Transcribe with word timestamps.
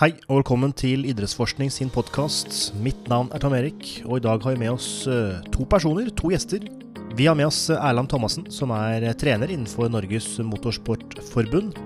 Hei 0.00 0.14
og 0.30 0.38
velkommen 0.38 0.72
til 0.72 1.02
Idrettsforskning 1.04 1.68
sin 1.68 1.90
podkast. 1.92 2.70
Mitt 2.80 3.02
navn 3.12 3.26
er 3.36 3.42
Tom 3.42 3.52
Erik, 3.52 3.98
og 4.06 4.14
i 4.16 4.22
dag 4.24 4.40
har 4.40 4.54
vi 4.54 4.62
med 4.62 4.72
oss 4.72 5.04
eh, 5.12 5.42
to 5.52 5.66
personer, 5.68 6.08
to 6.16 6.30
gjester. 6.32 6.64
Vi 7.18 7.26
har 7.28 7.36
med 7.36 7.50
oss 7.50 7.58
eh, 7.68 7.76
Erland 7.76 8.08
Thomassen, 8.08 8.46
som 8.48 8.72
er 8.72 9.04
eh, 9.04 9.12
trener 9.20 9.52
innenfor 9.52 9.92
Norges 9.92 10.30
Motorsportforbund. 10.40 11.76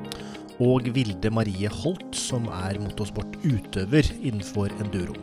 Og 0.62 0.86
Vilde 0.94 1.34
Marie 1.34 1.74
Holt, 1.82 2.14
som 2.14 2.46
er 2.54 2.78
motorsportutøver 2.86 4.14
innenfor 4.20 4.70
enduro. 4.78 5.18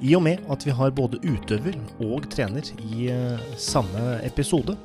I 0.00 0.16
og 0.16 0.24
med 0.30 0.48
at 0.48 0.64
vi 0.64 0.72
har 0.80 0.96
både 0.96 1.20
utøver 1.20 1.76
og 2.00 2.32
trener 2.32 2.64
i 2.80 3.12
samme 3.60 4.22
episode, 4.24 4.80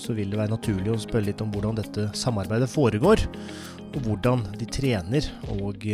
så 0.00 0.16
vil 0.16 0.32
det 0.32 0.40
være 0.40 0.56
naturlig 0.56 0.96
å 0.96 1.02
spørre 1.04 1.28
litt 1.28 1.44
om 1.44 1.52
hvordan 1.52 1.84
dette 1.84 2.08
samarbeidet 2.16 2.72
foregår, 2.72 3.28
og 3.92 4.06
hvordan 4.06 4.48
de 4.56 4.76
trener 4.80 5.28
og 5.60 5.84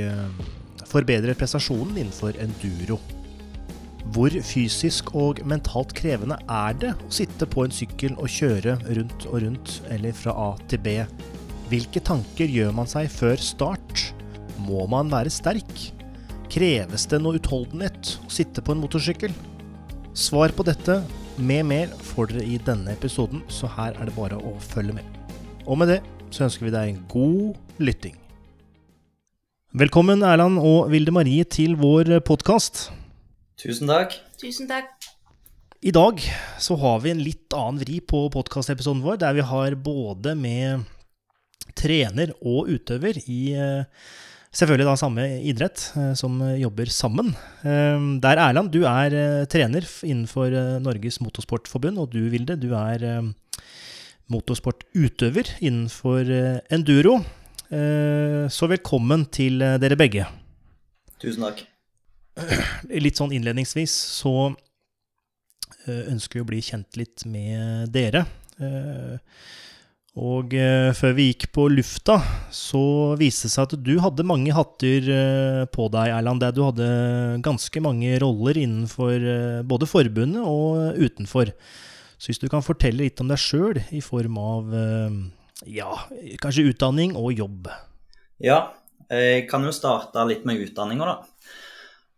forbedrer 0.90 1.36
prestasjonen 1.38 1.98
innenfor 1.98 2.36
enduro. 2.42 2.98
Hvor 4.14 4.34
fysisk 4.44 5.14
og 5.16 5.40
mentalt 5.48 5.94
krevende 5.96 6.36
er 6.50 6.76
det 6.76 6.92
å 6.92 7.12
sitte 7.14 7.48
på 7.50 7.64
en 7.64 7.72
sykkel 7.74 8.14
og 8.20 8.28
kjøre 8.30 8.76
rundt 8.98 9.26
og 9.30 9.40
rundt, 9.46 9.78
eller 9.94 10.14
fra 10.16 10.34
A 10.36 10.50
til 10.68 10.82
B? 10.84 10.98
Hvilke 11.70 12.02
tanker 12.04 12.50
gjør 12.50 12.74
man 12.76 12.90
seg 12.90 13.08
før 13.10 13.40
start? 13.40 14.04
Må 14.60 14.84
man 14.92 15.10
være 15.12 15.32
sterk? 15.32 15.72
Kreves 16.52 17.08
det 17.10 17.18
noe 17.24 17.40
utholdenhet 17.40 18.16
å 18.20 18.30
sitte 18.30 18.62
på 18.62 18.74
en 18.74 18.82
motorsykkel? 18.84 19.32
Svar 20.14 20.52
på 20.54 20.66
dette 20.68 21.00
med 21.40 21.64
mer 21.66 21.94
får 22.12 22.30
dere 22.30 22.44
i 22.46 22.58
denne 22.62 22.92
episoden, 22.94 23.42
så 23.50 23.66
her 23.74 23.96
er 23.98 24.06
det 24.06 24.14
bare 24.14 24.38
å 24.38 24.54
følge 24.62 24.94
med. 25.00 25.22
Og 25.64 25.80
med 25.80 25.90
det 25.90 26.02
så 26.30 26.46
ønsker 26.46 26.68
vi 26.68 26.74
deg 26.76 26.92
en 26.92 27.00
god 27.10 27.80
lytting. 27.82 28.20
Velkommen 29.74 30.20
Erland 30.22 30.60
og 30.62 30.92
Vilde 30.92 31.10
Marie 31.10 31.42
til 31.50 31.72
vår 31.74 32.06
podkast. 32.22 32.92
Tusen 33.58 33.88
takk. 33.90 34.12
Tusen 34.38 34.68
takk. 34.70 34.92
I 35.82 35.90
dag 35.90 36.22
så 36.62 36.76
har 36.78 37.00
vi 37.02 37.10
en 37.10 37.18
litt 37.26 37.56
annen 37.58 37.80
vri 37.82 37.98
på 37.98 38.20
podkastepisoden 38.30 39.02
vår, 39.02 39.18
der 39.24 39.34
vi 39.34 39.48
har 39.48 39.74
både 39.74 40.36
med 40.38 40.86
trener 41.74 42.30
og 42.38 42.70
utøver 42.70 43.18
i 43.24 43.40
eh, 43.58 44.06
selvfølgelig 44.54 44.90
da 44.92 44.96
samme 45.02 45.26
idrett, 45.42 45.88
eh, 45.98 46.14
som 46.22 46.38
jobber 46.54 46.94
sammen. 46.94 47.34
Eh, 47.66 47.98
der 48.22 48.46
Erland, 48.46 48.70
du 48.70 48.84
er 48.86 49.42
trener 49.50 49.90
innenfor 50.06 50.54
Norges 50.86 51.18
Motorsportforbund, 51.18 51.98
og 51.98 52.14
du 52.14 52.28
Vilde, 52.30 52.62
du 52.62 52.70
er 52.78 53.32
motorsportutøver 54.30 55.56
innenfor 55.58 56.30
enduro. 56.70 57.24
Eh, 57.72 58.44
så 58.52 58.68
velkommen 58.68 59.24
til 59.32 59.62
eh, 59.64 59.78
dere 59.80 59.96
begge. 59.96 60.26
Tusen 61.22 61.46
takk. 61.46 61.64
Litt 63.04 63.20
sånn 63.20 63.32
innledningsvis 63.32 63.94
så 64.18 64.50
eh, 64.50 66.04
ønsker 66.12 66.38
vi 66.40 66.44
å 66.44 66.48
bli 66.50 66.60
kjent 66.64 66.98
litt 67.00 67.24
med 67.30 67.88
dere. 67.94 68.26
Og 70.14 70.52
før 70.94 71.14
vi 71.16 71.24
gikk 71.26 71.48
på 71.56 71.64
lufta, 71.72 72.20
så 72.54 73.16
viste 73.18 73.48
det 73.48 73.54
seg 73.56 73.64
at 73.64 73.80
du 73.82 73.96
hadde 73.98 74.26
mange 74.28 74.54
hatter 74.54 75.08
på 75.74 75.88
deg, 75.90 76.12
Erland. 76.14 76.44
Du 76.54 76.60
hadde 76.62 76.86
ganske 77.42 77.82
mange 77.82 78.12
roller 78.22 78.60
innenfor 78.62 79.26
både 79.66 79.88
forbundet 79.90 80.46
og 80.46 81.00
utenfor. 81.02 81.50
Så 82.14 82.30
hvis 82.30 82.38
du 82.44 82.46
kan 82.46 82.62
fortelle 82.62 83.02
litt 83.02 83.18
om 83.24 83.32
deg 83.32 83.42
sjøl 83.42 83.82
i 83.90 84.04
form 84.06 84.38
av 84.38 84.70
ja, 85.62 85.90
kanskje 86.42 86.66
utdanning 86.72 87.14
og 87.18 87.32
jobb? 87.38 87.68
Ja, 88.42 88.74
jeg 89.10 89.46
kan 89.50 89.64
jo 89.64 89.72
starte 89.74 90.24
litt 90.26 90.44
med 90.48 90.62
utdanninga, 90.64 91.06
da. 91.06 91.44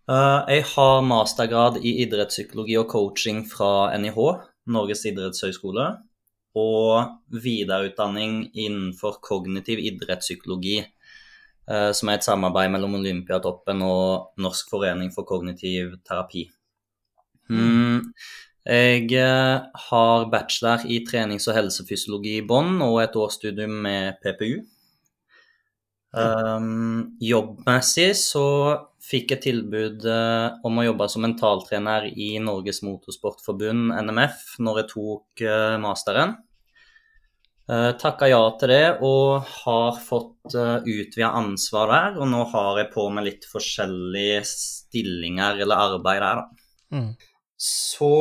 Eh, 0.07 0.55
jeg 0.55 0.67
har 0.71 1.01
mastergrad 1.03 1.81
i 1.83 1.97
idrettspsykologi 2.05 2.77
og 2.79 2.89
coaching 2.93 3.43
fra 3.51 3.91
NIH, 3.99 4.19
Norges 4.71 5.03
idrettshøgskole, 5.11 5.87
og 6.57 7.41
videreutdanning 7.45 8.47
innenfor 8.55 9.19
kognitiv 9.21 9.83
idrettspsykologi, 9.83 10.79
eh, 10.81 11.91
som 11.93 12.09
er 12.09 12.21
et 12.21 12.29
samarbeid 12.29 12.71
mellom 12.73 12.95
Olympiatoppen 13.01 13.83
og 13.83 14.39
Norsk 14.39 14.71
forening 14.71 15.11
for 15.13 15.29
kognitiv 15.29 15.99
terapi. 16.07 16.47
Jeg 18.67 19.13
eh, 19.15 19.67
har 19.89 20.25
bachelor 20.33 20.83
i 20.91 20.99
trenings- 21.07 21.47
og 21.47 21.55
helsefysiologi 21.55 22.41
i 22.41 22.47
Bonn 22.47 22.81
og 22.83 22.99
et 23.05 23.15
årsstudium 23.15 23.77
med 23.85 24.19
PPU. 24.25 24.65
Um, 26.17 27.19
jobbmessig 27.21 28.09
så 28.17 28.47
fikk 29.05 29.35
jeg 29.35 29.43
tilbud 29.45 30.07
uh, 30.09 30.57
om 30.67 30.81
å 30.81 30.87
jobbe 30.87 31.07
som 31.13 31.23
mentaltrener 31.27 32.09
i 32.09 32.31
Norges 32.43 32.81
Motorsportforbund, 32.87 33.93
NMF, 34.01 34.57
når 34.65 34.81
jeg 34.81 34.89
tok 34.95 35.45
uh, 35.45 35.77
masteren. 35.83 36.35
Uh, 37.69 37.93
Takka 38.01 38.31
ja 38.31 38.41
til 38.59 38.71
det 38.73 38.83
og 39.05 39.47
har 39.61 40.01
fått 40.03 40.57
uh, 40.57 40.81
utvida 40.81 41.35
ansvar 41.39 41.93
der. 41.93 42.19
Og 42.19 42.33
nå 42.33 42.43
har 42.51 42.83
jeg 42.83 42.93
på 42.97 43.07
med 43.13 43.29
litt 43.29 43.47
forskjellige 43.51 44.43
stillinger 44.49 45.63
eller 45.63 45.87
arbeid 45.93 46.23
der, 46.25 46.43
da. 46.43 46.69
Mm. 46.97 47.11
Så 47.61 48.17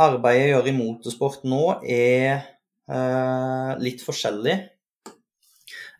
arbeidet 0.00 0.46
jeg 0.46 0.52
gjør 0.52 0.68
i 0.70 0.74
motorsport 0.76 1.46
nå, 1.48 1.62
er 1.84 2.44
eh, 2.88 3.72
litt 3.82 4.04
forskjellig. 4.04 4.56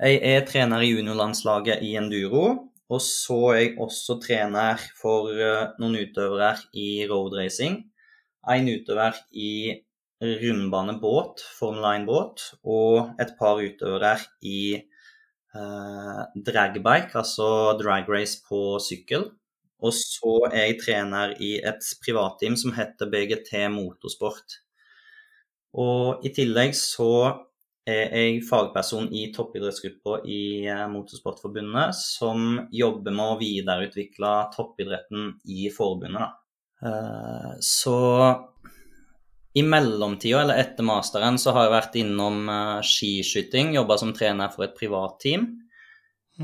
Jeg 0.03 0.19
er 0.33 0.45
trener 0.49 0.83
i 0.83 0.91
juniorlandslaget 0.93 1.85
i 1.87 1.95
enduro, 2.01 2.47
og 2.93 3.01
så 3.05 3.39
er 3.53 3.59
jeg 3.61 3.77
også 3.81 4.19
trener 4.23 4.81
for 4.99 5.31
eh, 5.33 5.73
noen 5.83 6.01
utøvere 6.01 6.57
i 6.75 7.05
roadracing. 7.11 7.79
En 8.53 8.69
utøver 8.69 9.21
i 9.39 9.53
rundbanebåt, 10.23 11.43
Formel 11.59 11.87
1-båt, 11.93 12.43
og 12.65 13.21
et 13.23 13.35
par 13.39 13.61
utøvere 13.63 14.17
i 14.47 14.63
eh, 14.79 16.23
dragbike, 16.49 17.15
altså 17.19 17.79
drag 17.81 18.11
race 18.11 18.43
på 18.49 18.79
sykkel. 18.83 19.31
Og 19.83 19.95
så 19.97 20.37
er 20.53 20.69
jeg 20.69 20.81
trener 20.83 21.35
i 21.43 21.57
et 21.59 21.87
privatteam 22.05 22.57
som 22.59 22.75
heter 22.77 23.11
BGT 23.11 23.65
Motorsport. 23.75 24.61
Og 25.83 26.23
i 26.27 26.33
tillegg 26.35 26.77
så 26.77 27.09
er 27.89 28.13
jeg 28.15 28.43
fagperson 28.47 29.09
i 29.11 29.25
toppidrettsgruppa 29.35 30.21
i 30.31 30.69
eh, 30.71 30.85
Motorsportforbundet, 30.93 31.97
som 31.99 32.69
jobber 32.71 33.15
med 33.17 33.33
å 33.33 33.41
videreutvikle 33.41 34.31
toppidretten 34.55 35.33
i 35.51 35.67
forbundet. 35.75 36.23
Da. 36.23 36.43
Eh, 36.87 37.57
så 37.67 37.99
i 39.53 39.65
mellomtida, 39.67 40.45
eller 40.45 40.63
etter 40.63 40.87
masteren, 40.87 41.37
så 41.39 41.53
har 41.57 41.67
jeg 41.67 41.75
vært 41.75 41.99
innom 42.05 42.47
eh, 42.49 42.79
skiskyting, 42.87 43.75
jobba 43.77 43.99
som 44.01 44.15
trener 44.17 44.53
for 44.55 44.69
et 44.69 44.79
privatteam. 44.79 45.49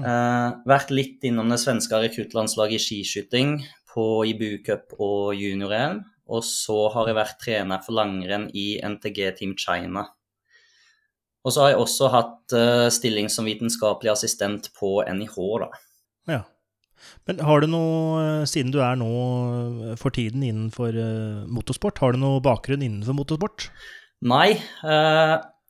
Uh, 0.04 0.58
vært 0.68 0.92
litt 0.94 1.24
innom 1.26 1.50
det 1.52 1.60
svenske 1.62 1.98
rekruttlandslaget 2.02 2.78
i 2.78 2.84
skiskyting 2.84 3.56
på 3.88 4.04
IBU-cup 4.30 4.94
og 4.98 5.34
junior-EM. 5.38 6.02
Og 6.28 6.44
så 6.44 6.76
har 6.92 7.08
jeg 7.08 7.16
vært 7.16 7.40
trener 7.40 7.82
for 7.84 7.96
langrenn 7.96 8.48
i 8.52 8.76
NTG 8.84 9.22
Team 9.38 9.56
China. 9.58 10.04
Og 11.46 11.54
så 11.54 11.64
har 11.64 11.72
jeg 11.72 11.80
også 11.80 12.10
hatt 12.12 12.54
uh, 12.56 12.86
stilling 12.92 13.30
som 13.32 13.48
vitenskapelig 13.48 14.12
assistent 14.12 14.68
på 14.76 14.98
NIH, 15.08 15.36
da. 15.64 15.70
Ja. 16.28 16.42
Men 17.30 17.40
har 17.46 17.62
du 17.62 17.68
noe, 17.70 18.18
eh, 18.20 18.46
siden 18.50 18.72
du 18.74 18.80
er 18.82 18.96
nå 18.98 19.08
for 20.00 20.10
tiden 20.10 20.42
innenfor 20.42 20.96
uh, 20.98 21.46
motorsport, 21.46 22.00
har 22.02 22.12
du 22.12 22.18
noe 22.20 22.42
bakgrunn 22.44 22.82
innenfor 22.82 23.14
motorsport? 23.14 23.68
Nei. 24.26 24.58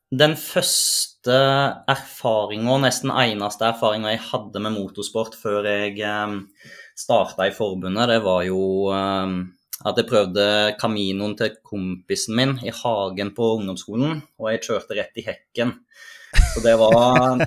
Den 0.09 0.39
første 0.41 1.18
erfaringa, 1.35 2.79
nesten 2.83 3.13
eneste 3.13 3.69
erfaringa 3.69 4.15
jeg 4.15 4.25
hadde 4.31 4.63
med 4.65 4.75
motorsport 4.77 5.37
før 5.39 5.67
jeg 5.69 5.99
um, 6.03 6.41
eh, 6.45 6.75
starta 6.99 7.47
i 7.49 7.55
forbundet, 7.55 8.11
det 8.11 8.19
var 8.25 8.43
jo 8.47 8.61
um, 8.91 9.41
at 9.87 9.99
jeg 10.01 10.09
prøvde 10.09 10.45
Caminoen 10.81 11.37
til 11.39 11.55
kompisen 11.63 12.35
min 12.39 12.57
i 12.67 12.75
hagen 12.75 13.31
på 13.37 13.53
ungdomsskolen, 13.61 14.23
og 14.41 14.51
jeg 14.53 14.65
kjørte 14.67 14.99
rett 14.99 15.21
i 15.21 15.27
hekken. 15.29 15.77
Så 16.53 16.61
det 16.65 16.75
var 16.81 17.39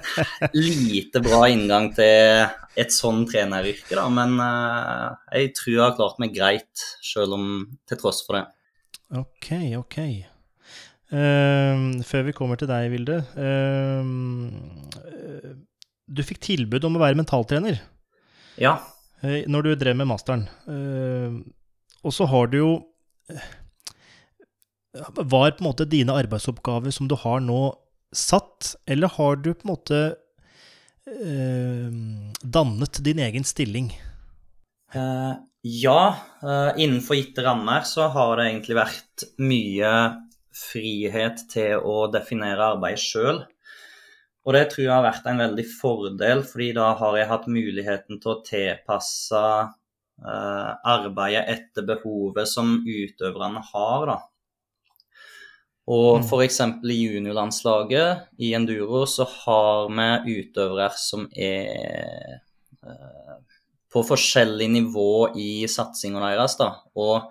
lite 0.56 1.22
bra 1.22 1.44
inngang 1.52 1.92
til 1.94 2.48
et 2.80 2.96
sånn 2.96 3.26
treneryrke, 3.30 3.94
da. 3.98 4.08
Men 4.14 4.40
uh, 4.40 5.20
jeg 5.36 5.52
tror 5.58 5.74
jeg 5.76 5.84
har 5.84 5.98
klart 6.00 6.22
meg 6.24 6.34
greit, 6.36 6.86
sjøl 7.04 7.36
om 7.38 7.48
til 7.90 8.00
tross 8.02 8.24
for 8.26 8.40
det. 8.40 8.46
Ok, 9.20 9.52
ok. 9.78 10.00
Uh, 11.12 12.00
før 12.08 12.24
vi 12.30 12.34
kommer 12.36 12.56
til 12.60 12.70
deg, 12.72 12.88
Vilde. 12.94 13.18
Uh, 13.36 14.08
du 16.08 16.24
fikk 16.24 16.40
tilbud 16.44 16.88
om 16.88 16.96
å 16.96 17.02
være 17.04 17.20
mentaltrener 17.20 17.82
Ja. 18.60 18.78
Uh, 19.20 19.44
når 19.52 19.68
du 19.68 19.72
drev 19.76 20.00
med 20.00 20.08
masteren. 20.08 20.48
og 22.02 22.14
så 22.16 22.26
har 22.26 22.48
du 22.48 22.58
jo 22.58 22.72
Var 24.92 25.52
på 25.56 25.62
en 25.62 25.68
måte 25.68 25.86
dine 25.88 26.16
arbeidsoppgaver 26.16 26.92
som 26.92 27.08
du 27.08 27.16
har 27.16 27.40
nå, 27.40 27.76
satt, 28.12 28.76
eller 28.88 29.08
har 29.08 29.36
du 29.40 29.54
på 29.54 29.68
en 29.68 29.76
måte 29.76 30.02
dannet 32.44 33.00
din 33.04 33.20
egen 33.20 33.44
stilling 33.44 33.88
Uh, 34.92 35.40
ja, 35.64 36.18
innenfor 36.76 37.16
gitte 37.16 37.46
rammer 37.46 37.86
så 37.88 38.10
har 38.12 38.34
det 38.36 38.48
egentlig 38.50 38.76
vært 38.76 39.24
mye 39.40 39.92
frihet 40.56 41.46
til 41.52 41.84
å 41.88 42.06
definere 42.12 42.74
arbeidet 42.76 43.04
sjøl. 43.04 43.44
Og 44.42 44.56
det 44.56 44.64
tror 44.72 44.86
jeg 44.86 44.94
har 44.94 45.06
vært 45.06 45.28
en 45.30 45.44
veldig 45.44 45.68
fordel, 45.70 46.42
fordi 46.48 46.72
da 46.78 46.90
har 46.98 47.18
jeg 47.20 47.30
hatt 47.30 47.48
muligheten 47.52 48.22
til 48.22 48.32
å 48.34 48.42
tilpasse 48.46 49.44
eh, 49.62 50.72
arbeidet 50.96 51.46
etter 51.54 51.86
behovet 51.86 52.50
som 52.50 52.80
utøverne 52.82 53.62
har. 53.70 54.10
da. 54.10 54.18
Og 55.92 56.22
mm. 56.22 56.26
f.eks. 56.26 56.60
i 56.90 56.98
juniorlandslaget 56.98 58.42
i 58.42 58.54
enduro 58.58 59.06
så 59.10 59.28
har 59.30 59.90
vi 59.94 60.40
utøvere 60.42 60.92
som 60.98 61.28
er 61.34 62.42
eh, 62.82 63.38
på 63.92 64.04
forskjellig 64.08 64.70
nivå 64.72 65.14
i 65.38 65.68
satsinga 65.70 66.22
deres. 66.24 66.58
da, 66.58 66.74
og 66.96 67.30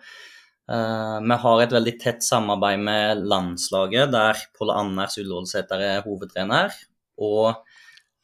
vi 0.70 1.36
har 1.42 1.60
et 1.62 1.72
veldig 1.74 1.96
tett 1.98 2.22
samarbeid 2.22 2.82
med 2.84 3.24
landslaget, 3.26 4.12
der 4.12 4.38
Pål 4.54 4.70
Anders 4.70 5.16
Ullevålsæter 5.18 5.82
er 5.82 6.04
hovedtrener. 6.04 6.74
Og 7.20 7.48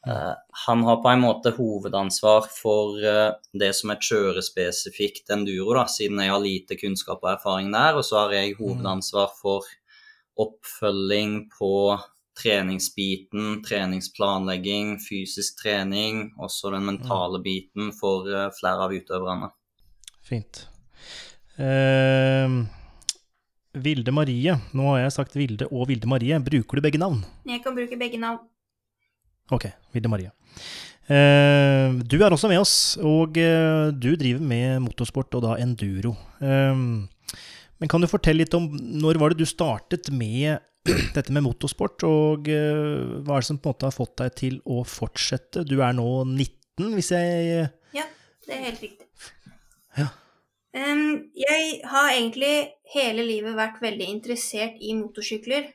uh, 0.07 0.33
han 0.65 0.83
har 0.87 1.01
på 1.03 1.11
en 1.11 1.23
måte 1.23 1.53
hovedansvar 1.57 2.47
for 2.51 2.97
uh, 3.03 3.37
det 3.53 3.73
som 3.77 3.93
er 3.93 4.03
kjørespesifikt 4.09 5.33
enduro, 5.35 5.73
da, 5.77 5.87
siden 5.91 6.23
jeg 6.23 6.33
har 6.33 6.43
lite 6.43 6.79
kunnskap 6.79 7.19
og 7.23 7.33
erfaring 7.35 7.73
der. 7.75 7.99
Og 7.99 8.07
så 8.07 8.23
har 8.23 8.37
jeg 8.37 8.57
hovedansvar 8.61 9.33
for 9.41 9.67
oppfølging 10.37 11.47
på 11.53 11.73
treningsbiten, 12.37 13.63
treningsplanlegging, 13.65 14.99
fysisk 15.01 15.57
trening, 15.63 16.27
også 16.37 16.69
den 16.75 16.85
mentale 16.91 17.41
biten 17.41 17.89
for 17.97 18.29
flere 18.59 18.85
av 18.85 18.93
utøverne. 18.93 19.49
Fint. 20.21 20.67
Uh, 21.57 22.65
Vilde 23.77 24.13
Marie. 24.13 24.53
Nå 24.77 24.91
har 24.91 25.03
jeg 25.03 25.15
sagt 25.15 25.37
Vilde 25.37 25.67
og 25.71 25.87
Vilde 25.89 26.09
Marie. 26.09 26.37
Bruker 26.43 26.79
du 26.79 26.85
begge 26.85 27.01
navn? 27.01 27.23
Jeg 27.47 27.63
kan 27.65 27.75
bruke 27.77 27.97
begge 27.99 28.19
navn. 28.21 28.41
Ok, 29.53 29.69
Vilde 29.95 30.11
Marie. 30.11 30.31
Uh, 31.07 32.03
du 32.03 32.17
er 32.19 32.33
også 32.35 32.49
med 32.51 32.59
oss, 32.59 32.97
og 32.99 33.37
uh, 33.39 33.93
du 33.95 34.11
driver 34.19 34.43
med 34.43 34.81
motorsport, 34.83 35.37
og 35.39 35.45
da 35.45 35.55
enduro. 35.63 36.13
Uh, 36.41 37.07
men 37.77 37.91
kan 37.91 38.03
du 38.03 38.09
fortelle 38.11 38.43
litt 38.43 38.57
om 38.57 38.67
når 38.73 39.19
var 39.21 39.31
det 39.31 39.39
du 39.39 39.47
startet 39.47 40.11
med 40.11 40.59
dette 41.15 41.31
med 41.35 41.45
motorsport, 41.45 42.03
og 42.07 42.47
hva 42.47 43.37
er 43.37 43.43
det 43.43 43.47
som 43.47 43.59
på 43.59 43.69
en 43.69 43.75
måte 43.75 43.89
har 43.89 43.95
fått 43.95 44.15
deg 44.23 44.37
til 44.39 44.61
å 44.65 44.83
fortsette? 44.87 45.65
Du 45.67 45.77
er 45.79 45.95
nå 45.95 46.07
19, 46.25 46.93
hvis 46.95 47.11
jeg 47.15 47.67
Ja, 47.95 48.07
det 48.47 48.55
er 48.55 48.63
helt 48.69 48.83
riktig. 48.83 49.07
Jeg 50.77 51.67
har 51.89 52.11
egentlig 52.11 52.69
hele 52.93 53.23
livet 53.25 53.55
vært 53.57 53.79
veldig 53.81 54.07
interessert 54.13 54.77
i 54.83 54.93
motorsykler. 54.97 55.71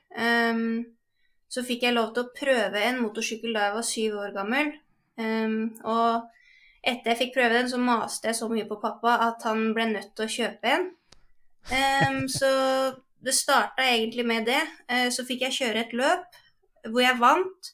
Så 1.52 1.64
fikk 1.66 1.86
jeg 1.88 1.96
lov 1.96 2.12
til 2.14 2.22
å 2.22 2.32
prøve 2.36 2.84
en 2.86 3.00
motorsykkel 3.02 3.56
da 3.56 3.64
jeg 3.66 3.74
var 3.76 3.88
syv 3.88 4.18
år 4.22 4.34
gammel. 4.36 4.70
Og 5.18 6.86
etter 6.86 7.12
jeg 7.12 7.18
fikk 7.18 7.34
prøve 7.34 7.58
den, 7.58 7.72
så 7.72 7.80
maste 7.82 8.30
jeg 8.30 8.38
så 8.38 8.48
mye 8.52 8.68
på 8.70 8.78
pappa 8.84 9.16
at 9.26 9.42
han 9.48 9.72
ble 9.74 9.88
nødt 9.90 10.14
til 10.14 10.28
å 10.28 10.34
kjøpe 10.36 10.76
en. 10.76 10.86
så 12.30 12.52
det 13.24 13.34
starta 13.34 13.86
egentlig 13.86 14.26
med 14.26 14.46
det. 14.46 14.62
Uh, 14.90 15.08
så 15.14 15.24
fikk 15.26 15.46
jeg 15.46 15.58
kjøre 15.60 15.84
et 15.84 15.94
løp 15.96 16.40
hvor 16.90 17.04
jeg 17.04 17.20
vant. 17.20 17.72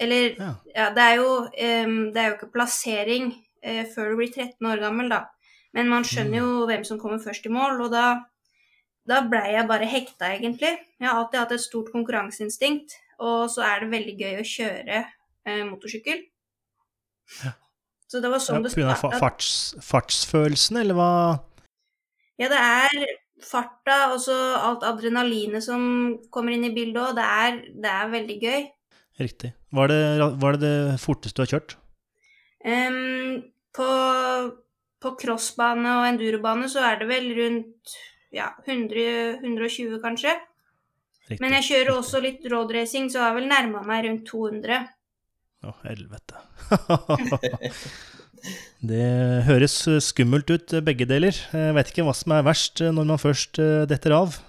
Eller 0.00 0.32
ja, 0.34 0.54
ja 0.74 0.88
det, 0.96 1.04
er 1.04 1.20
jo, 1.20 1.30
det 1.54 2.22
er 2.22 2.30
jo 2.30 2.38
ikke 2.38 2.54
plassering 2.54 3.30
uh, 3.66 3.84
før 3.94 4.12
du 4.12 4.20
blir 4.22 4.32
13 4.32 4.70
år 4.72 4.82
gammel, 4.82 5.12
da. 5.12 5.24
Men 5.76 5.90
man 5.90 6.06
skjønner 6.06 6.40
jo 6.40 6.48
mm. 6.50 6.66
hvem 6.70 6.84
som 6.88 6.98
kommer 7.00 7.20
først 7.22 7.46
i 7.46 7.52
mål, 7.54 7.84
og 7.84 7.92
da, 7.94 8.06
da 9.08 9.20
blei 9.30 9.54
jeg 9.54 9.68
bare 9.70 9.88
hekta, 9.90 10.32
egentlig. 10.34 10.72
Jeg 10.98 11.06
har 11.08 11.20
alltid 11.20 11.42
hatt 11.44 11.54
et 11.56 11.64
stort 11.64 11.92
konkurranseinstinkt, 11.94 12.96
og 13.22 13.46
så 13.52 13.64
er 13.68 13.84
det 13.84 13.92
veldig 13.94 14.16
gøy 14.18 14.40
å 14.40 14.46
kjøre 14.50 15.00
eh, 15.04 15.62
motorsykkel. 15.68 16.24
Ja. 17.44 17.54
Så 18.10 18.18
det 18.22 18.30
var 18.32 18.42
sånn 18.42 18.58
ja, 18.58 18.66
det 18.66 18.72
starta. 18.74 19.10
Pga. 19.12 19.18
Farts, 19.22 19.50
fartsfølelsen, 19.86 20.80
eller 20.82 20.98
hva? 20.98 21.10
Ja, 22.40 22.48
det 22.50 22.58
er 22.58 23.18
farta 23.44 23.98
og 24.14 24.18
så 24.24 24.34
alt 24.58 24.84
adrenalinet 24.84 25.64
som 25.64 25.82
kommer 26.32 26.56
inn 26.56 26.66
i 26.66 26.72
bildet 26.74 27.00
òg. 27.02 27.14
Det, 27.18 27.76
det, 27.84 27.92
er 27.92 28.10
veldig 28.14 28.38
gøy. 28.42 28.66
Riktig. 29.20 29.52
Hva 29.70 29.86
er 29.86 29.92
det, 29.92 30.00
hva 30.40 30.50
er 30.50 30.58
det, 30.58 30.72
det 30.72 30.98
forteste 31.02 31.38
du 31.38 31.44
har 31.44 31.52
kjørt? 31.54 31.76
Um, 32.66 33.38
på 33.76 33.86
på 35.00 35.14
crossbane 35.20 35.96
og 36.00 36.06
endurobane 36.10 36.68
så 36.70 36.84
er 36.84 37.00
det 37.00 37.08
vel 37.10 37.30
rundt 37.38 37.94
ja, 38.34 38.52
100, 38.66 39.40
120 39.40 39.98
kanskje. 40.02 40.34
Riktig, 41.30 41.40
Men 41.42 41.54
jeg 41.58 41.68
kjører 41.68 41.92
også 41.94 42.20
litt 42.22 42.46
roadracing, 42.50 43.10
så 43.10 43.20
jeg 43.20 43.26
har 43.28 43.36
vel 43.36 43.48
nærma 43.50 43.82
meg 43.86 44.06
rundt 44.06 44.24
200. 44.30 44.80
Å, 45.60 45.74
helvete. 45.84 46.40
det 48.90 49.08
høres 49.46 49.76
skummelt 50.06 50.50
ut, 50.50 50.76
begge 50.86 51.06
deler. 51.08 51.36
Jeg 51.36 51.76
vet 51.76 51.92
ikke 51.92 52.06
hva 52.06 52.14
som 52.16 52.34
er 52.34 52.46
verst 52.46 52.82
når 52.82 53.10
man 53.12 53.20
først 53.20 53.60
eh, 53.62 53.84
detter 53.90 54.16
av. 54.16 54.40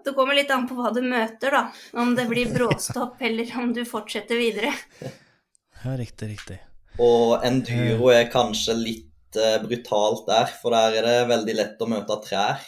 Det 0.00 0.14
kommer 0.16 0.38
litt 0.38 0.50
an 0.54 0.64
på 0.68 0.78
hva 0.78 0.94
du 0.96 1.02
møter, 1.04 1.52
da. 1.52 1.66
Om 2.00 2.14
det 2.16 2.24
blir 2.30 2.52
bråstopp, 2.56 3.20
eller 3.20 3.52
om 3.60 3.74
du 3.76 3.84
fortsetter 3.88 4.40
videre. 4.40 4.72
Ja, 5.02 5.94
riktig, 5.98 6.32
riktig. 6.36 6.58
Og 7.00 7.44
enduro 7.46 8.10
er 8.12 8.30
kanskje 8.32 8.76
litt 8.78 9.09
brutalt 9.62 10.26
der, 10.26 10.50
for 10.62 10.74
der 10.74 10.98
er 10.98 11.06
det 11.06 11.30
veldig 11.30 11.56
lett 11.58 11.82
å 11.84 11.88
møte 11.90 12.16
trær. 12.24 12.64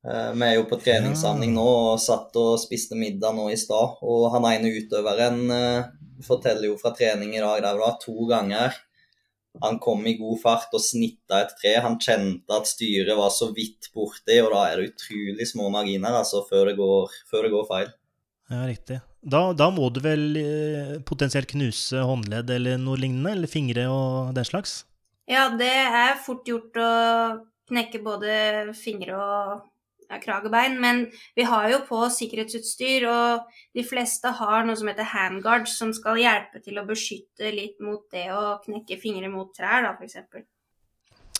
Eh, 0.00 0.32
vi 0.32 0.46
er 0.46 0.54
jo 0.56 0.68
på 0.68 0.78
treningssamling 0.80 1.52
nå 1.52 1.64
og 1.92 2.00
satt 2.00 2.36
og 2.40 2.60
spiste 2.62 2.96
middag 2.96 3.36
nå 3.36 3.50
i 3.52 3.58
stad. 3.60 4.00
Og 4.00 4.30
han 4.34 4.46
ene 4.48 4.72
utøveren 4.80 5.42
eh, 5.52 5.90
forteller 6.24 6.70
jo 6.70 6.78
fra 6.80 6.94
trening 6.96 7.34
i 7.36 7.42
dag 7.42 7.60
der 7.60 7.76
det 7.76 7.84
var 7.84 7.98
to 8.00 8.16
ganger 8.30 8.78
han 9.64 9.80
kom 9.82 10.04
i 10.06 10.14
god 10.14 10.38
fart 10.38 10.74
og 10.78 10.82
snitta 10.82 11.40
et 11.42 11.56
tre. 11.58 11.72
Han 11.82 11.96
kjente 11.98 12.54
at 12.54 12.68
styret 12.70 13.16
var 13.18 13.32
så 13.34 13.48
vidt 13.50 13.88
borti, 13.90 14.36
og 14.44 14.52
da 14.54 14.60
er 14.68 14.78
det 14.78 14.92
utrolig 14.92 15.48
små 15.50 15.66
marginer 15.74 16.20
altså, 16.20 16.44
før, 16.46 16.70
det 16.70 16.76
går, 16.78 17.16
før 17.26 17.48
det 17.48 17.50
går 17.56 17.66
feil. 17.66 17.88
Ja, 18.50 18.60
riktig. 18.70 19.00
Da, 19.20 19.40
da, 19.58 19.66
må 19.74 19.88
du 19.90 19.98
vel 20.04 20.38
potensielt 21.02 21.50
knuse 21.50 22.06
håndledd 22.06 22.54
eller 22.54 22.78
noe 22.78 23.02
lignende, 23.02 23.34
eller 23.34 23.50
fingre 23.50 23.88
og 23.90 24.30
den 24.38 24.46
slags? 24.46 24.84
Ja, 25.30 25.46
det 25.54 25.70
er 25.70 26.16
fort 26.18 26.48
gjort 26.48 26.74
å 26.80 26.92
knekke 27.70 28.00
både 28.02 28.32
fingre 28.74 29.14
og 29.14 29.60
ja, 30.10 30.18
kragebein, 30.18 30.74
men 30.82 31.04
vi 31.38 31.44
har 31.46 31.68
jo 31.70 31.84
på 31.86 32.00
sikkerhetsutstyr, 32.10 33.06
og 33.06 33.60
de 33.76 33.84
fleste 33.86 34.32
har 34.40 34.66
noe 34.66 34.78
som 34.78 34.90
heter 34.90 35.06
handguards, 35.06 35.76
som 35.78 35.92
skal 35.94 36.18
hjelpe 36.18 36.58
til 36.64 36.80
å 36.80 36.86
beskytte 36.88 37.52
litt 37.54 37.78
mot 37.84 38.02
det 38.10 38.26
å 38.34 38.58
knekke 38.64 38.98
fingre 38.98 39.30
mot 39.30 39.52
trær, 39.54 39.86
da, 39.86 39.94
f.eks. 39.94 40.18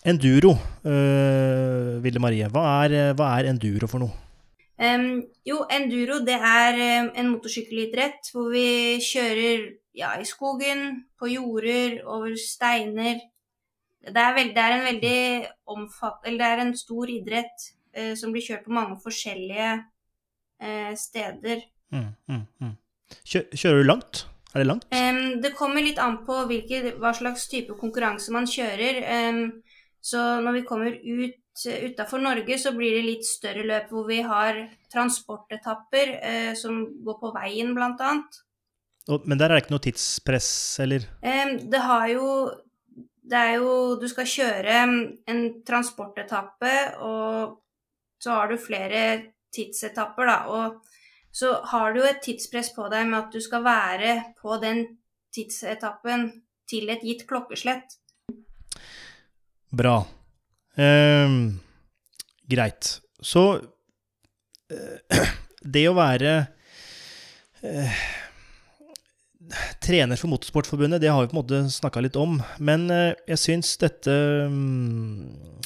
Enduro, 0.07 0.55
uh, 0.87 1.99
Ville 2.00 2.23
Marie. 2.23 2.47
Hva 2.49 2.62
er, 2.87 2.95
hva 3.19 3.35
er, 3.41 3.50
enduro 3.50 3.91
for 3.91 4.07
noe? 4.07 4.15
Um, 4.81 5.26
jo, 5.45 5.65
enduro 5.69 6.23
det 6.25 6.38
er 6.38 6.79
en 7.11 7.35
motorsykkelidrett 7.35 8.31
hvor 8.33 8.49
vi 8.55 8.97
kjører 9.05 9.67
ja, 9.99 10.15
i 10.17 10.25
skogen, 10.25 11.03
på 11.21 11.29
jorder, 11.35 11.99
over 12.07 12.38
steiner, 12.38 13.19
det 14.00 14.16
er, 14.16 14.35
veld, 14.37 14.54
det 14.57 14.62
er, 14.64 14.75
en 14.75 14.87
veldig 14.88 15.19
omfatt... 15.75 16.23
Eller 16.25 16.40
det 16.40 16.49
er 16.49 16.62
en 16.64 16.76
stor 16.78 17.11
idrett 17.12 17.66
eh, 17.92 18.14
som 18.16 18.33
blir 18.33 18.45
kjørt 18.47 18.64
på 18.64 18.73
mange 18.73 18.97
forskjellige 19.02 19.71
eh, 19.76 20.92
steder. 20.97 21.66
Mm, 21.92 22.12
mm, 22.30 22.45
mm. 22.64 22.76
Kjører 23.28 23.83
du 23.83 23.88
langt? 23.90 24.25
Er 24.54 24.62
det 24.62 24.71
langt? 24.71 24.87
Um, 24.90 25.40
det 25.42 25.52
kommer 25.59 25.85
litt 25.85 26.00
an 26.02 26.23
på 26.26 26.40
hvilke, 26.49 26.95
hva 26.99 27.12
slags 27.14 27.45
type 27.50 27.76
konkurranse 27.78 28.33
man 28.35 28.49
kjører. 28.50 29.02
Um, 29.28 29.45
så 30.02 30.40
når 30.42 30.59
vi 30.59 30.66
kommer 30.66 30.97
ut 30.97 31.37
utafor 31.61 32.23
Norge, 32.23 32.57
så 32.62 32.73
blir 32.73 32.95
det 32.97 33.04
litt 33.04 33.26
større 33.28 33.66
løp 33.69 33.90
hvor 33.92 34.07
vi 34.09 34.23
har 34.25 34.62
transportetapper 34.90 36.14
uh, 36.16 36.52
som 36.59 36.87
går 37.04 37.21
på 37.21 37.35
veien, 37.37 37.75
bl.a. 37.76 38.14
Men 39.26 39.38
der 39.38 39.50
er 39.50 39.59
det 39.59 39.64
ikke 39.66 39.75
noe 39.75 39.85
tidspress, 39.85 40.50
eller? 40.83 41.07
Um, 41.21 41.57
det 41.71 41.85
har 41.85 42.09
jo 42.14 42.26
det 43.31 43.39
er 43.39 43.59
jo 43.61 43.97
Du 44.01 44.09
skal 44.11 44.29
kjøre 44.29 44.79
en 45.31 45.43
transportetappe, 45.67 46.75
og 46.99 47.61
så 48.21 48.37
har 48.37 48.51
du 48.51 48.59
flere 48.61 49.03
tidsetapper, 49.55 50.27
da. 50.27 50.39
Og 50.51 50.81
så 51.33 51.55
har 51.73 51.95
du 51.95 52.01
jo 52.03 52.09
et 52.09 52.23
tidspress 52.25 52.73
på 52.75 52.89
deg 52.91 53.07
med 53.09 53.21
at 53.23 53.35
du 53.35 53.41
skal 53.43 53.65
være 53.65 54.17
på 54.41 54.59
den 54.63 54.85
tidsetappen 55.35 56.31
til 56.71 56.91
et 56.91 57.05
gitt 57.07 57.27
klokkeslett. 57.31 57.99
Bra. 59.71 60.01
Eh, 60.75 61.37
greit. 62.51 62.97
Så 63.23 63.45
eh, 64.75 65.29
det 65.75 65.87
å 65.87 65.95
være 65.99 66.35
eh, 67.63 68.03
trener 69.83 70.19
for 70.21 70.30
Motorsportforbundet, 70.33 71.00
det 71.02 71.11
har 71.11 71.23
vi 71.23 71.30
på 71.30 71.37
en 71.37 71.42
måte 71.42 71.61
snakka 71.73 72.02
litt 72.04 72.19
om. 72.19 72.38
Men 72.59 72.88
eh, 72.95 73.12
jeg 73.30 73.42
syns 73.45 73.75
dette 73.83 74.14
mm, 74.50 75.61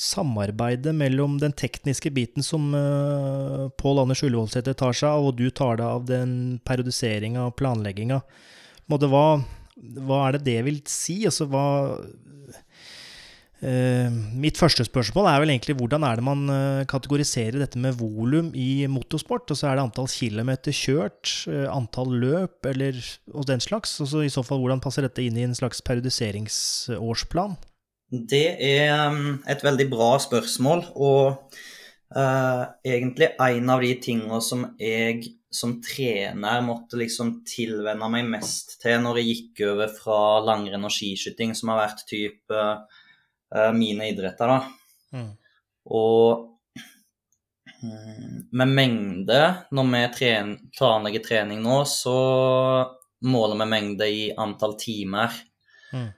samarbeidet 0.00 0.94
mellom 0.96 1.36
den 1.42 1.52
tekniske 1.52 2.12
biten 2.16 2.44
som 2.46 2.70
uh, 2.72 3.68
Pål 3.76 4.00
Anders 4.04 4.22
Ullevålsæter 4.24 4.76
tar 4.78 4.96
seg 4.96 5.10
av, 5.12 5.28
og 5.28 5.36
du 5.36 5.50
tar 5.52 5.76
deg 5.76 5.86
av 5.86 6.06
den 6.08 6.32
periodiseringa 6.64 7.50
og 7.50 7.56
planlegginga, 7.60 8.22
hva, 8.90 9.24
hva 10.00 10.22
er 10.24 10.38
det 10.38 10.44
det 10.48 10.56
vil 10.66 10.80
si? 10.88 11.20
Altså, 11.28 11.46
hva 11.52 11.66
mitt 13.60 14.56
første 14.56 14.86
spørsmål 14.86 15.26
er 15.28 15.40
vel 15.42 15.50
egentlig 15.52 15.74
hvordan 15.76 16.04
er 16.08 16.16
det 16.16 16.24
man 16.24 16.44
uh, 16.48 16.84
kategoriserer 16.88 17.58
dette 17.60 17.80
med 17.80 17.98
volum 17.98 18.48
i 18.56 18.86
motorsport? 18.88 19.50
Og 19.52 19.58
så 19.58 19.68
er 19.68 19.76
det 19.76 19.84
antall 19.84 20.08
kilometer 20.08 20.72
kjørt, 20.72 21.32
uh, 21.50 21.66
antall 21.68 22.14
løp 22.22 22.70
eller 22.70 22.96
og 23.34 23.44
den 23.50 23.60
slags? 23.60 23.98
Og 24.00 24.08
så 24.08 24.22
i 24.24 24.32
så 24.32 24.44
fall 24.46 24.62
hvordan 24.62 24.80
passer 24.80 25.04
dette 25.04 25.24
inn 25.24 25.36
i 25.36 25.44
en 25.44 25.56
slags 25.56 25.84
periodiseringsårsplan? 25.84 27.58
Det 28.10 28.46
er 28.64 28.94
um, 29.12 29.36
et 29.44 29.60
veldig 29.62 29.86
bra 29.92 30.14
spørsmål, 30.18 30.88
og 30.96 31.60
egentlig 32.10 33.28
en 33.38 33.68
av 33.70 33.84
de 33.84 33.92
tingene 34.02 34.40
som 34.42 34.64
jeg 34.82 35.28
som 35.50 35.76
trener 35.82 36.62
måtte 36.62 36.98
liksom 36.98 37.40
tilvenne 37.46 38.08
meg 38.10 38.26
mest 38.30 38.76
til 38.82 38.98
når 39.02 39.20
jeg 39.20 39.28
gikk 39.30 39.62
over 39.68 39.92
fra 39.94 40.18
langrenn 40.46 40.86
og 40.86 40.94
skiskyting, 40.94 41.56
som 41.58 41.72
har 41.72 41.82
vært 41.84 42.04
type 42.10 42.54
uh, 42.54 42.82
mine 43.74 44.10
idretter, 44.12 44.50
da. 44.50 45.16
Mm. 45.16 45.30
Og 45.90 46.44
mm, 47.82 48.50
med 48.52 48.74
mengde, 48.76 49.40
når 49.74 49.90
vi 49.94 50.02
tren 50.14 50.54
planlegger 50.76 51.24
trening 51.24 51.62
nå, 51.64 51.80
så 51.88 52.16
måler 53.26 53.58
vi 53.60 53.68
mengde 53.68 54.08
i 54.08 54.22
antall 54.38 54.76
timer. 54.80 55.34
Mm. 55.92 56.08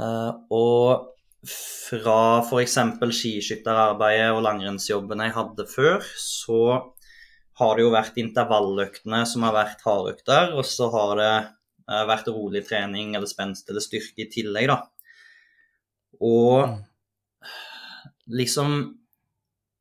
Uh, 0.00 0.32
og 0.52 1.10
fra 1.50 2.16
f.eks. 2.44 2.76
skiskytterarbeidet 3.16 4.32
og 4.34 4.42
langrennsjobben 4.44 5.22
jeg 5.24 5.36
hadde 5.36 5.66
før, 5.70 6.04
så 6.20 6.60
har 7.60 7.76
det 7.76 7.84
jo 7.84 7.92
vært 7.92 8.20
intervalløktene 8.20 9.22
som 9.28 9.44
har 9.46 9.56
vært 9.56 9.82
hardøkter, 9.84 10.54
og 10.56 10.66
så 10.68 10.88
har 10.92 11.14
det 11.20 11.32
uh, 11.88 12.04
vært 12.08 12.28
rolig 12.32 12.64
trening 12.68 13.14
eller 13.16 13.28
spenst 13.30 13.68
eller 13.70 13.84
styrke 13.84 14.26
i 14.26 14.30
tillegg, 14.32 14.70
da. 14.72 14.80
Og 16.20 16.68
mm. 16.68 16.80
liksom 18.38 18.74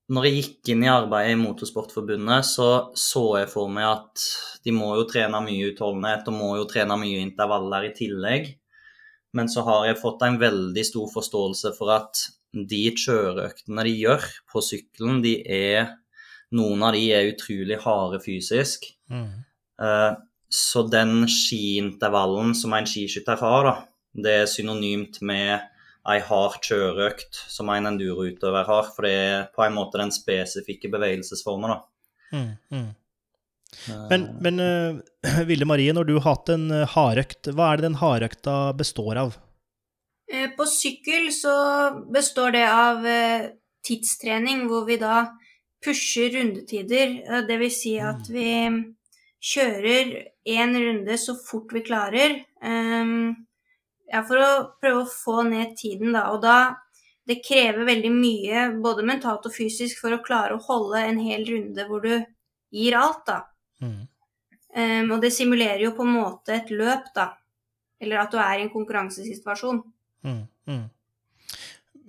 Når 0.10 0.26
jeg 0.26 0.38
gikk 0.40 0.72
inn 0.74 0.84
i 0.88 0.90
arbeidet 0.90 1.36
i 1.36 1.38
Motorsportforbundet, 1.38 2.48
så 2.48 2.70
så 2.98 3.22
jeg 3.38 3.50
for 3.52 3.70
meg 3.70 3.86
at 3.86 4.24
de 4.66 4.74
må 4.74 4.96
jo 4.98 5.04
trene 5.10 5.38
mye 5.46 5.68
utholdenhet 5.70 6.26
og 6.32 6.34
må 6.34 6.48
jo 6.58 6.66
trene 6.72 6.98
mye 6.98 7.20
intervaller 7.22 7.86
i 7.86 7.94
tillegg. 7.94 8.48
Men 9.38 9.52
så 9.54 9.62
har 9.68 9.86
jeg 9.86 10.00
fått 10.02 10.26
en 10.26 10.40
veldig 10.42 10.86
stor 10.88 11.12
forståelse 11.14 11.76
for 11.78 11.94
at 11.94 12.24
de 12.50 12.82
kjøreøktene 12.98 13.86
de 13.86 13.94
gjør 14.00 14.26
på 14.50 14.64
sykkelen, 14.66 15.22
de 15.26 15.36
er 15.46 15.96
Noen 16.50 16.82
av 16.82 16.96
de 16.96 17.04
er 17.14 17.28
utrolig 17.30 17.76
harde 17.84 18.18
fysisk. 18.24 18.88
Mm. 19.14 19.44
Uh, 19.78 20.16
så 20.50 20.82
den 20.90 21.28
skiintervallen 21.30 22.56
som 22.58 22.74
en 22.74 22.88
skiskytter 22.90 23.38
har, 23.38 23.68
da, 23.68 23.74
det 24.18 24.34
er 24.34 24.50
synonymt 24.50 25.20
med 25.22 25.68
ei 26.10 26.22
hard 26.26 26.60
kjøreøkt 26.66 27.42
som 27.52 27.70
en 27.74 27.90
enduroutøver 27.92 28.68
har. 28.68 28.90
For 28.96 29.08
det 29.08 29.14
er 29.16 29.50
på 29.56 29.66
en 29.66 29.76
måte 29.78 30.02
den 30.02 30.14
spesifikke 30.16 30.92
bevegelsesformen, 30.94 31.76
da. 31.76 31.80
Mm, 32.30 32.50
mm. 32.74 32.90
Men, 34.10 34.26
men 34.42 34.62
uh, 34.62 35.44
Ville 35.50 35.68
Marie, 35.70 35.94
når 35.94 36.10
du 36.10 36.16
har 36.18 36.28
hatt 36.32 36.54
en 36.54 36.70
uh, 36.74 36.88
hardøkt, 36.90 37.52
hva 37.54 37.72
er 37.72 37.80
det 37.80 37.90
den 37.90 38.00
hardøkta 38.02 38.58
består 38.78 39.22
av? 39.28 39.38
På 40.30 40.66
sykkel 40.70 41.32
så 41.34 41.52
består 42.14 42.54
det 42.54 42.66
av 42.70 43.06
tidstrening, 43.82 44.68
hvor 44.70 44.84
vi 44.86 45.00
da 45.02 45.24
pusher 45.82 46.30
rundetider. 46.36 47.16
Det 47.48 47.58
vil 47.58 47.72
si 47.74 47.96
at 47.98 48.30
mm. 48.30 48.36
vi 48.36 48.52
kjører 49.40 50.12
én 50.50 50.76
runde 50.76 51.18
så 51.18 51.36
fort 51.40 51.74
vi 51.74 51.82
klarer. 51.86 52.36
Um, 52.62 53.48
ja, 54.10 54.22
for 54.26 54.42
å 54.42 54.52
prøve 54.82 55.04
å 55.04 55.10
få 55.10 55.44
ned 55.48 55.76
tiden, 55.80 56.14
da. 56.18 56.30
Og 56.34 56.44
da 56.46 56.60
Det 57.30 57.44
krever 57.46 57.86
veldig 57.86 58.10
mye, 58.10 58.62
både 58.82 59.04
mentalt 59.06 59.44
og 59.46 59.54
fysisk, 59.54 60.00
for 60.02 60.16
å 60.16 60.24
klare 60.26 60.56
å 60.56 60.64
holde 60.66 60.98
en 60.98 61.20
hel 61.22 61.44
runde 61.46 61.84
hvor 61.86 62.02
du 62.02 62.16
gir 62.74 62.96
alt, 62.98 63.22
da. 63.28 63.44
Mm. 63.86 64.08
Um, 64.74 65.12
og 65.14 65.22
det 65.22 65.30
simulerer 65.36 65.84
jo 65.84 65.92
på 65.94 66.08
en 66.08 66.16
måte 66.16 66.56
et 66.56 66.72
løp, 66.74 67.12
da. 67.14 67.28
Eller 68.02 68.24
at 68.24 68.34
du 68.34 68.40
er 68.42 68.58
i 68.58 68.66
en 68.66 68.74
konkurransesituasjon. 68.74 69.84
Mm, 70.26 70.42
mm. 70.72 70.84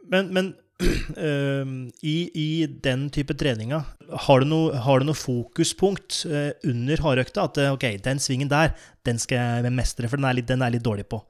Men, 0.09 0.33
men 0.35 0.50
uh, 0.80 1.69
i, 2.14 2.16
i, 2.33 2.49
den 2.88 3.09
type 3.12 3.37
treninga, 3.37 3.85
har 4.26 4.40
du 4.40 4.49
noe, 4.49 4.83
har 4.88 5.00
du 5.00 5.11
noe 5.11 5.19
fokuspunkt 5.19 6.23
uh, 6.30 6.50
under 6.64 7.04
hardøkta? 7.04 7.49
At 7.49 7.61
uh, 7.61 7.73
ok, 7.76 7.90
den 8.04 8.23
svingen 8.23 8.49
der, 8.49 8.73
den 9.04 9.21
skal 9.21 9.64
jeg 9.66 9.75
mestre, 9.76 10.09
for 10.09 10.21
den 10.21 10.28
er 10.30 10.40
litt, 10.40 10.49
den 10.50 10.64
er 10.64 10.73
litt 10.73 10.87
dårlig 10.87 11.09
på. 11.11 11.25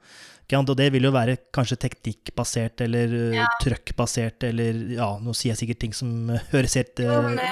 Og 0.59 0.76
det 0.78 0.88
vil 0.95 1.07
jo 1.07 1.12
være 1.14 1.37
kanskje 1.54 1.78
teknikkbasert 1.87 2.83
eller 2.87 3.12
uh, 3.14 3.37
ja. 3.38 3.49
trøkkbasert 3.62 4.49
eller 4.50 4.80
Ja, 4.97 5.12
nå 5.23 5.35
sier 5.37 5.54
jeg 5.54 5.62
sikkert 5.62 5.83
ting 5.85 5.95
som 5.97 6.33
høres 6.54 6.75
helt 6.80 7.02
uh, 7.04 7.11
Jo, 7.11 7.37
det, 7.37 7.50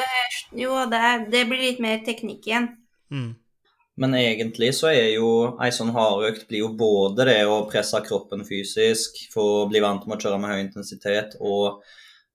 jo 0.62 0.80
det, 0.90 1.04
det, 1.34 1.44
blir 1.50 1.62
litt 1.62 1.84
mer 1.84 2.02
teknikk 2.06 2.50
igjen. 2.50 2.72
Mm. 3.14 3.36
Men 3.98 4.14
egentlig 4.14 4.70
så 4.78 4.92
er 4.92 5.08
jo 5.16 5.30
ei 5.62 5.72
sånn 5.74 5.90
hardøkt 5.94 6.46
blir 6.50 6.62
jo 6.62 6.68
både 6.78 7.26
det 7.26 7.40
å 7.50 7.64
presse 7.70 7.98
kroppen 8.06 8.44
fysisk, 8.46 9.16
få 9.32 9.66
bli 9.70 9.82
vant 9.82 10.06
med 10.06 10.18
å 10.18 10.22
kjøre 10.22 10.38
med 10.38 10.54
høy 10.54 10.60
intensitet, 10.62 11.34
og 11.42 11.82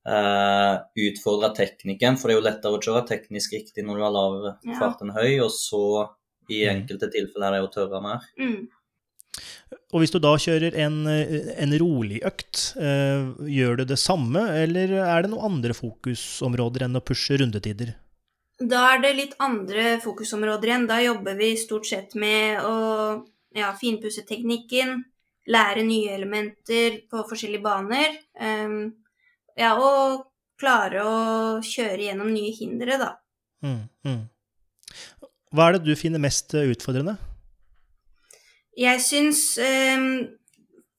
eh, 0.04 0.74
utfordre 1.08 1.54
teknikken. 1.56 2.20
For 2.20 2.28
det 2.28 2.36
er 2.36 2.40
jo 2.42 2.48
lettere 2.50 2.76
å 2.76 2.84
kjøre 2.84 3.06
teknisk 3.14 3.56
riktig 3.56 3.88
når 3.88 4.00
du 4.00 4.04
har 4.04 4.16
lav 4.18 4.38
fart 4.80 5.06
enn 5.06 5.16
høy, 5.16 5.40
og 5.46 5.54
så 5.56 5.84
i 6.52 6.66
mm. 6.66 6.74
enkelte 6.74 7.12
tilfeller 7.14 7.48
er 7.48 7.62
det 7.62 7.70
å 7.70 7.72
tørre 7.72 8.04
mer. 8.04 8.28
Mm. 8.36 8.68
Og 9.94 10.02
hvis 10.02 10.14
du 10.14 10.20
da 10.22 10.34
kjører 10.40 10.76
en, 10.84 11.04
en 11.08 11.76
rolig 11.82 12.22
økt, 12.26 12.74
eh, 12.82 13.28
gjør 13.50 13.82
du 13.82 13.84
det 13.92 14.00
samme, 14.02 14.46
eller 14.64 14.96
er 15.04 15.26
det 15.26 15.32
noen 15.34 15.58
andre 15.58 15.76
fokusområder 15.78 16.88
enn 16.88 17.00
å 17.00 17.04
pushe 17.06 17.38
rundetider? 17.40 17.94
Da 18.62 18.84
er 18.94 19.02
det 19.04 19.14
litt 19.18 19.34
andre 19.44 19.98
fokusområder 20.04 20.70
igjen. 20.70 20.90
Da 20.90 21.00
jobber 21.04 21.38
vi 21.40 21.54
stort 21.60 21.88
sett 21.90 22.14
med 22.20 22.62
å 22.64 22.76
ja, 23.58 23.72
finpusse 23.78 24.26
teknikken, 24.28 25.02
lære 25.50 25.84
nye 25.86 26.14
elementer 26.16 27.02
på 27.12 27.26
forskjellige 27.30 27.66
baner. 27.66 28.16
Um, 28.40 28.94
ja, 29.60 29.74
og 29.76 30.30
klare 30.60 31.04
å 31.04 31.18
kjøre 31.66 32.08
gjennom 32.08 32.32
nye 32.32 32.54
hindre, 32.56 32.98
da. 33.02 33.12
Mm, 33.66 33.84
mm. 34.08 34.22
Hva 35.54 35.68
er 35.68 35.78
det 35.78 35.88
du 35.90 35.98
finner 36.00 36.22
mest 36.22 36.56
utfordrende? 36.58 37.18
Jeg 38.80 39.02
syns 39.06 39.42
eh, 39.62 40.06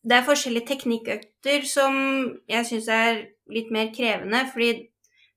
det 0.04 0.16
er 0.16 0.26
forskjellige 0.26 0.68
teknikkøkter 0.74 1.64
som 1.68 1.96
jeg 2.50 2.68
syns 2.68 2.90
er 2.92 3.22
litt 3.52 3.70
mer 3.74 3.90
krevende, 3.94 4.44
fordi 4.52 4.86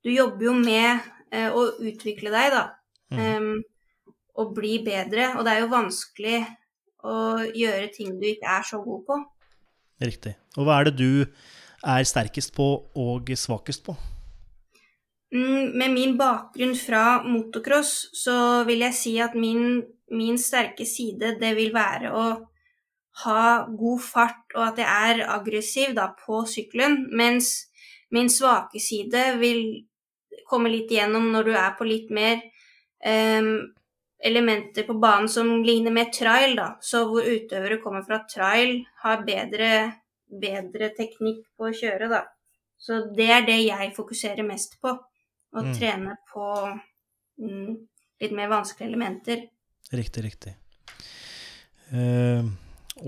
du 0.06 0.12
jobber 0.14 0.50
jo 0.50 0.54
med 0.60 1.08
eh, 1.34 1.50
å 1.50 1.64
utvikle 1.82 2.32
deg, 2.34 2.54
da. 2.56 2.66
Um, 3.08 3.62
og 4.38 4.52
bli 4.56 4.78
bedre. 4.84 5.32
Og 5.38 5.46
det 5.48 5.54
er 5.54 5.64
jo 5.64 5.72
vanskelig 5.72 6.42
å 7.08 7.16
gjøre 7.56 7.88
ting 7.96 8.18
du 8.20 8.28
ikke 8.30 8.58
er 8.58 8.68
så 8.68 8.82
god 8.84 9.06
på. 9.08 9.18
Riktig. 10.04 10.36
Og 10.58 10.68
hva 10.68 10.82
er 10.82 10.90
det 10.90 10.98
du 11.00 11.26
er 11.88 12.06
sterkest 12.06 12.54
på 12.58 12.68
og 13.00 13.32
svakest 13.40 13.86
på? 13.88 13.96
Mm, 15.34 15.78
med 15.78 15.92
min 15.92 16.18
bakgrunn 16.18 16.76
fra 16.80 17.22
motocross, 17.24 18.10
så 18.16 18.64
vil 18.68 18.86
jeg 18.86 18.96
si 18.96 19.18
at 19.20 19.36
min 19.36 19.82
min 20.10 20.38
sterke 20.40 20.86
side, 20.86 21.36
det 21.40 21.54
vil 21.58 21.74
være 21.76 22.12
å 22.16 22.26
ha 23.24 23.44
god 23.68 24.04
fart, 24.04 24.44
og 24.56 24.64
at 24.70 24.82
jeg 24.82 25.14
er 25.14 25.24
aggressiv 25.34 25.96
da, 25.98 26.12
på 26.26 26.44
sykkelen. 26.48 27.00
Mens 27.18 27.68
min 28.14 28.30
svake 28.32 28.80
side 28.80 29.34
vil 29.42 29.64
komme 30.48 30.72
litt 30.72 30.92
igjennom 30.94 31.32
når 31.34 31.50
du 31.50 31.56
er 31.58 31.74
på 31.76 31.88
litt 31.88 32.14
mer 32.14 32.38
um, 33.04 33.52
elementer 34.24 34.86
på 34.88 34.96
banen 35.02 35.28
som 35.30 35.50
ligner 35.66 35.94
mer 35.94 36.12
trail, 36.14 36.56
da. 36.60 36.70
Så 36.82 37.04
hvor 37.10 37.26
utøvere 37.26 37.82
kommer 37.84 38.06
fra 38.08 38.22
trail, 38.30 38.80
har 39.04 39.26
bedre, 39.28 39.72
bedre 40.30 40.94
teknikk 40.96 41.44
på 41.58 41.68
å 41.68 41.76
kjøre, 41.76 42.12
da. 42.14 42.24
Så 42.78 43.08
det 43.18 43.32
er 43.34 43.46
det 43.46 43.60
jeg 43.66 43.96
fokuserer 43.98 44.46
mest 44.46 44.78
på. 44.80 44.94
Å 45.56 45.64
mm. 45.64 45.74
trene 45.78 46.16
på 46.32 46.46
mm, 47.40 47.76
litt 48.24 48.34
mer 48.36 48.50
vanskelige 48.52 48.90
elementer. 48.90 49.46
Riktig, 49.96 50.26
riktig. 50.26 50.56
Uh, 51.88 52.44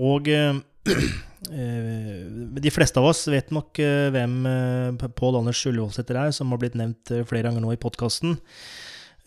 og 0.00 0.28
uh, 0.32 0.56
de 2.64 2.72
fleste 2.72 3.00
av 3.00 3.10
oss 3.10 3.26
vet 3.28 3.50
nok 3.52 3.76
uh, 3.82 4.08
hvem 4.14 4.38
uh, 4.48 5.08
Pål 5.18 5.42
Anders 5.42 5.60
Ullevålseter 5.68 6.16
er, 6.16 6.32
som 6.36 6.52
har 6.54 6.62
blitt 6.62 6.78
nevnt 6.78 7.12
flere 7.28 7.50
ganger 7.50 7.64
nå 7.64 7.74
i 7.74 7.80
podkasten. 7.80 8.38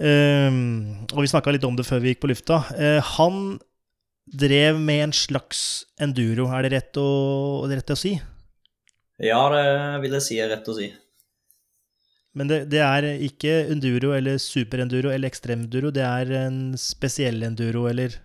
og 0.03 1.19
vi 1.21 1.29
snakka 1.29 1.51
litt 1.53 1.65
om 1.67 1.75
det 1.77 1.85
før 1.85 2.01
vi 2.01 2.11
gikk 2.11 2.23
på 2.23 2.31
lufta. 2.31 2.63
han 3.13 3.59
drev 4.25 4.79
med 4.81 5.03
en 5.03 5.13
slags 5.13 5.85
enduro, 6.01 6.47
er 6.49 6.65
det 6.65 6.71
rett 6.73 6.97
å, 6.97 7.67
det 7.69 7.77
rett 7.77 7.93
å 7.93 7.99
si? 7.99 8.15
Ja, 9.21 9.43
det 9.53 10.01
vil 10.01 10.17
jeg 10.17 10.25
si 10.25 10.39
er 10.41 10.49
rett 10.49 10.67
å 10.67 10.75
si. 10.75 10.89
Men 12.33 12.49
det, 12.49 12.59
det 12.73 12.81
er 12.81 13.05
ikke 13.21 13.51
enduro 13.69 14.13
eller 14.17 14.39
superenduro 14.41 15.11
eller 15.13 15.29
ekstremenduro, 15.29 15.91
det 15.93 16.05
er 16.05 16.31
en 16.47 16.59
spesiell 16.81 17.43
enduro, 17.45 17.85
eller? 17.91 18.15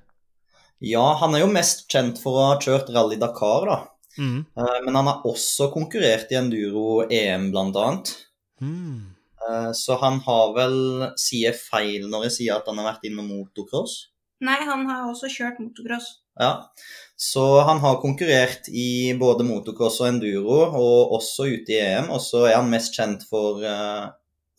Ja, 0.80 1.04
han 1.20 1.34
er 1.34 1.42
jo 1.42 1.50
mest 1.52 1.88
kjent 1.92 2.20
for 2.22 2.38
å 2.38 2.46
ha 2.52 2.56
kjørt 2.62 2.88
Rally 2.94 3.18
Dakar, 3.20 3.68
da. 3.68 3.78
Mm. 4.18 4.40
Eh, 4.56 4.78
Men 4.86 4.96
han 4.98 5.10
har 5.10 5.26
også 5.28 5.68
konkurrert 5.74 6.32
i 6.32 6.38
enduro-EM, 6.40 7.50
blant 7.52 7.76
annet. 7.76 8.14
Mm. 8.62 9.14
Eh, 9.44 9.70
Så 9.76 9.98
han 10.00 10.20
har 10.24 10.54
vel 10.56 10.78
Sier 11.20 11.54
feil 11.54 12.08
når 12.10 12.28
jeg 12.28 12.36
sier 12.38 12.56
at 12.56 12.66
han 12.70 12.80
har 12.80 12.94
vært 12.94 13.06
innom 13.10 13.28
motocross? 13.30 14.08
Nei, 14.44 14.58
han 14.62 14.86
har 14.86 15.08
også 15.08 15.30
kjørt 15.32 15.58
motocross. 15.62 16.12
Ja. 16.38 16.70
Så 17.18 17.42
han 17.66 17.80
har 17.82 17.98
konkurrert 18.02 18.68
i 18.70 19.10
både 19.18 19.46
motocross 19.46 19.98
og 20.04 20.12
enduro, 20.12 20.60
og 20.78 21.14
også 21.18 21.48
ute 21.50 21.74
i 21.74 21.80
EM. 21.82 22.12
Og 22.14 22.22
så 22.22 22.44
er 22.46 22.60
han 22.60 22.70
mest 22.70 22.94
kjent 22.94 23.24
for, 23.26 23.64
eh, 23.66 24.06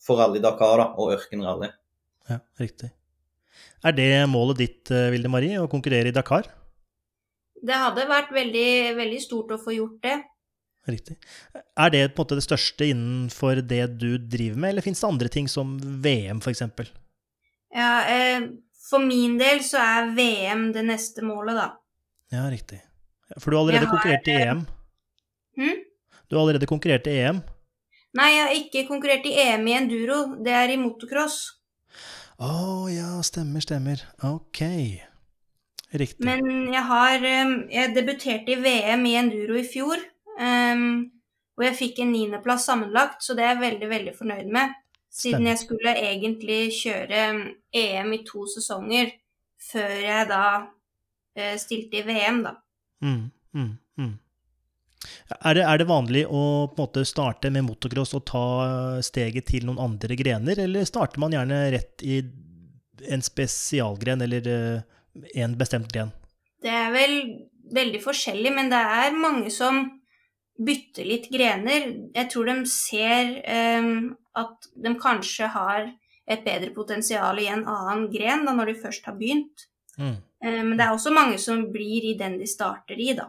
for 0.00 0.20
Rally 0.20 0.42
Dakar 0.44 0.76
da, 0.82 0.88
og 1.00 1.14
ørkenrally. 1.16 1.70
Ja, 2.28 2.40
riktig. 2.60 2.92
Er 3.82 3.96
det 3.96 4.28
målet 4.28 4.58
ditt, 4.58 4.90
eh, 4.90 5.10
Vilde 5.10 5.30
Marie, 5.32 5.56
å 5.56 5.70
konkurrere 5.70 6.08
i 6.08 6.16
Dakar? 6.16 6.44
Det 7.60 7.76
hadde 7.76 8.08
vært 8.08 8.30
veldig, 8.32 8.96
veldig 8.96 9.20
stort 9.20 9.48
å 9.56 9.60
få 9.60 9.74
gjort 9.76 10.00
det. 10.02 10.22
Riktig. 10.88 11.16
Er 11.76 11.90
det 11.90 12.14
på 12.14 12.20
en 12.20 12.24
måte 12.24 12.36
det 12.36 12.44
største 12.44 12.88
innenfor 12.88 13.60
det 13.66 13.98
du 13.98 14.18
driver 14.18 14.56
med, 14.56 14.70
eller 14.70 14.82
fins 14.82 15.00
det 15.00 15.08
andre 15.08 15.28
ting 15.28 15.48
som 15.48 15.78
VM, 15.78 16.40
f.eks.? 16.40 16.62
Ja, 17.72 17.90
eh, 18.08 18.48
for 18.90 19.02
min 19.04 19.38
del 19.40 19.62
så 19.66 19.80
er 19.82 20.10
VM 20.16 20.70
det 20.74 20.84
neste 20.88 21.24
målet, 21.26 21.58
da. 21.58 21.68
Ja, 22.34 22.48
riktig. 22.50 22.80
For 23.38 23.50
du 23.50 23.56
har 23.56 23.64
allerede 23.64 23.86
har, 23.86 23.94
konkurrert 23.94 24.28
i 24.28 24.36
EM? 24.42 24.64
Hm? 25.60 25.80
Du 26.26 26.36
har 26.36 26.42
allerede 26.44 26.68
konkurrert 26.70 27.06
i 27.10 27.16
EM? 27.22 27.40
Nei, 28.18 28.28
jeg 28.34 28.42
har 28.42 28.56
ikke 28.58 28.86
konkurrert 28.88 29.26
i 29.30 29.36
EM 29.44 29.68
i 29.70 29.76
enduro. 29.78 30.20
Det 30.42 30.54
er 30.54 30.74
i 30.74 30.78
motocross. 30.80 31.38
Å 32.40 32.88
ja, 32.90 33.12
stemmer, 33.26 33.62
stemmer. 33.62 34.02
Ok. 34.26 34.64
Riktig. 35.90 36.22
Men 36.26 36.70
jeg 36.70 36.82
har 36.86 37.24
eh, 37.26 37.54
Jeg 37.74 37.94
debuterte 37.96 38.54
i 38.54 38.58
VM 38.62 39.06
i 39.10 39.16
enduro 39.18 39.58
i 39.58 39.66
fjor. 39.66 40.02
Um, 40.40 41.10
og 41.58 41.66
jeg 41.66 41.76
fikk 41.76 41.98
en 42.00 42.14
niendeplass 42.14 42.64
sammenlagt, 42.70 43.20
så 43.20 43.34
det 43.36 43.44
er 43.44 43.52
jeg 43.52 43.64
veldig, 43.64 43.88
veldig 43.90 44.14
fornøyd 44.16 44.52
med. 44.54 44.72
Siden 45.10 45.48
jeg 45.48 45.58
skulle 45.58 45.94
egentlig 45.98 46.70
kjøre 46.76 47.22
EM 47.74 48.12
i 48.14 48.20
to 48.26 48.44
sesonger 48.50 49.10
før 49.70 49.94
jeg 49.98 50.28
da 50.30 50.44
eh, 51.36 51.56
stilte 51.60 51.98
i 51.98 52.04
VM, 52.06 52.44
da. 52.46 52.54
Mm, 53.02 53.24
mm, 53.56 53.72
mm. 53.98 54.12
Er, 55.40 55.56
det, 55.56 55.64
er 55.64 55.80
det 55.80 55.88
vanlig 55.88 56.22
å 56.28 56.42
på 56.70 56.76
en 56.76 56.84
måte 56.84 57.04
starte 57.08 57.50
med 57.52 57.66
motocross 57.66 58.14
og 58.18 58.24
ta 58.30 58.44
steget 59.04 59.48
til 59.50 59.66
noen 59.66 59.80
andre 59.82 60.16
grener, 60.18 60.62
eller 60.66 60.86
starter 60.88 61.22
man 61.22 61.34
gjerne 61.34 61.60
rett 61.74 62.04
i 62.06 62.20
en 63.10 63.22
spesialgren 63.24 64.22
eller 64.26 64.48
eh, 64.48 64.82
en 65.42 65.56
bestemt 65.58 65.90
gren? 65.92 66.12
Det 66.60 66.70
er 66.70 66.92
vel 66.94 67.16
veldig 67.74 68.02
forskjellig, 68.04 68.52
men 68.54 68.70
det 68.72 68.80
er 68.80 69.16
mange 69.16 69.50
som 69.54 69.86
bytter 70.60 71.08
litt 71.08 71.30
grener. 71.32 71.86
Jeg 72.14 72.30
tror 72.32 72.50
de 72.50 72.56
ser 72.68 73.36
eh, 73.44 73.92
at 74.40 74.70
de 74.76 74.94
kanskje 75.00 75.48
har 75.54 75.88
et 76.30 76.42
bedre 76.46 76.70
potensial 76.74 77.40
i 77.42 77.48
en 77.50 77.64
annen 77.66 78.10
gren 78.12 78.44
da 78.46 78.54
når 78.54 78.72
de 78.72 78.80
først 78.82 79.08
har 79.08 79.16
begynt. 79.18 79.66
Mm, 79.98 80.18
Eh, 80.44 80.62
men 80.64 80.76
det 80.76 80.86
er 80.86 80.94
også 80.94 81.12
mange 81.12 81.38
som 81.40 81.66
blir 81.72 82.10
i 82.10 82.16
den 82.18 82.38
de 82.40 82.48
starter 82.48 82.98
i, 82.98 83.12
da. 83.16 83.28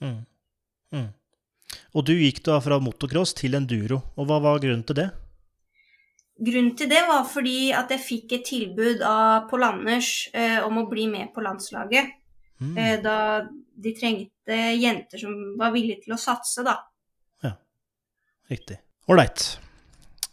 mm, 0.00 0.20
mm. 0.96 1.08
Og 1.96 2.04
du 2.08 2.14
gikk 2.16 2.40
da 2.46 2.58
fra 2.64 2.78
motocross 2.80 3.34
til 3.36 3.56
enduro, 3.58 4.00
og 4.16 4.28
hva 4.28 4.38
var 4.44 4.62
grunnen 4.62 4.84
til 4.88 5.02
det? 5.02 5.08
Grunnen 6.38 6.76
til 6.78 6.88
det 6.88 7.02
var 7.08 7.24
fordi 7.26 7.72
at 7.74 7.90
jeg 7.90 8.04
fikk 8.04 8.36
et 8.36 8.46
tilbud 8.46 9.02
av 9.04 9.48
Pål 9.50 9.66
Anders 9.66 10.12
eh, 10.32 10.60
om 10.64 10.78
å 10.80 10.86
bli 10.88 11.08
med 11.10 11.32
på 11.34 11.42
landslaget. 11.44 12.14
Mm, 12.60 12.74
Eh, 12.78 12.96
da 13.02 13.16
de 13.78 13.92
trengte 13.94 14.56
jenter 14.80 15.18
som 15.22 15.34
var 15.58 15.70
villige 15.72 16.02
til 16.04 16.14
å 16.16 16.18
satse, 16.18 16.64
da. 16.66 16.76
Ja, 17.44 17.52
Riktig. 18.50 18.78
Ålreit. 19.08 19.58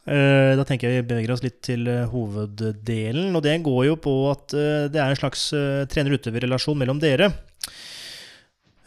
Eh, 0.07 0.55
Da 0.57 0.63
tenker 0.63 0.89
jeg 0.89 1.03
vi 1.03 1.09
beveger 1.13 1.31
oss 1.33 1.43
litt 1.43 1.61
til 1.61 1.88
eh, 1.88 2.05
hoveddelen. 2.09 3.35
Og 3.35 3.43
det 3.43 3.61
går 3.63 3.85
jo 3.91 3.95
på 3.97 4.15
at 4.31 4.47
det 4.91 4.95
er 5.01 5.09
en 5.13 5.15
slags 5.19 5.51
trener-utøver-relasjon 5.91 6.77
mellom 6.77 6.99
dere. 7.01 7.31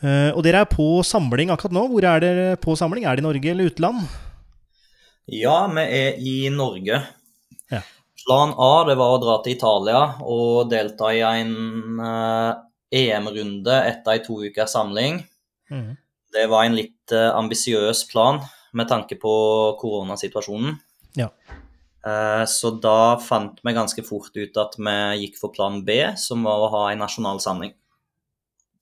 Eh, 0.02 0.30
Og 0.34 0.42
dere 0.46 0.62
er 0.62 0.70
på 0.70 1.02
samling 1.06 1.50
akkurat 1.50 1.74
nå. 1.74 1.86
Hvor 1.90 2.04
er 2.06 2.20
dere 2.22 2.56
på 2.56 2.76
samling? 2.78 3.04
Er 3.04 3.16
det 3.16 3.24
i 3.24 3.28
Norge 3.28 3.50
eller 3.50 3.70
utland? 3.70 4.06
Ja, 5.28 5.66
vi 5.68 5.80
er 5.82 6.14
i 6.18 6.48
Norge. 6.50 7.02
Ja. 7.70 7.82
Plan 8.26 8.54
A 8.56 8.84
det 8.88 8.96
var 8.96 9.16
å 9.16 9.20
dra 9.22 9.38
til 9.44 9.56
Italia 9.56 10.00
og 10.24 10.70
delta 10.70 11.10
i 11.12 11.20
en 11.20 11.52
EM-runde 12.94 13.74
etter 13.88 14.14
ei 14.14 14.22
to 14.24 14.38
ukers 14.46 14.74
samling. 14.76 15.22
Mm. 15.70 15.96
Det 16.32 16.44
var 16.50 16.66
en 16.66 16.76
litt 16.76 17.14
uh, 17.14 17.30
ambisiøs 17.36 18.04
plan 18.10 18.40
med 18.76 18.88
tanke 18.90 19.18
på 19.20 19.32
koronasituasjonen. 19.80 20.76
Ja. 21.18 21.30
Uh, 22.06 22.44
så 22.48 22.72
da 22.80 23.18
fant 23.20 23.60
vi 23.64 23.74
ganske 23.76 24.04
fort 24.06 24.36
ut 24.36 24.60
at 24.60 24.78
vi 24.78 24.96
gikk 25.24 25.38
for 25.40 25.52
plan 25.54 25.82
B, 25.84 26.00
som 26.20 26.46
var 26.46 26.64
å 26.64 26.72
ha 26.76 26.86
en 26.92 27.04
nasjonal 27.04 27.42
samling. 27.44 27.74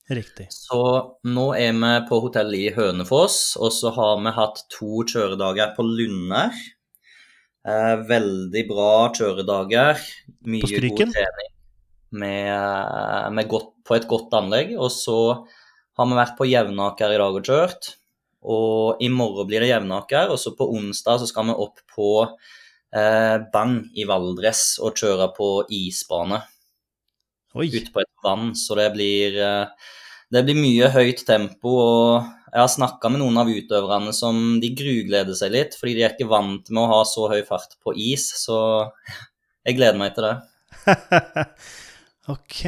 Riktig. 0.07 0.47
Så 0.55 0.81
nå 1.27 1.49
er 1.59 1.75
vi 1.75 1.93
på 2.07 2.21
hotellet 2.23 2.69
i 2.69 2.75
Hønefoss, 2.77 3.57
og 3.59 3.73
så 3.75 3.91
har 3.97 4.21
vi 4.23 4.35
hatt 4.37 4.63
to 4.71 5.03
kjøredager 5.03 5.75
på 5.75 5.87
Lunner. 5.87 6.55
Uh, 7.67 7.99
veldig 8.07 8.63
bra 8.69 8.91
kjøredager. 9.17 10.03
Mye 10.47 10.83
god 10.87 11.03
trening 11.11 11.53
med, 12.11 13.33
med 13.35 13.49
godt, 13.51 13.73
på 13.87 13.97
et 13.97 14.09
godt 14.11 14.35
anlegg. 14.37 14.75
Og 14.79 14.91
så 14.93 15.19
har 15.97 16.11
vi 16.11 16.19
vært 16.19 16.37
på 16.39 16.49
Jevnaker 16.51 17.15
i 17.15 17.21
dag 17.21 17.39
og 17.39 17.47
kjørt. 17.47 17.95
Og 18.47 19.03
i 19.03 19.09
morgen 19.11 19.49
blir 19.49 19.65
det 19.65 19.73
Jevnaker, 19.73 20.31
og 20.31 20.39
så 20.39 20.53
på 20.55 20.69
onsdag 20.77 21.23
så 21.23 21.29
skal 21.31 21.49
vi 21.49 21.57
opp 21.67 21.81
på 21.91 22.11
eh, 22.23 23.37
Bang 23.53 23.81
i 23.99 24.07
Valdres 24.07 24.77
og 24.79 24.95
kjøre 24.99 25.33
på 25.35 25.49
isbane 25.75 26.43
Oi. 27.57 27.71
ute 27.73 27.91
på 27.91 28.03
et 28.03 28.13
vann, 28.23 28.53
så 28.59 28.77
det 28.79 28.91
blir, 28.95 29.39
eh, 29.41 29.89
det 30.31 30.45
blir 30.47 30.59
mye 30.61 30.93
høyt 30.95 31.25
tempo. 31.27 31.73
Og 31.81 32.29
jeg 32.53 32.61
har 32.61 32.71
snakka 32.71 33.11
med 33.11 33.25
noen 33.25 33.41
av 33.41 33.51
utøverne 33.51 34.13
som 34.15 34.61
de 34.63 34.71
grugleder 34.77 35.35
seg 35.39 35.57
litt, 35.57 35.75
fordi 35.81 35.97
de 35.97 36.07
er 36.07 36.15
ikke 36.15 36.31
vant 36.31 36.71
med 36.71 36.85
å 36.85 36.91
ha 36.93 37.01
så 37.09 37.27
høy 37.33 37.41
fart 37.49 37.75
på 37.83 37.97
is. 37.97 38.29
Så 38.45 38.61
jeg 39.67 39.81
gleder 39.81 39.99
meg 39.99 40.15
til 40.15 40.29
det. 40.29 40.37
ok. 42.33 42.61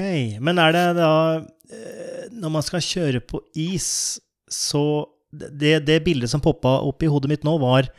Men 0.45 0.61
er 0.63 0.75
det 0.77 0.85
da 0.99 1.13
eh, 1.39 2.29
Når 2.33 2.53
man 2.55 2.65
skal 2.67 2.85
kjøre 2.85 3.23
på 3.25 3.43
is, 3.59 4.21
så 4.49 5.09
Det, 5.29 5.85
det 5.85 6.05
bildet 6.07 6.31
som 6.33 6.41
poppa 6.41 6.79
opp 6.89 7.03
i 7.05 7.11
hodet 7.11 7.29
mitt 7.29 7.45
nå, 7.45 7.59
var 7.61 7.91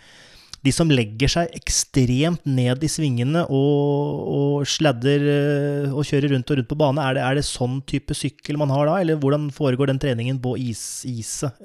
de 0.65 0.71
som 0.75 0.89
legger 0.91 1.29
seg 1.31 1.53
ekstremt 1.55 2.47
ned 2.49 2.81
i 2.83 2.89
svingene 2.91 3.45
og, 3.45 4.23
og 4.33 4.65
sladder 4.67 5.27
eh, 5.33 5.93
og 5.93 6.03
kjører 6.09 6.33
rundt 6.33 6.51
og 6.51 6.59
rundt 6.59 6.71
på 6.71 6.79
bane. 6.79 7.05
Er 7.05 7.15
det, 7.15 7.23
er 7.23 7.37
det 7.39 7.45
sånn 7.47 7.77
type 7.87 8.17
sykkel 8.17 8.59
man 8.59 8.73
har 8.73 8.89
da, 8.89 8.97
eller 8.99 9.21
hvordan 9.21 9.47
foregår 9.55 9.91
den 9.91 10.01
treningen 10.01 10.41
på 10.43 10.57
is, 10.59 11.05
iset? 11.07 11.55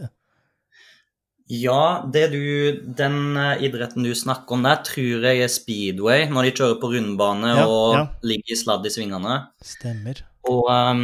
Ja, 1.53 2.07
det 2.09 2.29
du, 2.33 2.45
den 2.97 3.37
eh, 3.37 3.65
idretten 3.67 4.07
du 4.07 4.15
snakker 4.17 4.57
om 4.57 4.63
der, 4.65 4.79
tror 4.87 5.27
jeg 5.29 5.43
er 5.45 5.51
speedway, 5.53 6.25
når 6.33 6.47
de 6.47 6.53
kjører 6.57 6.79
på 6.81 6.89
rundbane 6.95 7.51
Ja, 7.53 7.65
og 7.69 7.97
ja. 7.99 8.05
ligger 8.25 8.55
i 8.55 8.57
sladd 8.57 8.87
i 8.89 8.93
svingene. 8.93 9.35
Stemmer. 9.61 10.23
Og 10.49 10.71
um, 10.73 11.03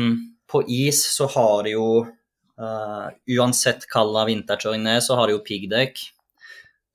på 0.48 0.62
is 0.64 1.02
så 1.12 1.28
har 1.34 1.66
de 1.66 1.74
jo 1.74 1.88
uh, 2.06 3.08
Uansett 3.36 3.84
hva 3.92 4.24
vinterkjøring 4.28 4.86
det 4.88 4.94
er, 4.96 5.04
så 5.04 5.18
har 5.18 5.28
de 5.28 5.36
jo 5.36 5.42
piggdekk. 5.44 6.00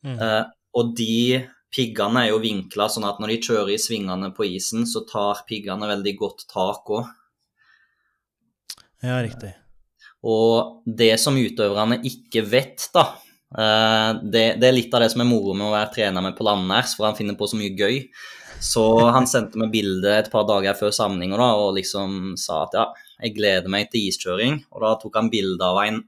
Mm. 0.05 0.17
Uh, 0.17 0.41
og 0.81 0.95
de 0.97 1.43
piggene 1.75 2.23
er 2.23 2.31
jo 2.31 2.41
vinkla 2.41 2.87
sånn 2.89 3.05
at 3.05 3.21
når 3.21 3.35
de 3.35 3.37
kjører 3.45 3.75
i 3.75 3.81
svingene 3.81 4.31
på 4.33 4.47
isen, 4.55 4.87
så 4.89 5.03
tar 5.05 5.43
piggene 5.45 5.85
veldig 5.91 6.15
godt 6.17 6.47
tak 6.49 6.89
òg. 6.97 7.13
Ja, 9.05 9.19
riktig. 9.21 9.53
Og 10.25 10.81
det 10.89 11.11
som 11.21 11.37
utøverne 11.37 11.99
ikke 12.09 12.41
vet, 12.49 12.87
da 12.95 13.11
det, 13.55 14.45
det 14.59 14.67
er 14.67 14.75
litt 14.75 14.93
av 14.95 15.05
det 15.05 15.11
som 15.13 15.21
er 15.23 15.29
moro 15.29 15.53
med 15.55 15.69
å 15.69 15.75
være 15.75 15.93
trener 15.93 16.23
med 16.25 16.35
på 16.35 16.43
Landers 16.43 16.95
for 16.97 17.07
han 17.07 17.15
finner 17.15 17.37
på 17.39 17.47
så 17.47 17.59
mye 17.59 17.71
gøy. 17.71 18.01
Så 18.63 18.83
han 19.11 19.27
sendte 19.27 19.59
meg 19.59 19.73
bilde 19.73 20.11
et 20.15 20.31
par 20.31 20.45
dager 20.47 20.77
før 20.77 20.93
samlinga 20.95 21.37
da, 21.39 21.49
og 21.59 21.75
liksom 21.77 22.35
sa 22.39 22.63
at 22.65 22.77
ja, 22.77 22.85
jeg 23.21 23.35
gleder 23.35 23.71
meg 23.71 23.91
til 23.91 24.07
iskjøring. 24.09 24.61
Og 24.73 24.83
da 24.83 24.95
tok 25.01 25.19
han 25.19 25.31
bilde 25.33 25.67
av 25.67 25.81
en, 25.83 25.99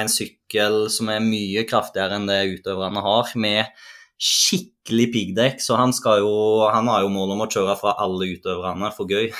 en 0.00 0.10
sykkel 0.10 0.84
som 0.92 1.10
er 1.12 1.24
mye 1.24 1.64
kraftigere 1.70 2.18
enn 2.18 2.28
det 2.30 2.42
utøverne 2.58 3.04
har, 3.06 3.32
med 3.40 3.88
skikkelig 4.20 5.06
piggdekk, 5.14 5.62
så 5.64 5.78
han, 5.80 5.94
skal 5.96 6.20
jo, 6.20 6.32
han 6.68 6.90
har 6.92 7.06
jo 7.06 7.12
mål 7.12 7.32
om 7.38 7.46
å 7.46 7.48
kjøre 7.48 7.78
fra 7.80 7.94
alle 8.04 8.28
utøverne 8.34 8.92
for 8.92 9.08
gøy. 9.08 9.30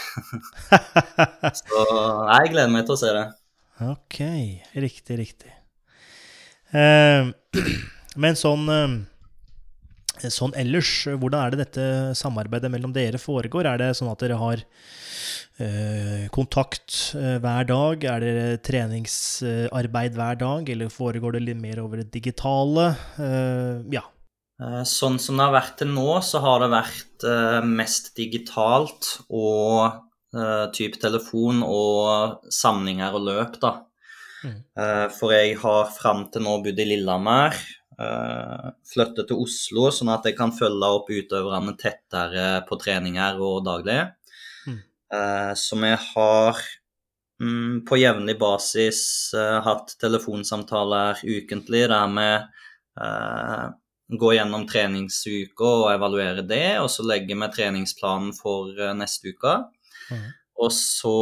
så 1.60 1.84
jeg 1.84 2.54
gleder 2.54 2.72
meg 2.72 2.88
til 2.88 2.96
å 2.96 3.00
se 3.02 3.14
det. 3.18 3.26
Ok, 3.90 4.20
riktig, 4.80 5.20
riktig. 5.20 5.59
Eh, 6.70 7.30
men 8.22 8.38
sånn, 8.38 8.68
eh, 8.70 10.28
sånn 10.30 10.54
ellers, 10.58 10.92
hvordan 11.10 11.40
er 11.42 11.54
det 11.54 11.64
dette 11.64 11.86
samarbeidet 12.18 12.70
mellom 12.72 12.94
dere 12.94 13.20
foregår? 13.20 13.66
Er 13.66 13.82
det 13.82 13.90
sånn 13.98 14.10
at 14.12 14.22
dere 14.22 14.38
har 14.40 14.62
eh, 15.60 16.28
kontakt 16.34 17.12
hver 17.16 17.66
dag? 17.68 18.06
Er 18.14 18.24
det 18.24 18.62
treningsarbeid 18.68 20.16
hver 20.18 20.40
dag, 20.40 20.70
eller 20.70 20.92
foregår 20.94 21.38
det 21.38 21.44
litt 21.48 21.60
mer 21.60 21.82
over 21.82 22.02
det 22.02 22.10
digitale? 22.14 22.92
Ja. 23.90 24.06
Sånn 24.84 25.16
som 25.16 25.38
det 25.40 25.46
har 25.46 25.56
vært 25.56 25.78
til 25.80 25.88
nå, 25.88 26.08
så 26.20 26.42
har 26.44 26.60
det 26.60 26.72
vært 26.74 27.28
mest 27.64 28.12
digitalt 28.18 29.14
og 29.32 30.04
type 30.76 31.00
telefon 31.00 31.64
og 31.64 32.44
samlinger 32.52 33.16
og 33.16 33.24
løp, 33.24 33.56
da. 33.62 33.78
Mm. 34.40 34.60
for 35.12 35.34
jeg 35.34 35.58
har 35.60 35.90
fram 35.92 36.22
til 36.32 36.46
nå 36.46 36.54
bodd 36.64 36.78
i 36.80 36.86
Lillehammer. 36.94 37.56
flyttet 38.88 39.26
til 39.28 39.42
Oslo, 39.42 39.90
sånn 39.92 40.08
at 40.08 40.24
jeg 40.24 40.32
kan 40.38 40.54
følge 40.56 40.88
opp 40.88 41.10
utøverne 41.12 41.74
tettere 41.76 42.62
på 42.64 42.78
treninger 42.80 43.42
og 43.44 43.58
daglig. 43.66 43.98
Mm. 44.64 44.78
så 45.60 45.76
vi 45.82 45.90
har 46.06 46.62
mm, 47.42 47.84
på 47.84 47.98
jevnlig 48.00 48.38
basis 48.40 49.02
hatt 49.36 49.92
telefonsamtaler 50.00 51.20
ukentlig 51.20 51.84
der 51.92 52.16
vi 52.16 52.30
gå 54.18 54.32
gjennom 54.34 54.66
treningsuka 54.68 55.70
og 55.84 55.88
evaluere 55.92 56.44
det, 56.46 56.78
og 56.82 56.88
så 56.90 57.04
legger 57.06 57.38
vi 57.38 57.50
treningsplanen 57.54 58.32
for 58.36 58.74
eh, 58.74 58.94
neste 58.96 59.34
uke. 59.34 59.56
Mm. 60.10 60.24
Og 60.60 60.72
så, 60.74 61.16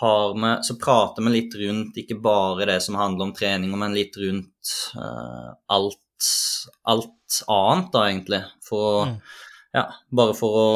vi, 0.00 0.52
så 0.62 0.76
prater 0.80 1.24
vi 1.24 1.32
litt 1.32 1.54
rundt 1.60 1.96
ikke 2.00 2.18
bare 2.22 2.68
det 2.68 2.80
som 2.84 2.98
handler 2.98 3.28
om 3.28 3.34
trening, 3.36 3.72
men 3.78 3.96
litt 3.96 4.16
rundt 4.20 4.74
uh, 4.98 5.54
alt, 5.72 6.30
alt, 6.82 7.40
annet, 7.48 7.90
da, 7.92 8.04
egentlig. 8.10 8.42
For, 8.66 9.06
mm. 9.08 9.16
ja, 9.76 9.86
bare 10.20 10.36
for 10.36 10.60
å 10.60 10.68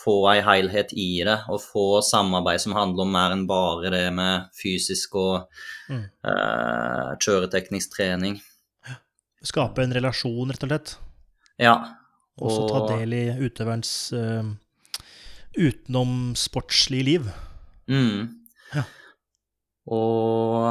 få 0.00 0.16
ei 0.32 0.40
helhet 0.44 0.94
i 0.96 1.10
det, 1.26 1.36
og 1.52 1.62
få 1.62 1.86
samarbeid 2.04 2.62
som 2.62 2.76
handler 2.76 3.06
om 3.06 3.12
mer 3.14 3.34
enn 3.34 3.46
bare 3.48 3.92
det 3.92 4.06
med 4.16 4.48
fysisk 4.56 5.18
og 5.20 5.64
mm. 5.90 6.04
uh, 6.26 7.10
kjøreteknisk 7.20 7.96
trening. 7.96 8.40
Skape 9.44 9.84
en 9.84 9.94
relasjon, 9.96 10.52
rett 10.52 10.66
og 10.66 10.72
slett. 10.72 10.96
Ja. 11.60 11.76
Og 12.40 12.48
også 12.48 12.66
ta 12.68 12.80
del 12.94 13.14
i 13.16 13.24
utøverens 13.44 13.92
uh, 14.16 14.50
utenomsportslige 15.56 17.08
liv. 17.08 17.30
Mm. 17.90 18.28
Ja. 18.74 18.84
Og 19.90 20.66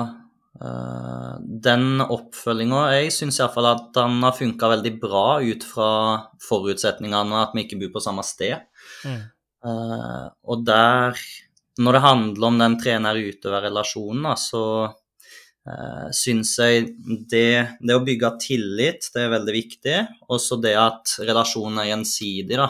uh, 0.64 1.34
den 1.40 2.04
oppfølginga 2.06 2.86
Jeg 2.96 3.12
syns 3.16 3.42
iallfall 3.42 3.68
at 3.74 3.90
den 3.98 4.22
har 4.24 4.38
funka 4.38 4.72
veldig 4.76 4.94
bra 5.02 5.26
ut 5.44 5.66
fra 5.68 5.92
forutsetningene 6.46 7.44
at 7.44 7.54
vi 7.56 7.66
ikke 7.66 7.82
bor 7.84 7.98
på 7.98 8.06
samme 8.06 8.26
sted. 8.28 8.64
Mm. 9.04 9.22
Uh, 9.66 10.26
og 10.48 10.64
der 10.64 11.20
Når 11.80 11.96
det 11.96 12.04
handler 12.04 12.48
om 12.48 12.58
den 12.60 12.74
trener-utøver-relasjonen, 12.80 14.26
så 14.36 14.64
uh, 14.90 16.08
syns 16.12 16.58
jeg 16.60 16.90
det, 17.32 17.78
det, 17.80 17.96
å 17.96 18.04
bygge 18.04 18.34
tillit, 18.44 19.08
det 19.14 19.22
er 19.24 19.32
veldig 19.32 19.56
viktig. 19.56 19.94
Også 20.28 20.58
det 20.60 20.74
at 20.76 21.14
relasjonen 21.24 21.80
er 21.80 21.94
gjensidig, 21.94 22.60
da. 22.60 22.68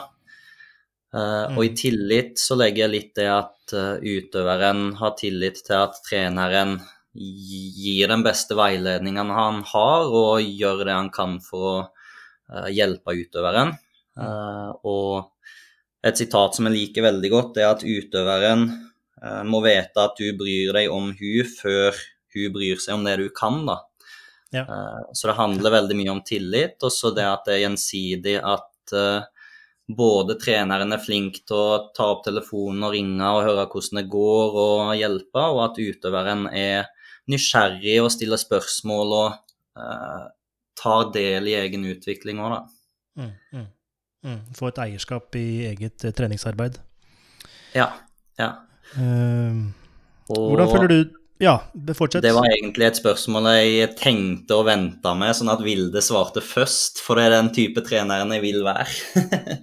Uh, 1.09 1.49
mm. 1.49 1.57
Og 1.57 1.65
i 1.65 1.73
tillit 1.73 2.37
så 2.37 2.57
legger 2.59 2.85
jeg 2.85 2.93
litt 2.93 3.13
det 3.17 3.29
at 3.33 3.73
uh, 3.73 3.97
utøveren 3.97 4.93
har 4.99 5.15
tillit 5.17 5.57
til 5.65 5.79
at 5.79 5.97
treneren 6.05 6.77
gir 7.17 8.11
den 8.11 8.21
beste 8.21 8.53
veiledningen 8.53 9.31
han 9.33 9.63
har, 9.71 10.05
og 10.05 10.45
gjør 10.45 10.83
det 10.85 10.93
han 10.93 11.09
kan 11.13 11.39
for 11.41 11.69
å 11.69 11.77
uh, 11.81 12.69
hjelpe 12.69 13.17
utøveren. 13.25 13.77
Mm. 14.19 14.73
og 14.83 15.29
et 16.03 16.17
sitat 16.19 16.57
som 16.57 16.65
jeg 16.67 16.73
liker 16.73 17.05
veldig 17.05 17.29
godt, 17.31 17.59
er 17.61 17.69
at 17.69 17.85
utøveren 17.87 18.65
må 19.47 19.61
vite 19.63 20.03
at 20.03 20.19
du 20.19 20.33
bryr 20.35 20.73
deg 20.75 20.91
om 20.91 21.13
hun 21.15 21.47
før 21.47 21.95
hun 22.35 22.51
bryr 22.51 22.81
seg 22.83 22.97
om 22.97 23.05
det 23.07 23.13
du 23.21 23.29
kan, 23.31 23.61
da. 23.69 23.77
Ja. 24.51 24.65
Så 25.15 25.29
det 25.29 25.37
handler 25.37 25.77
veldig 25.77 25.97
mye 26.01 26.17
om 26.17 26.21
tillit, 26.27 26.75
og 26.83 26.91
så 26.91 27.13
det 27.15 27.29
at 27.29 27.47
det 27.47 27.55
er 27.55 27.63
gjensidig 27.63 28.35
at 28.43 28.97
både 29.89 30.36
treneren 30.38 30.93
er 30.93 31.02
flink 31.02 31.41
til 31.49 31.58
å 31.58 31.78
ta 31.95 32.12
opp 32.13 32.23
telefonen 32.28 32.86
og 32.86 32.93
ringe 32.93 33.30
og 33.34 33.45
høre 33.47 33.65
hvordan 33.71 34.02
det 34.02 34.12
går 34.13 34.58
og 34.63 34.91
hjelpe, 34.99 35.45
og 35.49 35.62
at 35.65 35.80
utøveren 35.82 36.45
er 36.54 36.89
nysgjerrig 37.30 37.97
og 38.04 38.12
stiller 38.13 38.41
spørsmål 38.41 39.15
og 39.17 39.28
eh, 39.82 40.28
tar 40.80 41.10
del 41.15 41.49
i 41.49 41.58
egen 41.60 41.88
utvikling 41.89 42.41
òg, 42.43 42.56
da. 42.56 42.62
Mm, 43.19 43.34
mm, 43.54 43.67
mm. 44.30 44.39
Få 44.58 44.69
et 44.69 44.84
eierskap 44.86 45.36
i 45.39 45.47
eget 45.71 46.06
treningsarbeid. 46.15 46.80
Ja. 47.75 47.91
Ja. 48.39 48.54
hvordan 50.30 50.69
føler 50.71 50.88
du 50.88 51.18
ja, 51.39 51.56
fortsett. 51.95 52.23
Det 52.25 52.34
var 52.36 52.49
egentlig 52.52 52.89
et 52.89 52.99
spørsmål 52.99 53.47
jeg 53.56 53.93
tenkte 53.99 54.58
og 54.60 54.67
venta 54.67 55.13
med, 55.15 55.32
sånn 55.38 55.52
at 55.54 55.63
Vilde 55.63 56.04
svarte 56.04 56.43
først, 56.43 56.99
for 57.04 57.15
det 57.15 57.30
er 57.30 57.38
den 57.38 57.54
type 57.56 57.84
treneren 57.86 58.34
jeg 58.36 58.43
vil 58.43 58.60
være. 58.67 59.56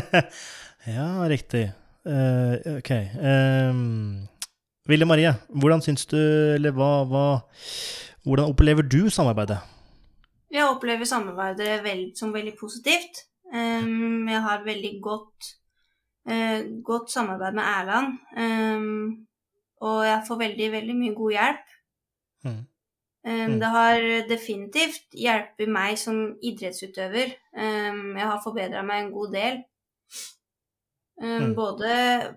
ja, 0.96 1.08
riktig. 1.32 1.66
Uh, 2.04 2.76
ok. 2.76 2.92
Um, 3.16 4.28
Vilde 4.84 5.08
Marie, 5.08 5.32
hvordan 5.48 5.80
syns 5.80 6.04
du, 6.10 6.18
eller 6.20 6.76
hva, 6.76 6.92
hva, 7.08 7.26
Hvordan 8.24 8.52
opplever 8.52 8.84
du 8.84 9.08
samarbeidet? 9.12 9.58
Jeg 10.52 10.64
opplever 10.68 11.08
samarbeidet 11.08 11.82
veld, 11.84 12.14
som 12.16 12.32
veldig 12.32 12.54
positivt. 12.60 13.24
Um, 13.52 14.28
jeg 14.28 14.40
har 14.44 14.64
veldig 14.64 14.92
godt, 15.04 15.54
uh, 16.28 16.60
godt 16.84 17.12
samarbeid 17.12 17.56
med 17.56 17.64
Erland. 17.64 18.18
Um, 18.36 19.26
og 19.80 20.04
jeg 20.06 20.22
får 20.28 20.40
veldig, 20.44 20.70
veldig 20.72 20.96
mye 20.98 21.16
god 21.16 21.34
hjelp. 21.38 21.74
Mm. 22.44 22.62
Mm. 23.24 23.54
det 23.60 23.68
har 23.72 24.02
definitivt 24.28 25.14
hjulpet 25.16 25.70
meg 25.72 25.96
som 25.96 26.18
idrettsutøver. 26.44 27.30
Jeg 27.56 28.26
har 28.28 28.42
forbedra 28.44 28.82
meg 28.84 29.04
en 29.04 29.14
god 29.14 29.32
del. 29.32 29.62
Mm. 31.22 31.54
både, 31.54 31.94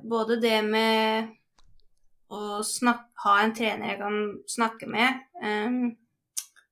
både, 0.07 0.37
det 0.41 0.61
med 0.63 1.33
å 2.29 2.61
snakke, 2.63 3.09
ha 3.23 3.33
en 3.41 3.55
trener 3.57 3.89
jeg 3.91 3.99
kan 3.99 4.19
snakke 4.47 4.87
med. 4.87 5.25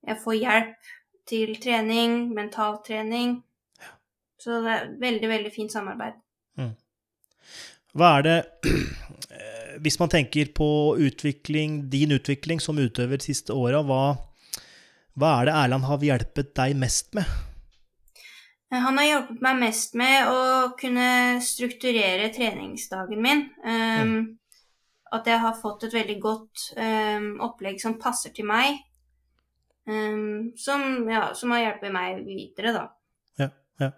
jeg 0.06 0.18
får 0.24 0.38
hjelp 0.38 0.94
til 1.28 1.56
trening, 1.62 2.34
mentaltrening. 2.36 3.42
Så 4.40 4.62
det 4.62 4.72
er 4.72 4.90
veldig, 5.02 5.30
veldig 5.30 5.52
fint 5.56 5.74
samarbeid. 5.74 6.20
Mm. 6.62 6.76
Hva 7.96 8.12
er 8.20 8.28
det 8.28 8.38
hvis 9.82 10.00
man 10.00 10.12
tenker 10.12 10.52
på 10.56 10.68
utvikling, 11.00 11.90
din 11.90 12.12
utvikling 12.16 12.62
som 12.62 12.80
utøver 12.80 13.20
de 13.20 13.28
siste 13.28 13.54
åra, 13.54 13.82
hva, 13.86 14.16
hva, 15.16 15.34
er 15.40 15.50
det 15.50 15.58
Erland 15.64 15.88
har 15.90 16.08
hjulpet 16.10 16.54
deg 16.58 16.78
mest 16.80 17.14
med? 17.18 17.30
Han 18.76 18.98
har 19.00 19.08
hjulpet 19.08 19.44
meg 19.46 19.60
mest 19.62 19.94
med 19.96 20.32
å 20.32 20.40
kunne 20.80 21.10
strukturere 21.46 22.32
treningsdagen 22.36 23.22
min. 23.24 23.46
Um, 23.64 24.10
mm. 24.10 24.26
At 25.16 25.30
jeg 25.30 25.40
har 25.40 25.60
fått 25.60 25.86
et 25.88 25.96
veldig 25.96 26.18
godt 26.20 26.66
um, 26.76 27.30
opplegg 27.46 27.80
som 27.80 28.00
passer 28.02 28.34
til 28.36 28.50
meg. 28.50 28.82
Um, 29.86 30.52
som, 30.60 31.06
ja, 31.08 31.30
som, 31.38 31.54
har 31.56 31.68
hjulpet 31.68 31.94
meg 31.94 32.26
videre, 32.26 32.74
da. 32.76 32.88
Ja, 33.40 33.52
ja. 33.86 33.92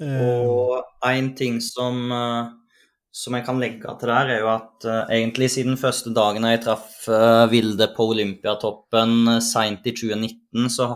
Og 0.00 1.04
en 1.04 1.34
ting 1.36 1.60
som 1.62 2.08
uh 2.08 2.56
som 3.10 3.34
jeg 3.34 3.44
kan 3.46 3.58
legge 3.58 3.94
til 3.98 4.10
der, 4.10 4.28
er 4.30 4.42
jo 4.44 4.50
at 4.52 4.86
uh, 4.86 5.10
egentlig 5.10 5.50
siden 5.50 5.78
første 5.80 6.12
dagen 6.14 6.46
jeg 6.46 6.62
traff 6.62 7.02
uh, 7.10 7.48
Vilde 7.50 7.90
på 7.96 8.06
Olympiatoppen 8.12 9.16
uh, 9.26 9.38
seint 9.42 9.86
i 9.86 9.94
2019, 9.96 10.68
så 10.70 10.92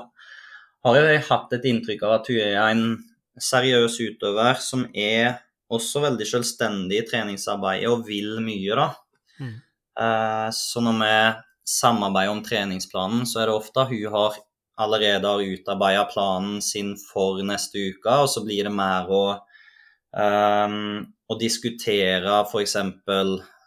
har 0.85 1.01
jeg 1.01 1.25
hatt 1.27 1.57
et 1.57 1.67
inntrykk 1.71 2.05
av 2.07 2.19
at 2.21 2.31
hun 2.31 2.41
er 2.45 2.61
en 2.63 2.85
seriøs 3.41 3.99
utøver 4.05 4.61
som 4.63 4.85
er 4.95 5.41
også 5.75 6.05
veldig 6.05 6.27
selvstendig 6.29 7.01
i 7.01 7.07
treningsarbeidet 7.09 7.91
og 7.91 8.05
vil 8.07 8.37
mye, 8.45 8.79
da. 8.79 8.89
Mm. 9.41 9.57
Uh, 9.99 10.49
så 10.55 10.83
når 10.85 11.01
vi 11.01 11.15
samarbeider 11.75 12.35
om 12.35 12.45
treningsplanen, 12.47 13.25
så 13.27 13.43
er 13.43 13.51
det 13.51 13.59
ofte 13.59 13.89
hun 13.91 14.15
har 14.15 14.39
allerede 14.79 15.27
har 15.27 15.43
utarbeida 15.43 16.05
planen 16.11 16.63
sin 16.63 16.95
for 16.99 17.43
neste 17.47 17.91
uke, 17.91 18.23
og 18.23 18.31
så 18.31 18.43
blir 18.47 18.67
det 18.67 18.75
mer 18.75 19.11
å 19.11 19.25
um, 20.15 21.05
og 21.29 21.41
diskutere 21.41 22.41
f.eks. 22.47 22.77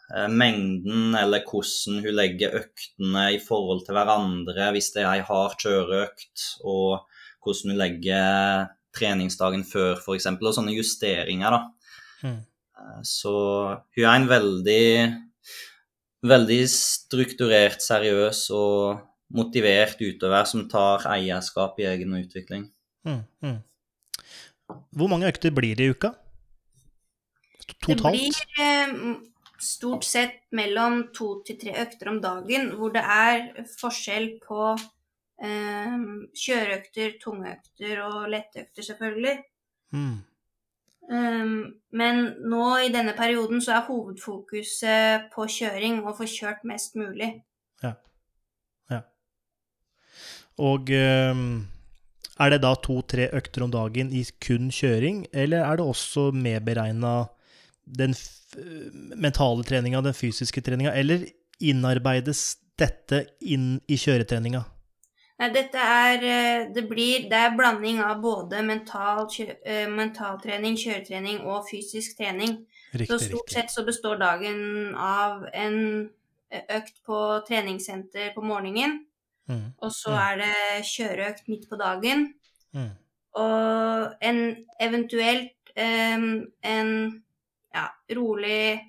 Eh, 0.07 0.29
mengden 0.31 1.17
eller 1.19 1.43
hvordan 1.43 1.97
hun 1.99 2.15
legger 2.15 2.53
øktene 2.61 3.25
i 3.35 3.39
forhold 3.43 3.81
til 3.83 3.97
hverandre 3.97 4.69
hvis 4.71 4.93
det 4.95 5.01
er 5.03 5.17
ei 5.17 5.25
hard 5.27 5.57
kjøreøkt, 5.59 6.45
og 6.63 7.01
hvordan 7.43 7.73
hun 7.73 7.81
legger 7.81 8.69
treningsdagen 8.95 9.65
før, 9.67 9.99
f.eks., 9.99 10.29
og 10.31 10.53
sånne 10.55 10.77
justeringer, 10.77 11.57
da. 11.57 11.59
Mm. 12.23 12.39
Eh, 12.39 13.01
Så 13.03 13.33
hun 13.97 14.05
er 14.05 14.13
en 14.13 14.29
veldig, 14.29 14.87
veldig 16.23 16.61
strukturert, 16.71 17.83
seriøs 17.83 18.45
og 18.55 19.03
motivert 19.35 19.99
utøver 19.99 20.47
som 20.47 20.69
tar 20.71 21.03
eierskap 21.17 21.81
i 21.83 21.89
egen 21.91 22.15
utvikling. 22.15 22.69
Mm. 23.03 23.25
Mm. 23.43 23.59
Hvor 24.95 25.11
mange 25.11 25.27
økter 25.27 25.51
blir 25.51 25.75
det 25.75 25.83
i 25.83 25.91
uka? 25.91 26.13
Totalt? 27.85 28.13
Det 28.13 28.19
blir 28.19 28.35
eh, 28.63 29.17
stort 29.59 30.05
sett 30.07 30.39
mellom 30.55 31.07
to 31.15 31.41
til 31.47 31.59
tre 31.61 31.75
økter 31.83 32.11
om 32.11 32.21
dagen, 32.23 32.71
hvor 32.77 32.93
det 32.95 33.03
er 33.03 33.65
forskjell 33.77 34.29
på 34.43 34.71
eh, 34.75 35.97
kjøreøkter, 36.45 37.17
tungeøkter 37.21 38.01
og 38.05 38.31
letteøkter, 38.33 38.87
selvfølgelig. 38.91 39.37
Mm. 39.95 40.17
Um, 41.07 41.59
men 41.95 42.17
nå 42.51 42.63
i 42.83 42.89
denne 42.91 43.13
perioden 43.15 43.61
så 43.63 43.77
er 43.77 43.85
hovedfokuset 43.87 45.29
på 45.31 45.45
kjøring 45.47 46.01
og 46.03 46.17
få 46.17 46.27
kjørt 46.27 46.65
mest 46.67 46.99
mulig. 46.99 47.31
Og 50.57 50.89
um 50.89 51.41
er 52.37 52.53
det 52.53 52.61
da 52.61 52.75
to-tre 52.77 53.29
økter 53.33 53.65
om 53.65 53.71
dagen 53.73 54.11
i 54.13 54.23
kun 54.43 54.69
kjøring, 54.73 55.25
eller 55.33 55.65
er 55.65 55.79
det 55.79 55.87
også 55.89 56.29
medberegna 56.37 57.15
den 57.87 58.13
mentale 59.15 59.63
treninga, 59.63 60.01
den 60.01 60.13
fysiske 60.13 60.61
treninga, 60.61 60.91
eller 60.93 61.23
innarbeides 61.63 62.57
dette 62.77 63.23
inn 63.41 63.77
i 63.87 63.97
kjøretreninga? 63.97 64.63
Nei, 65.37 65.49
dette 65.53 65.77
er 65.77 66.23
eh, 66.25 66.67
Det 66.73 66.83
blir 66.89 67.27
Det 67.29 67.37
er 67.37 67.55
blanding 67.57 67.99
av 68.01 68.21
både 68.23 68.63
mental, 68.65 69.27
kjø, 69.29 69.45
eh, 69.65 69.85
mentaltrening, 69.89 70.77
kjøretrening 70.81 71.43
og 71.45 71.67
fysisk 71.69 72.17
trening. 72.17 72.63
Så 72.97 73.19
stort 73.19 73.43
riktig. 73.45 73.53
sett 73.53 73.69
så 73.73 73.83
består 73.85 74.17
dagen 74.17 74.95
av 74.95 75.45
en 75.53 76.09
eh, 76.49 76.63
økt 76.79 77.03
på 77.05 77.19
treningssenter 77.47 78.33
på 78.35 78.41
morgenen, 78.41 79.03
Mm. 79.47 79.73
og 79.79 79.91
så 79.91 80.09
Mm. 80.11 80.17
er 80.19 80.37
det 80.37 80.85
kjøreøkt 80.85 81.47
midt 81.47 81.69
på 81.69 81.77
dagen, 81.79 82.33
Mm. 82.73 82.89
og 83.35 84.13
en 84.21 84.65
eventuelt 84.81 85.53
um, 85.77 86.47
en 86.63 87.23
ja, 87.75 87.87
rolig, 88.17 88.79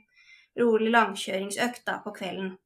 rolig 0.58 0.90
langkjøringsøkt 0.94 1.84
da 1.88 1.98
på 2.04 2.14
kvelden. 2.16 2.56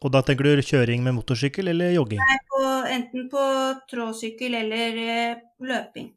Og 0.00 0.12
da 0.14 0.22
tenker 0.24 0.46
du 0.46 0.62
kjøring 0.64 1.02
med 1.04 1.16
motorsykkel 1.18 1.68
eller 1.74 1.92
jogging? 1.94 2.22
På, 2.48 2.62
enten 2.88 3.28
på 3.32 3.44
tråsykkel 3.90 4.56
eller 4.62 5.02
eh, 5.02 5.42
løping. 5.60 6.08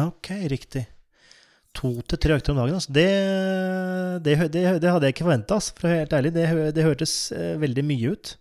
Ok, 0.00 0.32
riktig. 0.50 0.86
To 1.78 1.92
til 2.02 2.18
tre 2.18 2.36
økter 2.38 2.54
om 2.54 2.60
dagen, 2.62 2.78
altså. 2.78 2.92
Det, 2.94 3.06
det, 4.24 4.36
det, 4.54 4.64
det 4.82 4.90
hadde 4.90 5.06
jeg 5.06 5.14
ikke 5.14 5.26
forventa, 5.26 5.58
altså, 5.60 5.74
for 5.76 5.86
å 5.86 5.92
være 5.92 6.04
helt 6.04 6.16
ærlig. 6.18 6.32
Det, 6.34 6.46
det 6.76 6.86
hørtes 6.86 7.16
eh, 7.36 7.56
veldig 7.62 7.84
mye 7.86 8.14
ut. 8.14 8.34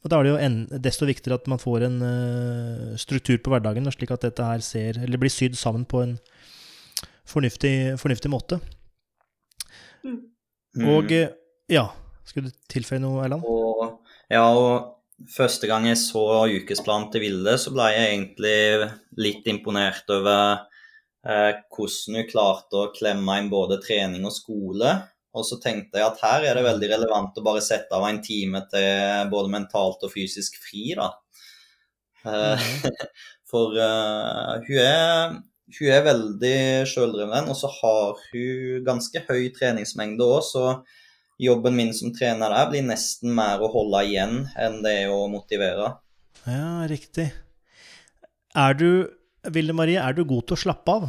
Og 0.00 0.08
da 0.08 0.16
er 0.16 0.24
det 0.24 0.32
jo 0.32 0.40
en, 0.40 0.58
desto 0.80 1.08
viktigere 1.08 1.36
at 1.36 1.48
man 1.50 1.60
får 1.60 1.84
en 1.90 1.98
eh, 2.06 2.98
struktur 3.00 3.36
på 3.42 3.52
hverdagen, 3.52 3.88
slik 3.92 4.14
at 4.14 4.24
dette 4.24 4.46
her 4.46 4.64
ser, 4.64 5.02
eller 5.02 5.20
blir 5.20 5.32
sydd 5.32 5.58
sammen 5.60 5.84
på 5.88 6.00
en 6.06 6.14
fornuftig, 7.28 7.98
fornuftig 8.00 8.32
måte. 8.32 8.60
Og 10.78 11.12
eh, 11.14 11.32
ja, 11.72 11.88
skulle 12.26 12.52
du 12.52 12.58
tilføye 12.70 13.02
noe, 13.02 13.24
Erland? 13.24 13.46
Og, 13.46 14.00
ja, 14.30 14.44
og 14.46 15.30
første 15.34 15.68
gang 15.70 15.88
jeg 15.88 15.98
så 16.00 16.24
ukesplanen 16.48 17.10
til 17.12 17.24
Vilde, 17.26 17.56
så 17.60 17.72
ble 17.74 17.88
jeg 17.92 18.10
egentlig 18.10 18.90
litt 19.20 19.48
imponert 19.50 20.10
over 20.14 20.66
eh, 21.26 21.56
hvordan 21.74 22.20
hun 22.20 22.28
klarte 22.30 22.78
å 22.78 22.92
klemme 22.94 23.40
inn 23.40 23.50
både 23.52 23.80
trening 23.82 24.26
og 24.28 24.36
skole. 24.36 24.94
Og 25.36 25.46
så 25.46 25.60
tenkte 25.62 26.00
jeg 26.00 26.08
at 26.08 26.22
her 26.24 26.46
er 26.48 26.58
det 26.58 26.66
veldig 26.66 26.88
relevant 26.90 27.36
å 27.38 27.44
bare 27.46 27.62
sette 27.62 27.94
av 27.94 28.06
en 28.08 28.18
time 28.22 28.64
til 28.70 29.28
både 29.30 29.52
mentalt 29.52 30.02
og 30.06 30.10
fysisk 30.10 30.56
fri, 30.62 30.90
da. 30.98 31.12
Mm. 32.24 32.90
For 33.50 33.74
uh, 33.74 34.58
hun, 34.66 34.78
er, 34.78 35.38
hun 35.76 35.92
er 35.92 36.02
veldig 36.06 36.56
sjøldreven, 36.90 37.50
og 37.50 37.56
så 37.58 37.70
har 37.80 38.18
hun 38.30 38.84
ganske 38.86 39.22
høy 39.28 39.50
treningsmengde 39.56 40.26
òg, 40.26 40.42
så 40.46 40.64
jobben 41.40 41.76
min 41.78 41.94
som 41.96 42.12
trener 42.12 42.52
der 42.52 42.68
blir 42.72 42.84
nesten 42.84 43.32
mer 43.36 43.62
å 43.64 43.70
holde 43.72 44.02
igjen 44.08 44.42
enn 44.60 44.80
det 44.84 44.96
er 45.04 45.14
å 45.14 45.24
motivere. 45.32 45.94
Ja, 46.44 46.84
riktig. 46.90 47.30
Er 48.56 48.76
du, 48.76 49.08
Vilde 49.48 49.76
Marie, 49.76 50.00
er 50.00 50.16
du 50.16 50.24
god 50.28 50.48
til 50.48 50.58
å 50.58 50.62
slappe 50.64 50.96
av? 50.98 51.08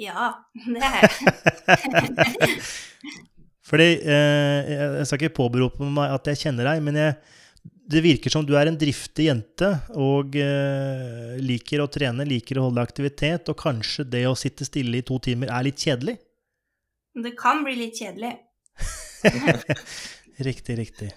Ja, 0.00 0.30
det 0.54 0.80
er 0.86 1.02
jeg. 1.04 1.10
Fordi 3.70 3.86
eh, 4.02 4.70
jeg 4.98 5.06
skal 5.06 5.20
ikke 5.20 5.36
påberope 5.36 5.86
meg 5.86 6.14
at 6.16 6.30
jeg 6.32 6.40
kjenner 6.44 6.66
deg, 6.72 6.80
men 6.82 6.98
jeg, 6.98 7.18
det 7.90 8.02
virker 8.04 8.32
som 8.32 8.44
du 8.46 8.52
er 8.58 8.70
en 8.70 8.78
driftig 8.78 9.26
jente 9.26 9.70
og 9.98 10.36
eh, 10.38 11.38
liker 11.42 11.82
å 11.82 11.88
trene, 11.90 12.26
liker 12.28 12.60
å 12.60 12.68
holde 12.68 12.84
aktivitet, 12.84 13.50
og 13.50 13.58
kanskje 13.58 14.06
det 14.12 14.26
å 14.28 14.36
sitte 14.38 14.66
stille 14.68 15.00
i 15.00 15.06
to 15.06 15.18
timer 15.22 15.50
er 15.50 15.66
litt 15.66 15.80
kjedelig? 15.80 16.16
Det 17.18 17.34
kan 17.38 17.64
bli 17.66 17.74
litt 17.80 17.98
kjedelig. 17.98 18.36
Riktig, 20.40 20.78
riktig. 20.78 21.10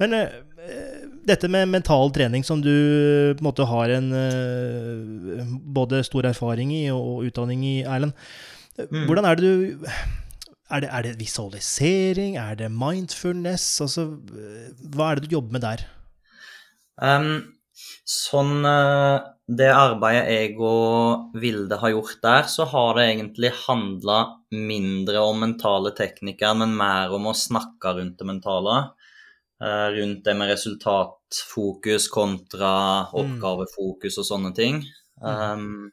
Men 0.00 0.14
eh, 0.16 1.02
dette 1.28 1.50
med 1.52 1.68
mental 1.68 2.08
trening, 2.14 2.40
som 2.46 2.62
du 2.64 2.70
på 2.72 3.42
en 3.42 3.44
måte 3.44 3.66
har 3.68 3.92
en 3.92 4.06
eh, 4.16 5.50
både 5.76 6.00
stor 6.06 6.30
erfaring 6.30 6.72
i 6.72 6.86
og 6.94 7.26
utdanning 7.28 7.66
i, 7.68 7.74
Erlend. 7.84 8.16
Mm. 8.78 9.04
Hvordan 9.04 9.28
er 9.28 9.36
det 9.36 9.44
du 9.44 9.74
er 10.72 10.80
det, 10.80 10.88
er 10.88 11.04
det 11.04 11.18
visualisering? 11.20 12.38
Er 12.40 12.56
det 12.58 12.70
mindfulness? 12.72 13.66
Altså, 13.84 14.08
eh, 14.32 14.72
hva 14.96 15.10
er 15.10 15.20
det 15.20 15.28
du 15.28 15.36
jobber 15.36 15.58
med 15.58 15.66
der? 15.66 15.84
Um, 17.02 17.54
sånn 18.06 18.62
eh, 18.68 19.16
Det 19.44 19.70
arbeidet 19.74 20.28
jeg 20.30 20.52
og 20.62 21.34
Vilde 21.42 21.78
har 21.80 21.90
gjort 21.92 22.20
der, 22.22 22.46
så 22.48 22.66
har 22.70 22.94
det 22.96 23.08
egentlig 23.10 23.50
handla 23.64 24.18
mindre 24.54 25.24
om 25.26 25.42
mentale 25.42 25.92
teknikker, 25.96 26.54
men 26.60 26.76
mer 26.78 27.12
om 27.12 27.28
å 27.28 27.34
snakke 27.36 27.96
rundt 27.98 28.20
det 28.20 28.28
mentale. 28.28 28.76
Uh, 29.62 29.90
rundt 29.94 30.24
det 30.26 30.34
med 30.38 30.50
resultatfokus 30.50 32.08
kontra 32.12 32.72
oppgavefokus 33.16 34.18
og 34.20 34.26
sånne 34.30 34.54
ting. 34.56 34.80
Um, 35.20 35.92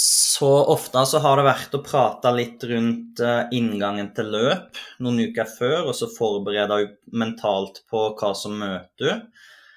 så 0.00 0.64
ofte 0.72 1.02
så 1.06 1.18
har 1.20 1.36
det 1.36 1.44
vært 1.44 1.74
å 1.76 1.82
prate 1.84 2.30
litt 2.32 2.62
rundt 2.70 3.20
eh, 3.20 3.50
inngangen 3.58 4.12
til 4.16 4.30
løp 4.32 4.78
noen 5.02 5.18
uker 5.28 5.48
før, 5.50 5.90
og 5.90 5.96
så 5.98 6.08
forberede 6.14 6.78
mentalt 7.12 7.82
på 7.90 8.06
hva 8.16 8.30
som 8.38 8.54
møter 8.62 9.10
hun. 9.10 9.24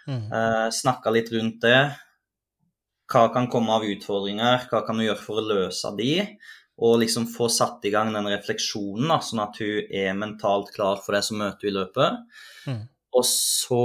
Mm. 0.07 0.25
Eh, 0.33 0.67
Snakka 0.73 1.13
litt 1.13 1.31
rundt 1.33 1.61
det. 1.63 1.79
Hva 3.13 3.27
kan 3.33 3.49
komme 3.51 3.75
av 3.75 3.85
utfordringer, 3.85 4.67
hva 4.71 4.81
kan 4.87 4.97
du 4.97 5.05
gjøre 5.05 5.21
for 5.21 5.39
å 5.39 5.45
løse 5.45 5.91
de? 5.97 6.13
Og 6.83 6.97
liksom 7.03 7.27
få 7.29 7.49
satt 7.53 7.85
i 7.85 7.91
gang 7.93 8.09
den 8.15 8.31
refleksjonen, 8.31 9.11
da, 9.11 9.19
sånn 9.21 9.43
at 9.43 9.59
hun 9.61 9.91
er 9.93 10.15
mentalt 10.17 10.71
klar 10.73 11.01
for 11.03 11.13
det 11.13 11.21
som 11.27 11.37
møter 11.43 11.69
henne 11.69 11.73
i 11.73 11.77
løpet. 11.77 12.43
Mm. 12.65 12.83
Og 13.13 13.25
så, 13.29 13.83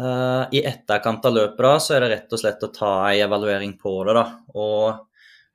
eh, 0.00 0.44
i 0.56 0.64
etterkant 0.64 1.28
av 1.28 1.36
løpet, 1.36 1.64
da, 1.66 1.76
så 1.76 1.96
er 1.96 2.00
det 2.06 2.12
rett 2.14 2.32
og 2.32 2.40
slett 2.40 2.64
å 2.64 2.72
ta 2.72 2.92
ei 3.10 3.20
evaluering 3.20 3.76
på 3.78 3.98
det, 4.08 4.16
da. 4.16 4.26
Og 4.56 5.08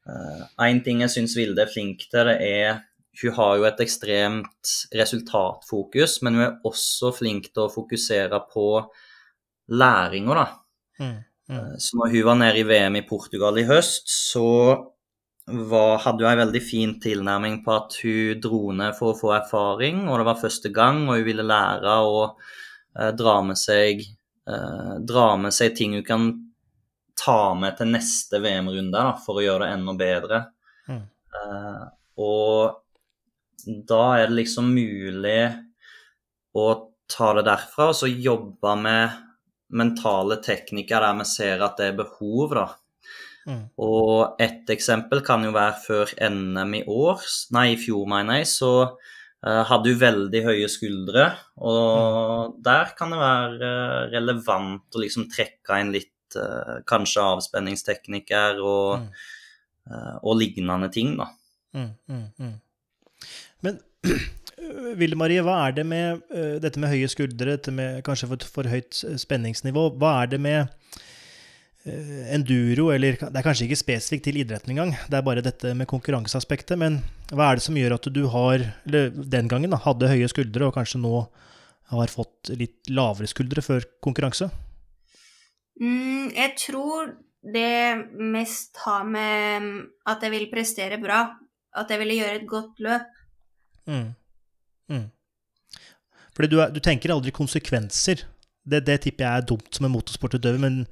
én 0.07 0.83
ting 0.85 1.01
jeg 1.03 1.11
syns 1.11 1.35
Vilde 1.35 1.65
er 1.65 1.71
flink 1.71 2.05
til, 2.07 2.29
det 2.29 2.37
er 2.41 2.83
Hun 3.17 3.33
har 3.33 3.55
jo 3.57 3.63
et 3.65 3.79
ekstremt 3.81 4.71
resultatfokus, 4.93 6.19
men 6.21 6.35
hun 6.35 6.43
er 6.43 6.59
også 6.69 7.09
flink 7.17 7.47
til 7.49 7.63
å 7.63 7.71
fokusere 7.73 8.37
på 8.51 8.67
læringa, 9.69 10.37
da. 10.37 10.47
Mm. 10.99 11.15
Mm. 11.49 11.57
Eh, 11.57 11.73
Så 11.77 11.97
når 11.97 12.13
hun 12.13 12.25
var 12.25 12.35
nede 12.35 12.59
i 12.61 12.67
VM 12.67 12.95
i 12.99 13.07
Portugal 13.07 13.57
i 13.57 13.65
høst, 13.67 14.09
så 14.09 14.45
var, 15.47 15.97
hadde 16.03 16.25
hun 16.25 16.31
en 16.33 16.41
veldig 16.43 16.63
fin 16.63 16.95
tilnærming 16.99 17.61
på 17.63 17.75
at 17.75 17.95
hun 18.03 18.41
dro 18.43 18.71
ned 18.75 18.95
for 18.97 19.13
å 19.13 19.19
få 19.19 19.33
erfaring, 19.37 20.05
og 20.09 20.19
det 20.19 20.27
var 20.27 20.41
første 20.41 20.71
gang, 20.75 21.05
og 21.07 21.19
hun 21.19 21.27
ville 21.27 21.45
lære 21.47 21.93
å 22.03 22.17
eh, 22.27 23.13
dra 23.15 23.37
med 23.47 23.59
seg 23.59 24.03
eh, 24.03 24.93
dra 25.07 25.29
med 25.39 25.55
seg 25.55 25.75
ting 25.77 25.95
hun 25.95 26.07
kan 26.07 26.27
ta 27.17 27.53
med 27.57 27.77
til 27.79 27.89
neste 27.95 28.41
VM-runde 28.43 29.05
for 29.23 29.39
å 29.39 29.45
gjøre 29.45 29.65
det 29.65 29.77
enda 29.77 29.95
bedre. 29.97 30.41
Mm. 30.87 31.05
Eh, 31.39 31.85
og 32.23 32.83
da 33.87 34.03
er 34.17 34.27
det 34.27 34.37
liksom 34.41 34.69
mulig 34.75 35.41
å 36.57 36.67
ta 37.11 37.31
det 37.37 37.45
derfra, 37.47 37.89
og 37.91 37.97
så 37.97 38.09
jobbe 38.11 38.75
med 38.81 39.23
mentale 39.69 40.39
teknikker 40.43 41.03
der 41.03 41.15
vi 41.19 41.25
ser 41.27 41.63
at 41.65 41.79
det 41.79 41.91
er 41.91 41.97
behov, 41.97 42.53
da. 42.55 42.67
Mm. 43.47 43.63
Og 43.79 44.41
et 44.43 44.67
eksempel 44.73 45.23
kan 45.25 45.45
jo 45.47 45.53
være 45.55 45.77
før 45.85 46.11
NM 46.33 46.73
i 46.81 46.83
år, 46.91 47.23
nei, 47.55 47.69
i 47.73 47.79
fjor, 47.79 48.03
mener 48.11 48.41
jeg, 48.41 48.49
så 48.51 48.71
uh, 48.83 49.63
hadde 49.69 49.93
hun 49.93 50.01
veldig 50.01 50.43
høye 50.49 50.67
skuldre. 50.71 51.29
Og 51.63 52.57
der 52.63 52.91
kan 52.97 53.15
det 53.15 53.21
være 53.21 53.71
eh, 53.71 54.03
relevant 54.17 54.95
å 54.95 55.03
liksom 55.03 55.29
trekke 55.31 55.79
inn 55.81 55.93
litt 55.95 56.39
uh, 56.39 56.83
kanskje 56.87 57.23
avspenningsteknikker 57.23 58.59
og, 58.59 59.07
mm. 59.07 60.17
og 60.27 60.39
lignende 60.41 60.91
ting, 60.91 61.15
da. 61.19 61.31
Mm, 61.77 61.91
mm, 62.11 62.25
mm. 62.43 62.55
Men 63.63 63.79
Ville 64.99 65.17
Marie, 65.19 65.43
hva 65.45 65.59
er 65.67 65.77
det 65.77 65.85
med 65.87 66.23
uh, 66.33 66.57
dette 66.63 66.81
med 66.81 66.91
høye 66.93 67.09
skuldre, 67.11 67.57
dette 67.57 67.73
med 67.73 68.01
kanskje 68.07 68.29
for, 68.31 68.47
for 68.59 68.69
høyt 68.71 69.03
spenningsnivå? 69.21 69.89
Hva 69.99 70.21
er 70.23 70.33
det 70.33 70.41
med 70.43 70.73
enduro, 72.35 72.89
eller 72.91 73.15
det 73.15 73.39
er 73.39 73.45
kanskje 73.45 73.67
ikke 73.67 73.79
spesifikt 73.79 74.25
til 74.27 74.39
idretten 74.41 74.73
engang, 74.73 74.89
det 75.07 75.19
er 75.19 75.23
bare 75.23 75.43
dette 75.45 75.71
med 75.77 75.87
konkurranseaspektet, 75.87 76.75
men 76.79 76.97
hva 77.31 77.47
er 77.47 77.59
det 77.59 77.63
som 77.63 77.77
gjør 77.79 77.95
at 77.95 78.09
du 78.11 78.25
har, 78.33 78.63
eller 78.87 79.13
den 79.15 79.47
gangen 79.47 79.71
da, 79.71 79.79
hadde 79.85 80.09
høye 80.11 80.27
skuldre, 80.31 80.67
og 80.67 80.75
kanskje 80.75 80.99
nå 80.99 81.13
har 81.93 82.11
fått 82.11 82.51
litt 82.59 82.91
lavere 82.91 83.29
skuldre 83.31 83.63
før 83.63 83.87
konkurranse? 84.03 84.49
Mm, 85.79 86.33
jeg 86.35 86.53
tror 86.59 87.13
det 87.53 88.19
mest 88.19 88.79
har 88.83 89.05
med 89.07 89.67
at 90.09 90.23
jeg 90.25 90.33
vil 90.33 90.47
prestere 90.51 90.99
bra. 91.01 91.21
At 91.77 91.91
jeg 91.93 92.01
ville 92.01 92.17
gjøre 92.17 92.39
et 92.39 92.47
godt 92.49 92.79
løp. 92.83 93.19
Mm. 93.87 94.07
Mm. 94.91 95.05
Fordi 96.37 96.49
du, 96.51 96.59
er, 96.61 96.73
du, 96.73 96.81
tenker 96.83 97.13
aldri 97.13 97.33
konsekvenser. 97.33 98.25
Det, 98.67 98.83
det, 98.85 98.99
tipper 99.05 99.25
jeg 99.25 99.41
er 99.41 99.47
dumt 99.47 99.69
som 99.73 99.87
en 99.87 99.95
motorsportutøver, 99.95 100.59
men 100.61 100.83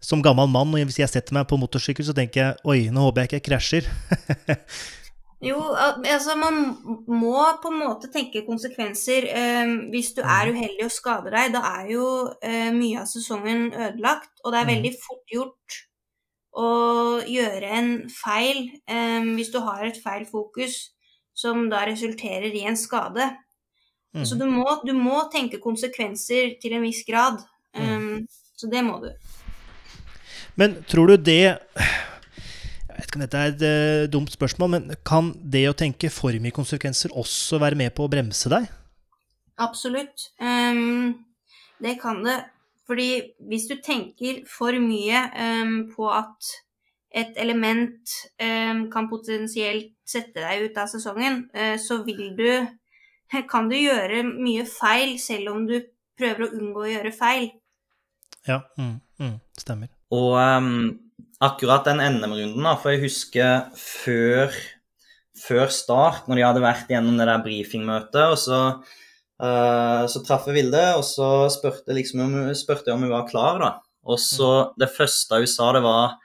som 0.00 0.22
gammel 0.24 0.48
mann, 0.48 0.72
og 0.72 0.88
hvis 0.88 1.02
jeg 1.02 1.12
setter 1.12 1.36
meg 1.36 1.44
på 1.48 1.58
motorsykkel, 1.60 2.06
så 2.06 2.16
tenker 2.16 2.40
jeg 2.40 2.56
oi, 2.64 2.78
nå 2.92 3.04
håper 3.04 3.22
jeg 3.26 3.30
ikke 3.30 3.40
jeg 3.40 3.46
krasjer. 3.50 3.90
Jo, 5.40 5.56
altså 5.72 6.34
man 6.36 6.56
må 7.08 7.44
på 7.62 7.70
en 7.72 7.78
måte 7.80 8.10
tenke 8.12 8.42
konsekvenser. 8.44 9.24
Eh, 9.24 9.70
hvis 9.88 10.10
du 10.12 10.20
er 10.20 10.50
mm. 10.50 10.56
uheldig 10.56 10.84
og 10.84 10.92
skader 10.92 11.32
deg, 11.32 11.54
da 11.54 11.62
er 11.78 11.86
jo 11.94 12.08
eh, 12.44 12.68
mye 12.76 13.00
av 13.00 13.08
sesongen 13.08 13.70
ødelagt. 13.70 14.34
Og 14.44 14.52
det 14.52 14.60
er 14.60 14.68
mm. 14.68 14.72
veldig 14.74 14.92
fort 15.00 15.32
gjort 15.32 15.78
å 16.60 16.70
gjøre 17.30 17.72
en 17.78 17.90
feil 18.12 18.66
eh, 18.90 19.30
hvis 19.32 19.52
du 19.54 19.62
har 19.64 19.86
et 19.86 20.00
feil 20.04 20.26
fokus 20.28 20.90
som 21.40 21.68
da 21.72 21.84
resulterer 21.88 22.52
i 22.52 22.66
en 22.68 22.78
skade. 22.78 23.30
Mm. 24.14 24.26
Så 24.26 24.36
du 24.36 24.46
må, 24.50 24.66
du 24.84 24.92
må, 24.96 25.22
tenke 25.32 25.60
konsekvenser 25.62 26.56
til 26.62 26.76
en 26.76 26.84
viss 26.84 27.02
grad. 27.06 27.40
Um, 27.76 28.26
så 28.58 28.68
det 28.70 28.82
må 28.84 28.98
du. 29.04 29.10
Men 30.58 30.80
tror 30.90 31.12
du 31.12 31.16
det 31.30 31.56
jeg 32.90 33.06
vet 33.06 33.06
ikke 33.06 33.20
om 33.20 33.22
dette 33.24 33.40
er 33.40 33.52
et 33.52 33.62
uh, 33.64 34.10
dumt 34.12 34.32
spørsmål, 34.34 34.72
men 34.74 34.90
kan 35.06 35.30
det 35.40 35.62
å 35.70 35.76
tenke 35.78 36.10
for 36.12 36.36
mye 36.42 36.52
konsekvenser 36.52 37.14
også 37.16 37.60
være 37.62 37.78
med 37.78 37.94
på 37.96 38.04
å 38.04 38.12
bremse 38.12 38.50
deg? 38.52 38.66
Absolutt. 39.60 40.26
Um, 40.42 41.14
det 41.80 41.96
kan 42.02 42.20
det. 42.26 42.42
Fordi 42.90 43.22
hvis 43.48 43.68
du 43.70 43.76
tenker 43.84 44.42
for 44.50 44.74
mye 44.82 45.22
um, 45.62 45.86
på 45.94 46.10
at 46.12 46.50
et 47.10 47.38
element 47.42 48.12
um, 48.42 48.84
kan 48.90 49.08
potensielt 49.10 49.94
sette 50.10 50.42
deg 50.42 50.66
ut 50.66 50.80
av 50.80 50.90
sesongen, 50.90 51.44
uh, 51.54 51.76
så 51.80 52.02
vil 52.06 52.34
du 52.38 52.50
kan 53.52 53.70
du 53.70 53.76
gjøre 53.78 54.24
mye 54.26 54.66
feil 54.68 55.16
selv 55.22 55.54
om 55.54 55.64
du 55.68 55.78
prøver 56.18 56.46
å 56.46 56.52
unngå 56.58 56.84
å 56.84 56.90
gjøre 56.90 57.14
feil. 57.16 57.48
Ja, 58.48 58.60
mm, 58.76 58.96
mm, 59.20 59.36
stemmer. 59.60 59.90
Og 60.10 60.34
akkurat 61.40 61.86
den 61.88 62.02
NM-runden, 62.02 62.64
da, 62.64 62.74
for 62.80 62.92
jeg 62.92 63.04
husker 63.04 63.68
før, 63.78 64.54
før, 65.40 65.70
start, 65.72 66.26
når 66.28 66.40
de 66.40 66.46
hadde 66.46 66.64
vært 66.64 66.90
gjennom 66.92 67.20
det 67.20 67.28
der 67.28 67.44
brifingmøtet, 67.44 68.34
og 68.34 68.38
så, 68.40 68.60
uh, 69.40 70.02
så 70.10 70.24
traff 70.26 70.48
jeg 70.50 70.58
Vilde, 70.58 70.84
og 70.98 71.04
så 71.06 71.30
spurte, 71.52 71.96
liksom, 71.96 72.24
om, 72.26 72.38
spurte 72.58 72.90
jeg 72.90 72.98
om 72.98 73.06
hun 73.06 73.14
var 73.14 73.28
klar, 73.30 73.60
da. 73.62 73.72
Og 74.10 74.16
så 74.20 74.72
Det 74.80 74.88
første 74.92 75.42
hun 75.42 75.50
sa, 75.50 75.72
det 75.76 75.84
var 75.84 76.16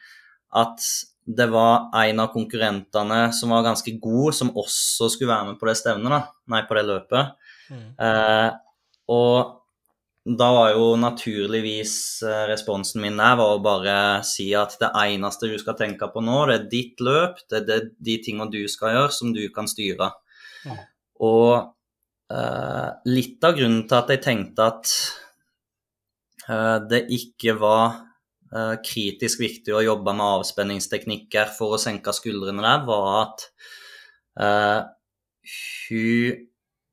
at 0.56 0.84
det 1.25 1.47
var 1.49 1.89
en 2.05 2.21
av 2.21 2.31
konkurrentene 2.33 3.19
som 3.33 3.53
var 3.53 3.65
ganske 3.65 3.95
god, 4.01 4.35
som 4.38 4.53
også 4.53 5.09
skulle 5.09 5.33
være 5.33 5.51
med 5.51 5.59
på 5.59 5.69
det 5.69 5.77
stevnet, 5.79 6.13
da. 6.13 6.21
Nei, 6.53 6.61
på 6.69 6.77
det 6.77 6.83
løpet. 6.85 7.53
Mm. 7.73 7.88
Eh, 8.05 8.49
og 9.09 9.55
da 10.25 10.47
var 10.53 10.71
jo 10.73 10.91
naturligvis 10.97 11.95
eh, 12.25 12.43
responsen 12.49 13.01
min 13.03 13.17
der 13.17 13.35
var 13.38 13.55
å 13.55 13.61
bare 13.65 13.97
si 14.25 14.47
at 14.57 14.77
det 14.81 14.89
eneste 15.01 15.49
du 15.49 15.57
skal 15.61 15.77
tenke 15.77 16.09
på 16.13 16.23
nå, 16.25 16.39
det 16.49 16.55
er 16.57 16.69
ditt 16.71 17.03
løp, 17.05 17.41
det 17.49 17.61
er 17.61 17.89
de 17.89 18.17
tingene 18.25 18.49
du 18.53 18.63
skal 18.69 18.95
gjøre, 18.95 19.13
som 19.13 19.33
du 19.33 19.43
kan 19.53 19.69
styre. 19.69 20.11
Mm. 20.65 20.79
Og 21.25 21.51
eh, 22.33 22.89
litt 23.09 23.45
av 23.45 23.57
grunnen 23.57 23.85
til 23.89 23.99
at 23.99 24.13
jeg 24.13 24.25
tenkte 24.25 24.69
at 24.73 24.95
eh, 26.49 26.77
det 26.89 27.05
ikke 27.17 27.57
var 27.61 28.04
kritisk 28.85 29.41
viktig 29.41 29.73
å 29.75 29.83
jobbe 29.83 30.13
med 30.15 30.39
avspenningsteknikker 30.39 31.49
for 31.57 31.75
å 31.75 31.81
senke 31.81 32.13
skuldrene 32.15 32.63
der, 32.63 32.83
var 32.87 33.07
at 33.25 33.47
hun 35.89 36.45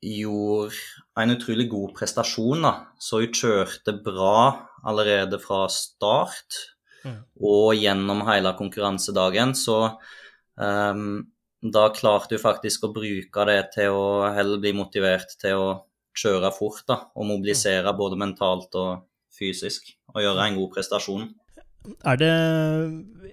gjorde 0.03 0.75
en 1.20 1.35
utrolig 1.37 1.68
god 1.70 1.94
prestasjon. 1.96 2.62
da. 2.66 2.72
Så 2.98 3.22
hun 3.22 3.37
kjørte 3.37 3.94
bra 4.05 4.68
allerede 4.85 5.38
fra 5.42 5.66
start 5.70 6.59
mm. 7.05 7.20
og 7.38 7.77
gjennom 7.79 8.25
hele 8.27 8.55
konkurransedagen. 8.59 9.55
Så 9.59 9.79
um, 10.57 11.22
da 11.62 11.87
klarte 11.94 12.37
hun 12.37 12.42
faktisk 12.42 12.88
å 12.88 12.92
bruke 12.94 13.46
det 13.48 13.61
til 13.77 13.94
å 13.94 14.07
heller 14.35 14.62
bli 14.62 14.75
motivert 14.77 15.37
til 15.40 15.61
å 15.61 15.70
kjøre 16.18 16.51
fort 16.53 16.85
da, 16.90 16.98
og 17.16 17.29
mobilisere 17.29 17.88
mm. 17.88 17.98
både 17.98 18.20
mentalt 18.20 18.75
og 18.81 19.07
fysisk 19.33 19.94
og 20.12 20.20
gjøre 20.20 20.48
en 20.48 20.59
god 20.59 20.75
prestasjon. 20.75 21.31
Er 22.05 22.18
det 22.21 22.33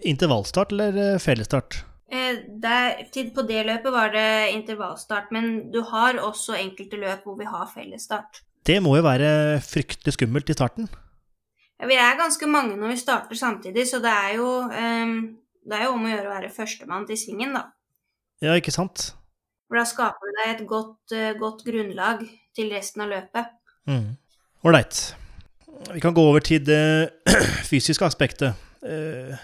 intervallstart 0.07 0.73
eller 0.73 1.19
fellesstart? 1.21 1.83
Eh, 2.09 2.39
der, 2.61 3.03
på 3.35 3.43
det 3.45 3.65
løpet 3.67 3.93
var 3.93 4.13
det 4.13 4.51
intervallstart, 4.55 5.29
men 5.31 5.69
du 5.73 5.81
har 5.85 6.17
også 6.17 6.57
enkelte 6.57 6.97
løp 6.97 7.27
hvor 7.27 7.37
vi 7.37 7.45
har 7.45 7.69
fellesstart. 7.69 8.41
Det 8.65 8.79
må 8.83 8.95
jo 8.97 9.05
være 9.05 9.59
fryktelig 9.61 10.15
skummelt 10.15 10.49
i 10.49 10.57
starten? 10.57 10.89
Ja, 11.79 11.87
vi 11.87 11.99
er 12.01 12.17
ganske 12.19 12.49
mange 12.49 12.75
når 12.79 12.95
vi 12.95 13.03
starter 13.03 13.37
samtidig, 13.37 13.85
så 13.87 14.01
det 14.03 14.11
er 14.11 14.33
jo, 14.39 14.49
um, 14.65 15.13
det 15.63 15.77
er 15.77 15.85
jo 15.85 15.93
om 15.95 16.03
å 16.07 16.11
gjøre 16.11 16.27
å 16.27 16.33
være 16.33 16.51
førstemann 16.53 17.07
til 17.07 17.21
svingen, 17.21 17.55
da. 17.55 17.69
Ja, 18.43 18.57
ikke 18.57 18.73
sant? 18.73 19.11
For 19.69 19.77
da 19.79 19.85
skaper 19.87 20.25
du 20.25 20.41
deg 20.41 20.51
et 20.55 20.67
godt, 20.67 21.13
uh, 21.13 21.31
godt 21.39 21.63
grunnlag 21.67 22.25
til 22.57 22.73
resten 22.73 23.05
av 23.05 23.13
løpet. 23.13 23.55
Ålreit. 24.65 25.03
Mm. 25.13 25.28
Vi 25.87 26.01
kan 26.03 26.13
gå 26.13 26.21
over 26.21 26.43
til 26.43 26.63
det 26.65 27.09
fysiske 27.71 28.05
aspektet. 28.05 28.53
Uh, 28.83 29.37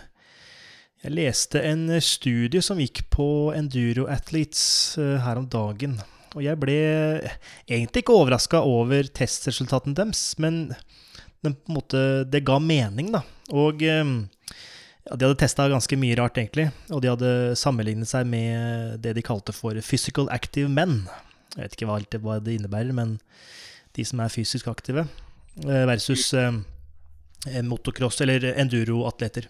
jeg 1.05 1.13
leste 1.13 1.61
en 1.61 1.85
eh, 1.93 2.01
studie 2.01 2.63
som 2.65 2.79
gikk 2.81 3.03
på 3.13 3.27
Enduro 3.53 4.07
Athletes 4.09 4.97
eh, 4.97 5.19
her 5.21 5.37
om 5.37 5.45
dagen. 5.45 5.99
Og 6.33 6.41
jeg 6.41 6.57
ble 6.57 6.77
egentlig 7.69 8.01
ikke 8.01 8.15
overraska 8.15 8.63
over 8.65 9.05
testresultatene 9.13 9.93
deres, 9.97 10.23
men 10.41 10.63
den, 11.45 11.53
måte, 11.69 12.25
det 12.25 12.41
ga 12.47 12.57
mening, 12.57 13.11
da. 13.13 13.21
Og 13.53 13.85
eh, 13.85 14.01
ja, 15.05 15.13
de 15.13 15.27
hadde 15.27 15.37
testa 15.43 15.67
ganske 15.69 15.99
mye 16.01 16.17
rart, 16.17 16.39
egentlig. 16.41 16.71
Og 16.89 17.03
de 17.05 17.13
hadde 17.13 17.35
sammenlignet 17.59 18.09
seg 18.09 18.25
med 18.31 18.97
det 19.05 19.13
de 19.19 19.25
kalte 19.25 19.53
for 19.53 19.77
physical 19.85 20.31
active 20.33 20.71
men. 20.73 21.03
Jeg 21.53 21.67
vet 21.67 21.77
ikke 21.77 22.17
hva 22.25 22.39
det 22.41 22.57
innebærer, 22.57 22.97
men 22.97 23.19
de 23.95 24.09
som 24.09 24.25
er 24.25 24.33
fysisk 24.33 24.73
aktive, 24.73 25.05
versus 25.63 26.33
motocross- 27.63 28.21
eller 28.21 28.43
enduro-atleter. 28.59 29.47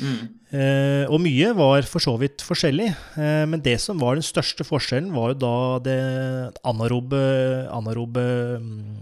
Mm. 0.00 0.20
Eh, 0.52 1.04
og 1.12 1.20
mye 1.22 1.52
var 1.56 1.86
for 1.88 2.02
så 2.02 2.14
vidt 2.20 2.42
forskjellig, 2.44 2.88
eh, 3.20 3.44
men 3.48 3.62
det 3.64 3.78
som 3.82 4.00
var 4.00 4.16
den 4.16 4.26
største 4.26 4.64
forskjellen, 4.66 5.12
var 5.14 5.32
jo 5.32 5.38
da 5.42 5.56
det 5.84 5.98
anarobe, 6.68 7.22
anarobe 7.72 8.24
um, 8.56 8.96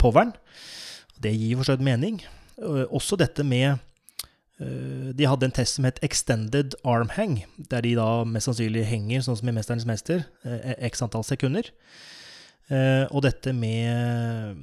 poweren. 0.00 0.34
Det 1.22 1.32
gir 1.32 1.56
for 1.56 1.68
så 1.68 1.76
vidt 1.76 1.88
mening. 1.88 2.20
Eh, 2.60 2.84
også 2.86 3.18
dette 3.20 3.44
med 3.44 3.78
eh, 4.60 5.12
De 5.16 5.28
hadde 5.28 5.48
en 5.48 5.56
test 5.56 5.78
som 5.78 5.88
het 5.88 6.00
extended 6.04 6.76
arm 6.84 7.12
hang, 7.16 7.42
der 7.70 7.84
de 7.84 7.96
da 7.98 8.24
mest 8.28 8.50
sannsynlig 8.50 8.86
henger, 8.88 9.24
sånn 9.24 9.40
som 9.40 9.48
i 9.48 9.56
'Mesterens 9.56 9.88
mester', 9.88 10.24
eh, 10.44 10.74
x 10.90 11.02
antall 11.02 11.24
sekunder. 11.24 11.72
Eh, 12.68 13.06
og 13.10 13.22
dette 13.22 13.52
med 13.54 14.56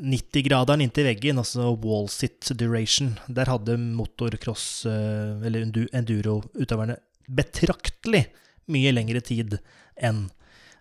90-graderen 0.00 0.82
inntil 0.84 1.06
veggen, 1.08 1.40
altså 1.40 1.72
wall 1.82 2.08
sit 2.12 2.50
duration, 2.58 3.16
der 3.28 3.50
hadde 3.50 3.76
motocross- 3.76 4.86
eh, 4.88 5.46
eller 5.46 5.66
enduro-utøverne 5.92 6.96
betraktelig 7.28 8.26
mye 8.72 8.92
lengre 8.94 9.22
tid 9.24 9.58
enn 9.96 10.28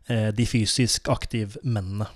eh, 0.07 0.29
de 0.35 0.45
fysisk 0.47 1.09
aktive 1.11 1.61
mennene. 1.63 2.07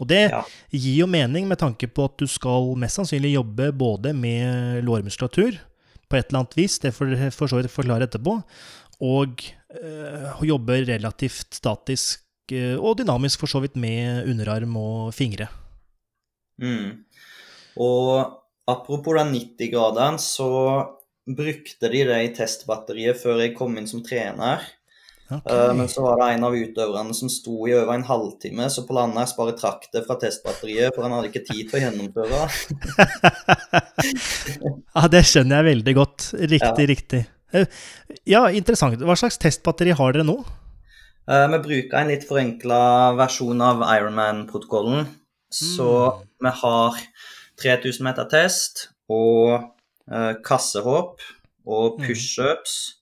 Og 0.00 0.08
det 0.08 0.22
ja. 0.32 0.42
gir 0.72 1.02
jo 1.02 1.06
mening 1.10 1.46
med 1.48 1.60
tanke 1.60 1.86
på 1.86 2.06
at 2.08 2.16
du 2.18 2.26
skal 2.30 2.72
mest 2.80 2.98
sannsynlig 2.98 3.34
jobbe 3.36 3.70
både 3.76 4.14
med 4.16 4.82
lårmuskulatur 4.86 5.58
på 6.08 6.18
et 6.18 6.28
eller 6.28 6.42
annet 6.42 6.56
vis, 6.58 6.78
det 6.82 6.94
får 6.96 7.14
jeg 7.14 7.34
for 7.36 7.48
så 7.48 7.60
vidt 7.60 7.72
forklare 7.72 8.08
etterpå, 8.08 8.34
og 9.02 9.44
øh, 9.78 10.42
jobbe 10.48 10.82
relativt 10.88 11.56
statisk 11.56 12.20
og 12.52 12.98
dynamisk 12.98 13.40
for 13.40 13.48
så 13.48 13.62
vidt 13.62 13.78
med 13.80 14.26
underarm 14.28 14.74
og 14.76 15.14
fingre. 15.16 15.46
Mm. 16.60 17.04
Og 17.80 18.34
apropos 18.68 19.16
den 19.18 19.32
90-graderen, 19.34 20.18
så 20.20 20.50
brukte 21.26 21.88
de 21.92 22.04
det 22.08 22.20
i 22.26 22.32
testbatteriet 22.36 23.16
før 23.22 23.40
jeg 23.44 23.54
kom 23.56 23.76
inn 23.78 23.86
som 23.88 24.02
trener. 24.04 24.60
Okay. 25.32 25.54
Eh, 25.54 25.72
Men 25.78 25.88
så 25.88 26.02
var 26.04 26.18
det 26.20 26.26
en 26.34 26.44
av 26.44 26.52
utøverne 26.58 27.14
som 27.16 27.30
sto 27.32 27.62
i 27.66 27.72
over 27.72 27.94
en 27.94 28.04
halvtime, 28.04 28.66
så 28.68 28.82
på 28.84 28.92
Landers 28.98 29.32
bare 29.38 29.54
trakk 29.56 29.86
det 29.94 30.02
fra 30.04 30.18
testbatteriet, 30.20 30.92
for 30.92 31.06
han 31.06 31.14
hadde 31.16 31.30
ikke 31.30 31.46
tid 31.46 31.70
til 31.70 31.78
å 31.78 31.84
gjennomføre. 31.86 32.42
Ja, 34.92 35.06
det 35.10 35.22
skjønner 35.28 35.60
jeg 35.62 35.68
veldig 35.70 35.94
godt. 35.96 36.26
Riktig, 36.36 36.84
Ja. 36.84 36.90
riktig. 36.90 37.22
Eh, 37.52 37.66
Ja, 38.26 38.42
interessant. 38.50 38.98
Hva 39.00 39.16
slags 39.16 39.38
testbatteri 39.38 39.92
har 39.96 40.12
dere 40.12 40.24
nå? 40.24 40.44
Eh, 41.28 41.46
Vi 41.48 41.58
bruker 41.58 41.98
en 41.98 42.08
litt 42.08 42.24
forenkla 42.28 43.14
versjon 43.16 43.60
av 43.62 43.80
Ironman-protokollen. 43.82 45.06
Så 45.52 45.88
Mm. 46.20 46.28
vi 46.40 46.50
har 46.62 46.98
3000 47.56 48.02
meter 48.04 48.24
test 48.30 48.88
og 49.08 49.72
eh, 50.10 50.34
kassehopp 50.44 51.20
og 51.66 52.00
Mm. 52.00 52.06
pushups 52.06 52.94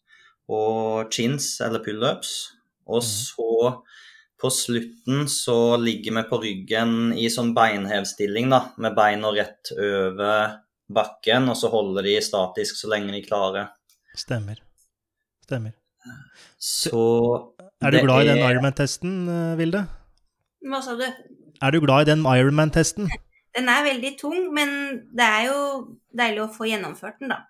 og 0.49 1.11
chins 1.13 1.61
eller 1.61 1.79
pullups. 1.85 2.53
Og 2.87 3.03
Mm. 3.03 3.09
så 3.09 3.83
på 4.41 4.51
slutten 4.51 5.27
så 5.29 5.77
ligger 5.79 6.13
vi 6.17 6.29
på 6.29 6.41
ryggen 6.43 7.13
i 7.17 7.29
sånn 7.29 7.55
beinhevstilling, 7.55 8.51
da, 8.51 8.71
med 8.79 8.95
beina 8.97 9.29
rett 9.33 9.71
over 9.79 10.61
bakken, 10.91 11.49
og 11.49 11.57
så 11.57 11.71
holder 11.71 12.03
de 12.03 12.21
statisk 12.21 12.75
så 12.77 12.89
lenge 12.89 13.13
de 13.13 13.23
klarer. 13.23 13.69
Stemmer. 14.17 14.57
Stemmer. 15.47 15.73
Så 16.59 17.53
Er 17.83 17.91
du 17.91 18.01
glad 18.01 18.23
i 18.23 18.29
den 18.29 18.39
Ironman-testen, 18.39 19.29
eh, 19.29 19.57
Vilde? 19.57 19.87
Hva 20.65 20.83
sa 20.83 20.97
du? 20.97 21.05
Er 21.61 21.75
du 21.75 21.81
glad 21.85 22.07
i 22.07 22.11
den 22.11 22.25
Ironman-testen? 22.25 23.11
Den 23.57 23.69
er 23.69 23.83
veldig 23.85 24.13
tung, 24.21 24.53
men 24.55 24.71
det 25.17 25.27
er 25.27 25.49
jo 25.49 25.61
deilig 26.17 26.45
å 26.45 26.53
få 26.55 26.69
gjennomført 26.71 27.19
den, 27.21 27.35
da. 27.35 27.41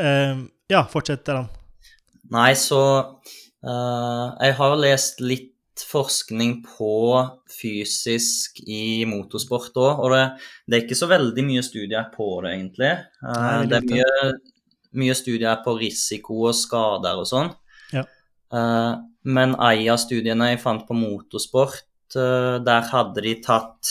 Eh, 0.00 0.42
ja, 0.70 0.84
fortsett, 0.88 1.28
Aram. 1.28 1.48
Nei, 2.30 2.52
så 2.56 2.80
uh, 3.66 4.26
Jeg 4.38 4.54
har 4.58 4.76
lest 4.80 5.20
litt 5.24 5.48
forskning 5.80 6.60
på 6.66 6.94
fysisk 7.50 8.60
i 8.68 9.02
motorsport 9.08 9.76
òg, 9.80 10.04
og 10.04 10.14
det, 10.14 10.22
det 10.68 10.76
er 10.76 10.84
ikke 10.84 11.00
så 11.00 11.08
veldig 11.10 11.44
mye 11.48 11.64
studier 11.66 12.08
på 12.14 12.28
det, 12.44 12.54
egentlig. 12.54 12.92
Uh, 13.24 13.34
Nei, 13.34 13.68
det 13.72 13.80
er 13.80 13.88
mye, 13.88 14.32
mye 15.02 15.16
studier 15.18 15.60
på 15.64 15.76
risiko 15.80 16.42
og 16.50 16.56
skader 16.56 17.24
og 17.24 17.28
sånn. 17.28 17.52
Ja. 17.96 18.04
Eh, 18.50 18.92
men 19.30 19.54
ei 19.62 19.86
av 19.92 20.00
studiene 20.02 20.50
jeg 20.52 20.62
fant 20.62 20.86
på 20.88 20.96
motorsport, 20.96 21.84
der 22.14 22.86
hadde 22.90 23.24
de 23.24 23.34
tatt 23.44 23.90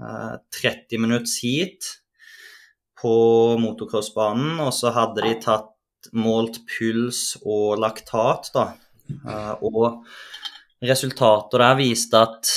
eh, 0.00 0.36
30 0.62 1.02
minutts 1.02 1.38
heat 1.44 1.90
på 3.02 3.14
motocrossbanen, 3.58 4.60
og 4.62 4.72
så 4.76 4.92
hadde 4.94 5.24
de 5.26 5.34
tatt 5.42 5.70
målt 6.14 6.60
puls 6.70 7.36
og 7.42 7.80
laktat, 7.82 8.50
da. 8.54 8.68
Eh, 9.12 9.64
og 9.66 10.06
resultatet 10.82 11.58
der 11.62 11.76
viste 11.78 12.22
at 12.22 12.52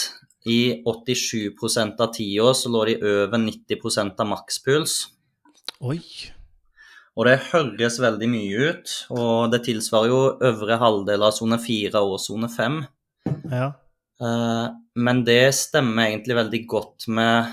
i 0.45 0.83
87% 0.85 2.01
av 2.01 2.13
tida 2.13 2.53
så 2.53 2.69
lå 2.69 2.85
de 2.91 2.95
over 3.01 3.41
90% 3.41 4.21
av 4.21 4.29
makspuls. 4.29 4.99
Oi. 5.81 5.99
Og 7.15 7.25
det 7.29 7.39
høres 7.49 7.97
veldig 8.03 8.27
mye 8.29 8.69
ut, 8.69 8.93
og 9.15 9.51
det 9.53 9.63
tilsvarer 9.65 10.11
jo 10.11 10.21
øvre 10.49 10.77
halvdel 10.81 11.23
av 11.25 11.33
sone 11.33 11.57
4 11.63 12.01
og 12.03 12.19
sone 12.21 12.49
5. 12.51 12.81
Ja. 13.51 13.69
Eh, 14.21 14.67
men 14.95 15.23
det 15.27 15.55
stemmer 15.55 16.07
egentlig 16.07 16.37
veldig 16.37 16.61
godt 16.71 17.07
med 17.11 17.49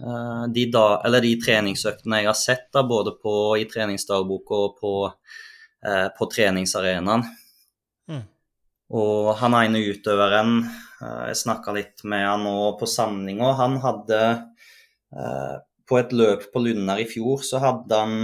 uh, 0.00 0.44
de, 0.52 0.64
da, 0.72 0.84
eller 1.04 1.24
de 1.24 1.34
treningsøktene 1.42 2.22
jeg 2.22 2.30
har 2.30 2.38
sett, 2.40 2.70
da, 2.72 2.86
både 2.88 3.12
på, 3.20 3.34
i 3.60 3.66
treningsdagboka 3.68 4.60
og 4.68 4.78
på, 4.80 4.92
uh, 5.10 6.08
på 6.16 6.28
treningsarenaen. 6.32 7.26
Mm. 8.08 8.24
Og 8.96 9.32
han 9.42 9.58
ene 9.58 9.84
utøveren, 9.90 10.62
uh, 11.02 11.22
jeg 11.28 11.42
snakka 11.42 11.76
litt 11.76 12.06
med 12.08 12.24
han 12.24 12.46
nå 12.48 12.56
på 12.80 12.88
samlinga, 12.90 13.52
han 13.60 13.80
hadde 13.84 14.22
På 15.86 15.96
et 16.00 16.10
løp 16.12 16.48
på 16.52 16.60
Lunder 16.60 16.98
i 16.98 17.04
fjor 17.06 17.44
så 17.46 17.60
hadde 17.62 17.98
han 18.00 18.16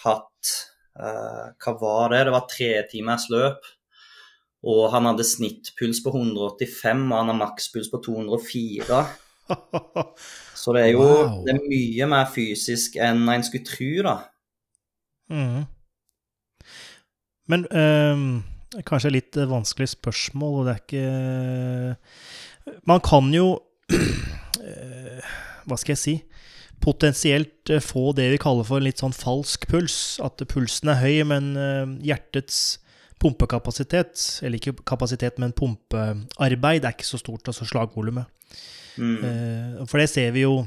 hatt 0.00 0.52
Hva 0.96 1.74
var 1.78 2.10
det? 2.10 2.22
Det 2.26 2.32
var 2.32 2.46
tre 2.48 2.70
timers 2.90 3.26
løp. 3.30 3.68
Og 4.60 4.90
han 4.92 5.08
hadde 5.08 5.24
snittpuls 5.24 6.02
på 6.04 6.12
185, 6.12 7.06
og 7.08 7.16
han 7.16 7.32
har 7.32 7.38
makspuls 7.38 7.88
på 7.92 8.00
204. 8.04 9.00
Så 10.60 10.74
det 10.76 10.82
er 10.84 10.92
jo 10.92 11.00
Wow. 11.00 11.40
det 11.46 11.54
er 11.54 11.64
mye 11.64 12.06
mer 12.10 12.28
fysisk 12.30 12.98
enn 13.00 13.24
en 13.32 13.44
skulle 13.46 13.66
tro, 13.66 13.90
da. 14.04 14.16
Mm. 15.32 15.64
Men 17.50 17.64
øh, 17.72 18.82
kanskje 18.86 19.14
litt 19.14 19.36
eh, 19.38 19.48
vanskelig 19.50 19.88
spørsmål, 19.94 20.60
og 20.60 20.66
det 20.66 20.74
er 20.74 20.82
ikke 20.84 22.76
Man 22.86 23.00
kan 23.02 23.32
jo 23.34 23.46
eh, 23.94 25.32
Hva 25.66 25.78
skal 25.78 25.94
jeg 25.94 26.02
si? 26.02 26.14
Potensielt 26.82 27.70
eh, 27.70 27.82
få 27.82 28.12
det 28.16 28.28
vi 28.34 28.42
kaller 28.42 28.66
for 28.68 28.78
en 28.78 28.86
litt 28.86 29.02
sånn 29.02 29.16
falsk 29.16 29.66
puls. 29.70 30.20
At 30.22 30.42
pulsen 30.50 30.92
er 30.92 31.00
høy, 31.02 31.16
men 31.32 31.50
eh, 31.56 31.96
hjertets 32.10 32.78
pumpekapasitet, 33.20 34.40
eller 34.42 34.56
ikke 34.60 34.78
kapasitet, 34.88 35.38
men 35.38 35.52
pumpearbeid, 35.56 36.84
er 36.84 36.94
ikke 36.94 37.08
så 37.08 37.20
stort, 37.20 37.46
altså 37.46 37.66
slagvolumet. 37.68 38.28
Mm. 38.96 39.16
Eh, 39.24 39.86
For 39.86 40.00
det 40.00 40.10
ser 40.10 40.32
vi 40.34 40.46
jo 40.46 40.64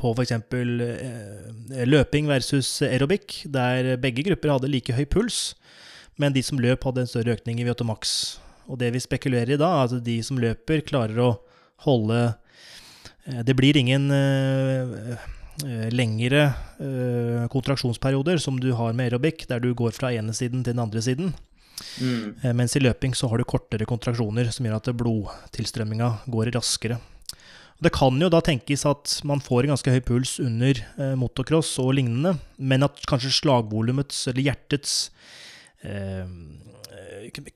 på 0.00 0.12
f.eks. 0.16 0.34
Eh, 0.34 1.86
løping 1.86 2.28
versus 2.30 2.82
aerobic, 2.82 3.44
der 3.46 3.96
begge 4.02 4.26
grupper 4.26 4.56
hadde 4.56 4.70
like 4.72 4.94
høy 4.96 5.06
puls, 5.06 5.54
men 6.18 6.34
de 6.34 6.42
som 6.44 6.60
løp, 6.60 6.84
hadde 6.84 7.06
en 7.06 7.10
større 7.10 7.38
økning 7.38 7.62
i 7.62 7.66
VO2 7.68 7.86
max. 7.88 8.14
Og 8.66 8.78
det 8.82 8.92
vi 8.94 9.02
spekulerer 9.02 9.54
i 9.54 9.60
da, 9.60 9.70
er 9.70 9.94
at 9.96 10.04
de 10.06 10.18
som 10.26 10.38
løper, 10.38 10.82
klarer 10.86 11.18
å 11.22 11.30
holde 11.86 12.18
eh, 13.24 13.40
Det 13.46 13.54
blir 13.56 13.78
ingen 13.78 14.10
lengre 15.92 16.42
eh, 16.80 17.46
kontraksjonsperioder 17.52 18.40
som 18.42 18.58
du 18.60 18.72
har 18.78 18.92
med 18.96 19.10
aerobic, 19.10 19.46
der 19.50 19.62
du 19.62 19.72
går 19.74 19.94
fra 19.96 20.12
ene 20.14 20.34
siden 20.36 20.64
til 20.64 20.74
den 20.74 20.82
andre 20.82 21.02
siden. 21.04 21.32
Mm. 22.00 22.34
Eh, 22.42 22.52
Mens 22.56 22.76
i 22.76 22.82
løping 22.82 23.14
så 23.16 23.28
har 23.30 23.40
du 23.40 23.48
kortere 23.48 23.88
kontraksjoner, 23.88 24.50
som 24.52 24.66
gjør 24.66 24.80
at 24.80 24.92
blodtilstrømminga 24.96 26.10
går 26.30 26.52
raskere. 26.56 27.00
Det 27.80 27.92
kan 27.96 28.18
jo 28.20 28.28
da 28.28 28.42
tenkes 28.44 28.84
at 28.88 29.14
man 29.24 29.40
får 29.40 29.64
en 29.64 29.72
ganske 29.72 29.94
høy 29.94 30.02
puls 30.04 30.34
under 30.42 30.82
eh, 31.00 31.14
motocross 31.16 31.72
og 31.80 31.94
lignende, 31.96 32.34
men 32.58 32.84
at 32.84 33.00
kanskje 33.08 33.32
slagvolumets, 33.38 34.26
eller 34.28 34.50
hjertets, 34.50 34.98
eh, 35.80 36.20
eh, 36.20 36.26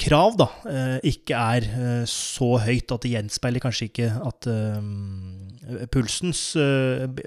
krav 0.00 0.36
da, 0.38 0.46
eh, 0.68 0.96
ikke 1.10 1.40
er 1.56 1.66
eh, 1.66 2.04
så 2.10 2.54
høyt 2.62 2.92
at 2.94 3.04
det 3.04 3.12
gjenspeiler 3.14 3.62
kanskje 3.62 3.88
ikke 3.88 4.08
at 4.28 4.48
eh, 4.50 5.86
pulsens 5.92 6.42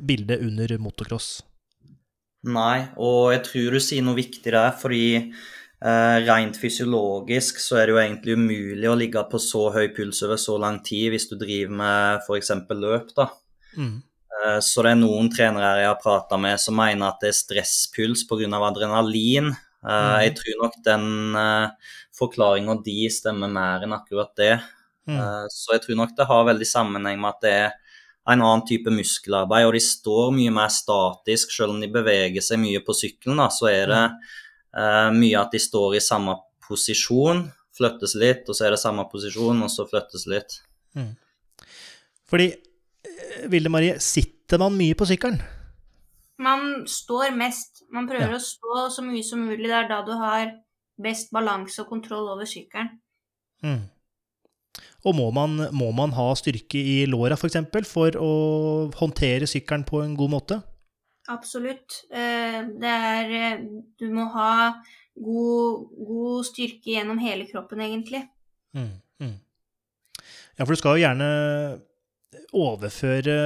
bilde 0.05 0.39
under 0.45 0.77
motocross. 0.81 1.41
Nei, 2.47 2.87
og 3.01 3.33
jeg 3.33 3.45
tror 3.47 3.75
du 3.75 3.81
sier 3.83 4.05
noe 4.05 4.17
viktig 4.17 4.51
der, 4.53 4.73
fordi 4.77 5.05
rent 5.77 6.55
fysiologisk 6.57 7.59
så 7.61 7.75
er 7.77 7.85
det 7.85 7.93
jo 7.93 7.99
egentlig 8.01 8.33
umulig 8.33 8.87
å 8.89 8.95
ligge 8.97 9.21
på 9.29 9.37
så 9.37 9.67
høy 9.75 9.91
puls 9.93 10.23
over 10.25 10.39
så 10.41 10.55
lang 10.57 10.79
tid 10.81 11.11
hvis 11.13 11.27
du 11.29 11.35
driver 11.37 11.75
med 11.83 12.23
f.eks. 12.23 12.49
løp, 12.71 13.11
da. 13.13 13.27
Mm. 13.77 13.99
Så 14.65 14.81
det 14.81 14.95
er 14.95 14.97
noen 14.97 15.29
trenere 15.29 15.83
jeg 15.83 15.91
har 15.91 16.01
prata 16.01 16.39
med 16.41 16.57
som 16.61 16.77
mener 16.79 17.11
at 17.11 17.21
det 17.21 17.29
er 17.29 17.37
stresspuls 17.37 18.25
pga. 18.25 18.49
adrenalin. 18.57 19.51
Mm. 19.85 20.17
Jeg 20.25 20.33
tror 20.39 20.57
nok 20.63 20.81
den 20.87 21.05
forklaringa 22.17 22.75
de 22.83 23.09
stemmer 23.13 23.49
mer 23.51 23.85
enn 23.85 23.93
akkurat 23.93 24.33
det. 24.39 24.55
Mm. 25.07 25.17
Eh, 25.19 25.45
Så 25.53 25.73
jeg 25.75 25.81
tror 25.85 25.95
nok 26.01 26.15
det 26.17 26.25
har 26.27 26.45
veldig 26.45 26.67
sammenheng 26.67 27.19
med 27.21 27.29
at 27.35 27.41
det 27.41 27.51
er 27.53 27.71
en 28.27 28.41
annen 28.41 28.65
type 28.67 28.91
muskelarbeid, 28.91 29.65
og 29.69 29.73
de 29.73 29.79
står 29.79 30.33
mye 30.35 30.51
mer 30.51 30.67
statisk, 30.67 31.51
selv 31.55 31.71
om 31.71 31.79
de 31.79 31.87
beveger 31.87 32.41
seg 32.43 32.59
mye 32.59 32.81
på 32.83 32.91
sykkelen. 32.97 33.37
da, 33.39 33.47
Så 33.47 33.69
er 33.71 33.85
det 33.87 34.01
uh, 34.75 35.09
mye 35.15 35.39
at 35.39 35.51
de 35.51 35.59
står 35.63 35.95
i 35.95 36.03
samme 36.03 36.35
posisjon, 36.67 37.45
flyttes 37.77 38.15
litt, 38.19 38.43
og 38.49 38.55
så 38.57 38.65
er 38.67 38.71
det 38.75 38.81
samme 38.81 39.05
posisjon, 39.09 39.63
og 39.63 39.69
så 39.71 39.85
flyttes 39.87 40.27
litt. 40.27 40.57
Fordi, 42.27 42.49
eh, 42.51 43.47
Vilde 43.47 43.69
Marie, 43.71 43.99
sitter 44.03 44.59
man 44.59 44.75
mye 44.75 44.97
på 44.97 45.07
sykkelen? 45.07 45.39
Man 46.37 46.83
står 46.85 47.31
mest. 47.37 47.83
Man 47.89 48.07
prøver 48.09 48.31
Ja. 48.31 48.35
å 48.37 48.43
stå 48.43 48.89
så 48.91 49.01
mye 49.05 49.23
som 49.23 49.39
mulig. 49.47 49.63
Det 49.63 49.71
er 49.71 49.87
da 49.87 50.01
du 50.03 50.11
har 50.11 50.51
best 51.01 51.31
balanse 51.33 51.81
og 51.83 51.91
kontroll 51.91 52.29
over 52.33 52.47
sykkelen. 52.49 52.95
Mm. 53.63 53.85
Og 55.07 55.15
må 55.15 55.29
man, 55.31 55.69
må 55.73 55.91
man 55.95 56.13
ha 56.17 56.27
styrke 56.37 56.79
i 56.79 56.97
låra 57.09 57.37
f.eks. 57.37 57.41
For, 57.41 57.51
eksempel, 57.51 57.87
for 57.87 58.17
å 58.21 58.31
håndtere 58.97 59.49
sykkelen 59.49 59.85
på 59.87 60.01
en 60.03 60.15
god 60.19 60.33
måte? 60.33 60.59
Absolutt. 61.31 62.03
Eh, 62.11 62.61
Det 62.81 62.93
er 62.93 63.33
eh, 63.39 63.65
Du 63.99 64.07
må 64.13 64.27
ha 64.35 64.51
god, 65.15 65.87
god 66.07 66.47
styrke 66.47 66.93
gjennom 66.95 67.19
hele 67.21 67.47
kroppen, 67.49 67.81
egentlig. 67.81 68.23
Mm. 68.77 68.97
Mm. 69.23 69.37
Ja, 70.57 70.65
for 70.65 70.73
du 70.73 70.79
skal 70.81 70.97
jo 70.97 71.05
gjerne 71.05 71.29
overføre 72.57 73.37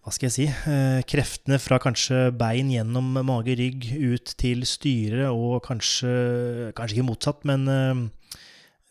hva 0.00 0.12
skal 0.14 0.30
jeg 0.30 0.32
si, 0.32 0.46
eh, 0.48 1.02
kreftene 1.04 1.58
fra 1.60 1.76
kanskje 1.80 2.30
bein 2.32 2.70
gjennom 2.72 3.18
mage, 3.20 3.52
rygg, 3.58 3.84
ut 4.00 4.32
til 4.40 4.64
styret, 4.64 5.28
og 5.28 5.60
kanskje, 5.66 6.72
kanskje 6.76 6.96
ikke 6.96 7.08
motsatt, 7.10 7.44
men 7.44 7.68
eh, 7.68 8.00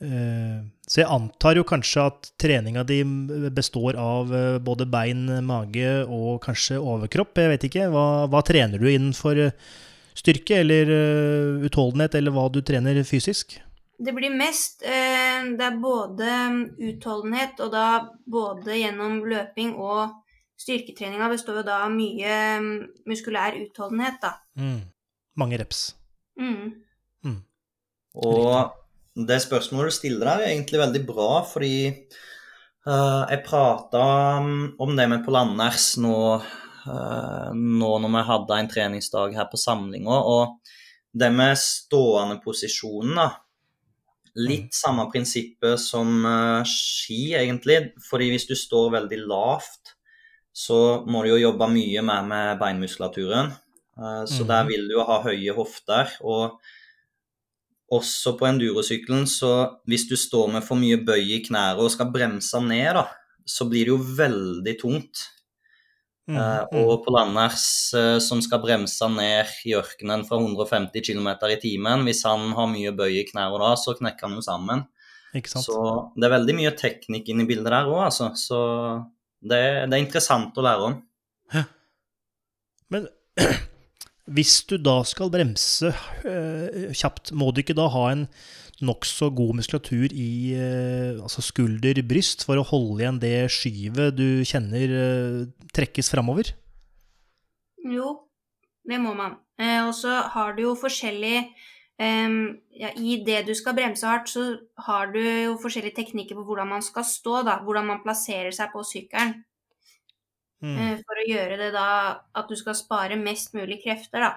eh, 0.06 0.60
Så 0.90 1.02
jeg 1.02 1.10
antar 1.10 1.58
jo 1.58 1.66
kanskje 1.66 2.06
at 2.12 2.30
treninga 2.42 2.84
di 2.86 3.02
består 3.54 3.98
av 3.98 4.34
eh, 4.34 4.60
både 4.62 4.86
bein, 4.90 5.26
mage 5.46 6.06
og 6.06 6.42
kanskje 6.46 6.78
overkropp. 6.78 7.38
Jeg 7.38 7.54
vet 7.54 7.68
ikke. 7.68 7.90
Hva, 7.94 8.26
hva 8.30 8.42
trener 8.42 8.82
du 8.82 8.88
innenfor 8.90 9.38
eh, 9.38 9.58
styrke 10.18 10.62
eller 10.62 10.90
utholdenhet, 11.66 12.16
eller 12.18 12.34
hva 12.34 12.48
du 12.54 12.62
trener 12.62 13.02
fysisk? 13.06 13.60
Det 14.00 14.14
blir 14.16 14.32
mest 14.32 14.82
Det 14.82 15.66
er 15.66 15.78
både 15.82 16.34
utholdenhet, 16.78 17.60
og 17.60 17.72
da 17.74 17.86
både 18.26 18.78
gjennom 18.80 19.22
løping 19.28 19.76
og 19.76 20.18
styrketreninga 20.60 21.30
består 21.32 21.62
jo 21.62 21.66
da 21.68 21.82
av 21.86 21.94
mye 21.94 22.36
mm, 22.60 22.76
muskulær 23.10 23.58
utholdenhet, 23.62 24.20
da. 24.24 24.36
Mm. 24.60 24.82
Mange 25.40 25.60
reps. 25.62 25.90
Mm. 26.40 26.80
Og 28.18 29.26
det 29.28 29.40
spørsmålet 29.44 29.92
du 29.92 29.98
stiller 29.98 30.26
der, 30.26 30.44
er 30.44 30.54
egentlig 30.54 30.82
veldig 30.82 31.02
bra, 31.08 31.32
fordi 31.48 31.74
uh, 32.88 33.26
jeg 33.30 33.44
prata 33.46 34.06
om 34.40 34.96
det 34.98 35.10
med 35.12 35.26
Pål 35.26 35.40
Anders 35.44 35.92
nå, 36.02 36.16
uh, 36.40 37.52
nå 37.54 37.92
når 38.04 38.16
vi 38.16 38.26
hadde 38.32 38.58
en 38.58 38.72
treningsdag 38.72 39.38
her 39.38 39.50
på 39.52 39.60
samlinga, 39.60 40.18
og 40.18 40.58
det 41.14 41.32
med 41.34 41.58
stående 41.60 42.40
posisjonen, 42.44 43.16
da. 43.20 43.30
Litt 44.40 44.76
samme 44.78 45.08
prinsippet 45.12 45.82
som 45.82 46.22
uh, 46.24 46.62
ski, 46.64 47.34
egentlig. 47.36 47.80
Fordi 48.06 48.30
hvis 48.32 48.46
du 48.48 48.54
står 48.56 48.94
veldig 48.94 49.18
lavt, 49.28 49.98
så 50.54 51.06
må 51.08 51.24
du 51.24 51.34
jo 51.34 51.42
jobbe 51.50 51.70
mye 51.72 52.04
mer 52.06 52.26
med 52.28 52.60
beinmuskulaturen. 52.60 53.54
Eh, 53.98 54.26
så 54.26 54.44
Mhm. 54.44 54.48
der 54.48 54.64
vil 54.68 54.88
du 54.88 54.94
jo 54.96 55.04
ha 55.06 55.22
høye 55.24 55.56
hofter. 55.56 56.10
Og 56.22 56.60
også 57.92 58.38
på 58.38 58.46
endurosykkelen, 58.46 59.26
så 59.26 59.80
hvis 59.88 60.08
du 60.08 60.16
står 60.16 60.52
med 60.52 60.64
for 60.64 60.76
mye 60.76 60.98
bøy 60.98 61.24
i 61.38 61.44
knærne 61.44 61.80
og 61.80 61.92
skal 61.92 62.12
bremse 62.12 62.62
ned, 62.62 62.94
da, 62.94 63.08
så 63.46 63.66
blir 63.70 63.86
det 63.86 63.94
jo 63.94 63.98
veldig 63.98 64.80
tungt. 64.80 65.28
Mm, 66.30 66.36
mm. 66.38 66.86
og 66.86 67.04
på 67.04 67.10
Landers 67.10 67.92
eh, 67.98 68.20
som 68.22 68.40
skal 68.40 68.62
bremse 68.62 69.08
ned 69.10 69.48
i 69.66 69.74
ørkenen 69.74 70.22
fra 70.28 70.38
150 70.38 71.02
km 71.02 71.28
i 71.50 71.58
timen, 71.58 72.04
hvis 72.06 72.22
han 72.24 72.52
har 72.54 72.68
mye 72.70 72.92
bøy 72.94 73.18
i 73.18 73.26
knærne 73.26 73.58
da, 73.58 73.74
så 73.74 73.96
knekker 73.98 74.28
han 74.28 74.36
jo 74.38 74.42
sammen. 74.46 74.86
Så 75.66 76.12
det 76.16 76.26
er 76.28 76.36
veldig 76.38 76.56
mye 76.58 76.72
teknikk 76.78 77.30
inni 77.30 77.48
bildet 77.50 77.66
der 77.74 77.90
òg, 77.90 78.04
altså. 78.12 78.30
Så 78.38 78.60
det, 79.40 79.64
det 79.88 79.96
er 79.96 80.04
interessant 80.04 80.58
å 80.58 80.66
lære 80.66 80.90
om. 80.90 80.98
Men 82.90 83.06
hvis 84.36 84.62
du 84.70 84.78
da 84.82 85.00
skal 85.08 85.32
bremse 85.34 85.92
øh, 86.28 86.90
kjapt, 86.98 87.34
må 87.38 87.52
du 87.54 87.62
ikke 87.64 87.78
da 87.78 87.88
ha 87.94 88.08
en 88.14 88.26
nokså 88.86 89.30
god 89.36 89.58
muskulatur 89.60 90.14
i 90.16 90.56
øh, 90.56 91.20
altså 91.24 91.44
skulder, 91.44 92.00
bryst, 92.08 92.46
for 92.48 92.60
å 92.60 92.66
holde 92.68 93.04
igjen 93.04 93.20
det 93.22 93.36
skyvet 93.54 94.16
du 94.18 94.42
kjenner 94.48 94.96
øh, 94.96 95.42
trekkes 95.76 96.12
framover? 96.14 96.54
Jo, 97.90 98.16
det 98.88 99.00
må 99.02 99.14
man. 99.18 99.38
Eh, 99.60 99.82
og 99.84 99.94
så 99.98 100.22
har 100.34 100.56
du 100.56 100.64
jo 100.70 100.78
forskjellig 100.80 101.50
em, 102.00 102.40
ja, 102.80 102.90
I 102.96 103.20
det 103.28 103.44
du 103.48 103.54
skal 103.58 103.76
bremse 103.78 104.08
hardt, 104.08 104.32
så 104.32 104.46
har 104.88 105.12
du 105.14 105.20
jo 105.20 105.58
forskjellige 105.62 106.00
teknikker 106.00 106.38
på 106.40 106.46
hvordan 106.48 106.72
man 106.72 106.86
skal 106.86 107.06
stå, 107.08 107.42
da. 107.48 107.60
Hvordan 107.66 107.90
man 107.92 108.04
plasserer 108.06 108.56
seg 108.56 108.72
på 108.74 108.84
sykkelen. 108.88 109.42
Mm. 110.64 110.76
Uh, 110.76 110.96
for 111.08 111.20
å 111.22 111.28
gjøre 111.28 111.58
det 111.60 111.74
da 111.76 111.90
at 112.36 112.50
du 112.52 112.56
skal 112.60 112.76
spare 112.76 113.20
mest 113.20 113.54
mulig 113.56 113.82
krefter, 113.84 114.24
da. 114.26 114.32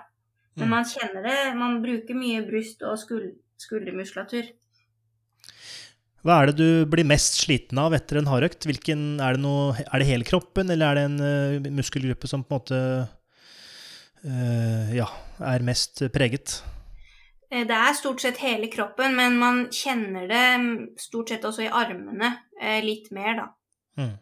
Men 0.54 0.68
Mm. 0.68 0.74
man 0.74 0.84
kjenner 0.84 1.22
det. 1.24 1.38
Man 1.56 1.78
bruker 1.82 2.14
mye 2.14 2.42
bryst- 2.44 2.82
og 2.84 2.98
skul 2.98 3.32
skuldermuskulatur. 3.62 4.50
Hva 6.22 6.42
er 6.42 6.50
det 6.50 6.56
du 6.58 6.86
blir 6.86 7.06
mest 7.06 7.40
sliten 7.42 7.78
av 7.78 7.94
etter 7.94 8.18
en 8.18 8.26
hardøkt? 8.30 8.66
Hvilken, 8.66 9.20
er, 9.20 9.34
det 9.34 9.42
noe, 9.42 9.74
er 9.74 9.98
det 9.98 10.06
hele 10.06 10.26
kroppen, 10.26 10.70
eller 10.70 10.86
er 10.86 10.94
det 10.94 11.04
en 11.08 11.18
uh, 11.66 11.70
muskelgruppe 11.70 12.28
som 12.30 12.44
på 12.44 12.54
en 12.54 12.60
måte 12.60 12.80
uh, 14.26 14.94
ja, 14.94 15.08
er 15.40 15.66
mest 15.66 16.04
preget? 16.14 16.60
Eh, 17.52 17.66
Det 17.68 17.76
er 17.76 17.98
stort 17.98 18.24
sett 18.24 18.40
hele 18.42 18.70
kroppen, 18.72 19.16
men 19.18 19.36
man 19.40 19.66
kjenner 19.68 20.26
det 20.30 20.44
mm, 20.62 20.72
stort 21.00 21.32
sett 21.32 21.44
også 21.44 21.66
i 21.66 21.72
armene 21.72 22.32
eh, 22.60 22.80
litt 22.84 23.10
mer, 23.12 23.36
da. 23.36 23.46
Mm. 24.00 24.16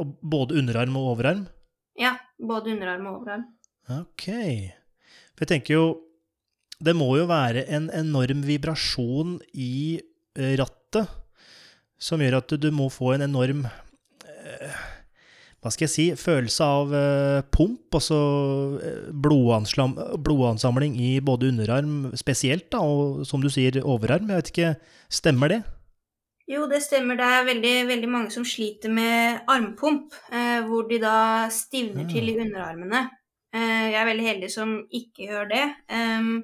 Og 0.00 0.16
både 0.22 0.56
underarm 0.60 0.96
og 0.96 1.12
overarm? 1.14 1.46
Ja, 2.00 2.16
både 2.40 2.72
underarm 2.74 3.06
og 3.08 3.20
overarm. 3.20 3.46
Ok. 3.92 4.26
For 5.36 5.44
jeg 5.44 5.52
tenker 5.52 5.76
jo 5.76 5.86
Det 6.76 6.92
må 6.92 7.06
jo 7.16 7.24
være 7.24 7.62
en 7.72 7.86
enorm 7.94 8.42
vibrasjon 8.44 9.38
i 9.56 9.96
eh, 10.36 10.56
rattet 10.60 11.08
som 11.96 12.20
gjør 12.20 12.36
at 12.42 12.52
du 12.60 12.66
må 12.74 12.90
få 12.92 13.14
en 13.14 13.24
enorm 13.24 13.62
Hva 15.66 15.72
skal 15.74 15.88
jeg 15.88 15.92
si 15.92 16.04
Følelse 16.14 16.66
av 16.78 16.92
eh, 16.94 17.40
pump, 17.50 17.90
altså 17.98 18.18
eh, 18.78 19.08
blodansamling 19.10 20.94
i 21.02 21.16
både 21.18 21.50
underarm 21.50 22.12
spesielt, 22.14 22.68
da, 22.70 22.84
og 22.86 23.24
som 23.26 23.42
du 23.42 23.50
sier, 23.50 23.80
overarm. 23.82 24.30
Jeg 24.30 24.44
vet 24.44 24.52
ikke, 24.54 24.76
Stemmer 25.10 25.50
det? 25.50 25.60
Jo, 26.46 26.66
det 26.70 26.78
stemmer. 26.84 27.18
Det 27.18 27.26
er 27.26 27.46
veldig, 27.46 27.74
veldig 27.88 28.08
mange 28.10 28.30
som 28.34 28.44
sliter 28.46 28.92
med 28.94 29.46
armpump, 29.50 30.14
eh, 30.30 30.60
hvor 30.66 30.86
de 30.86 31.00
da 31.02 31.46
stivner 31.50 32.04
ja. 32.06 32.10
til 32.10 32.30
i 32.30 32.36
underarmene. 32.38 33.08
Eh, 33.54 33.86
jeg 33.90 33.98
er 33.98 34.10
veldig 34.12 34.26
heldig 34.28 34.50
som 34.52 34.76
ikke 34.94 35.26
gjør 35.26 35.48
det. 35.50 35.64
Um, 35.90 36.36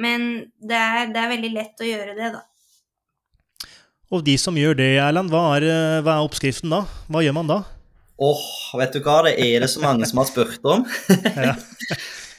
men 0.00 0.26
det 0.60 0.76
er, 0.76 1.08
det 1.14 1.22
er 1.22 1.32
veldig 1.32 1.52
lett 1.54 1.80
å 1.80 1.88
gjøre 1.88 2.18
det, 2.18 2.34
da. 2.36 2.42
Og 4.12 4.24
de 4.26 4.36
som 4.38 4.56
gjør 4.58 4.76
det, 4.78 4.90
Erland, 5.00 5.32
hva 5.32 5.46
er, 5.56 5.68
eh, 5.72 6.02
hva 6.04 6.18
er 6.18 6.28
oppskriften 6.28 6.72
da? 6.72 6.84
Hva 7.08 7.24
gjør 7.24 7.38
man 7.40 7.48
da? 7.48 7.62
Åh, 8.22 8.44
vet 8.78 8.92
du 8.94 9.00
hva, 9.02 9.22
det 9.26 9.34
er 9.42 9.64
det 9.64 9.70
så 9.72 9.80
mange 9.82 10.06
som 10.06 10.20
har 10.22 10.28
spurt 10.30 10.62
om. 10.70 10.84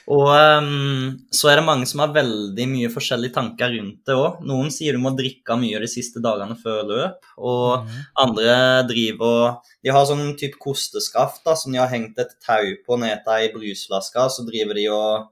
Og 0.06 0.28
um, 0.30 1.16
så 1.34 1.50
er 1.50 1.58
det 1.58 1.64
mange 1.66 1.88
som 1.90 2.04
har 2.04 2.12
veldig 2.14 2.66
mye 2.70 2.92
forskjellige 2.94 3.34
tanker 3.40 3.72
rundt 3.74 4.04
det 4.06 4.14
òg. 4.14 4.36
Noen 4.46 4.68
sier 4.70 4.94
du 4.94 5.02
må 5.02 5.10
drikke 5.18 5.56
mye 5.58 5.80
de 5.82 5.90
siste 5.90 6.22
dagene 6.22 6.54
før 6.62 6.84
løp, 6.92 7.26
og 7.42 7.88
Mhm. 7.88 8.04
andre 8.22 8.58
driver 8.92 9.32
og 9.48 9.72
De 9.84 9.90
har 9.94 10.06
sånn 10.06 10.36
type 10.38 10.58
kosteskaft 10.62 11.44
da, 11.46 11.56
som 11.56 11.72
de 11.74 11.78
har 11.82 11.90
hengt 11.90 12.18
et 12.22 12.36
tau 12.46 12.70
på 12.86 13.00
ned 13.02 13.24
til 13.26 13.34
ei 13.34 13.50
brusflaske, 13.54 14.30
så 14.34 14.46
driver 14.46 14.74
de 14.78 14.86
og 14.90 15.28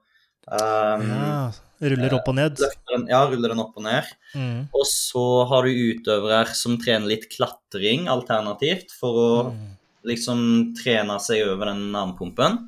um, 0.52 1.06
ja, 1.10 1.52
ruller 1.82 2.14
opp 2.18 2.28
og 2.34 2.36
ned. 2.36 2.58
den, 2.58 3.08
ja, 3.10 3.22
ruller 3.30 3.50
den 3.54 3.60
opp 3.64 3.78
og 3.78 3.84
ned. 3.84 4.04
Mm. 4.36 4.68
Og 4.74 4.86
så 4.89 5.48
har 5.50 5.64
du 5.64 5.70
utøvere 5.94 6.54
som 6.54 6.78
trener 6.82 7.08
litt 7.14 7.30
klatring 7.30 8.08
alternativt, 8.10 8.89
for 9.00 9.14
å 9.14 9.32
Mm. 9.54 9.70
Liksom 10.08 10.74
trene 10.78 11.18
seg 11.24 11.45
over 11.47 11.72
den 11.72 11.95
armpumpen. 11.97 12.60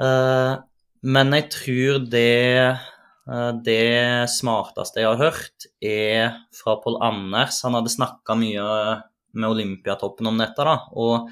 Eh, 0.00 0.54
men 1.00 1.36
jeg 1.36 1.48
tror 1.54 2.00
det 2.12 2.32
eh, 2.66 3.52
det 3.64 4.28
smarteste 4.32 5.02
jeg 5.02 5.10
har 5.12 5.20
hørt, 5.20 5.68
er 5.80 6.40
fra 6.56 6.76
Pål 6.82 7.00
Anders. 7.04 7.62
Han 7.66 7.78
hadde 7.78 7.92
snakka 7.92 8.36
mye 8.38 8.66
med 9.32 9.50
Olympiatoppen 9.50 10.30
om 10.30 10.40
dette, 10.40 10.66
da. 10.66 10.76
Og 10.98 11.30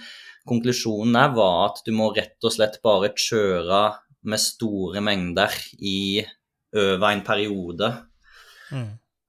konklusjonen 0.49 1.16
der 1.16 1.35
var 1.37 1.73
at 1.73 1.83
du 1.85 1.93
må 1.97 2.12
rett 2.16 2.39
og 2.47 2.55
slett 2.55 2.79
bare 2.85 3.12
kjøre 3.16 3.83
med 4.29 4.43
store 4.43 5.03
mengder 5.05 5.53
i 5.79 6.23
over 6.77 7.11
en 7.11 7.25
periode. 7.27 7.91
Mm. 8.73 8.89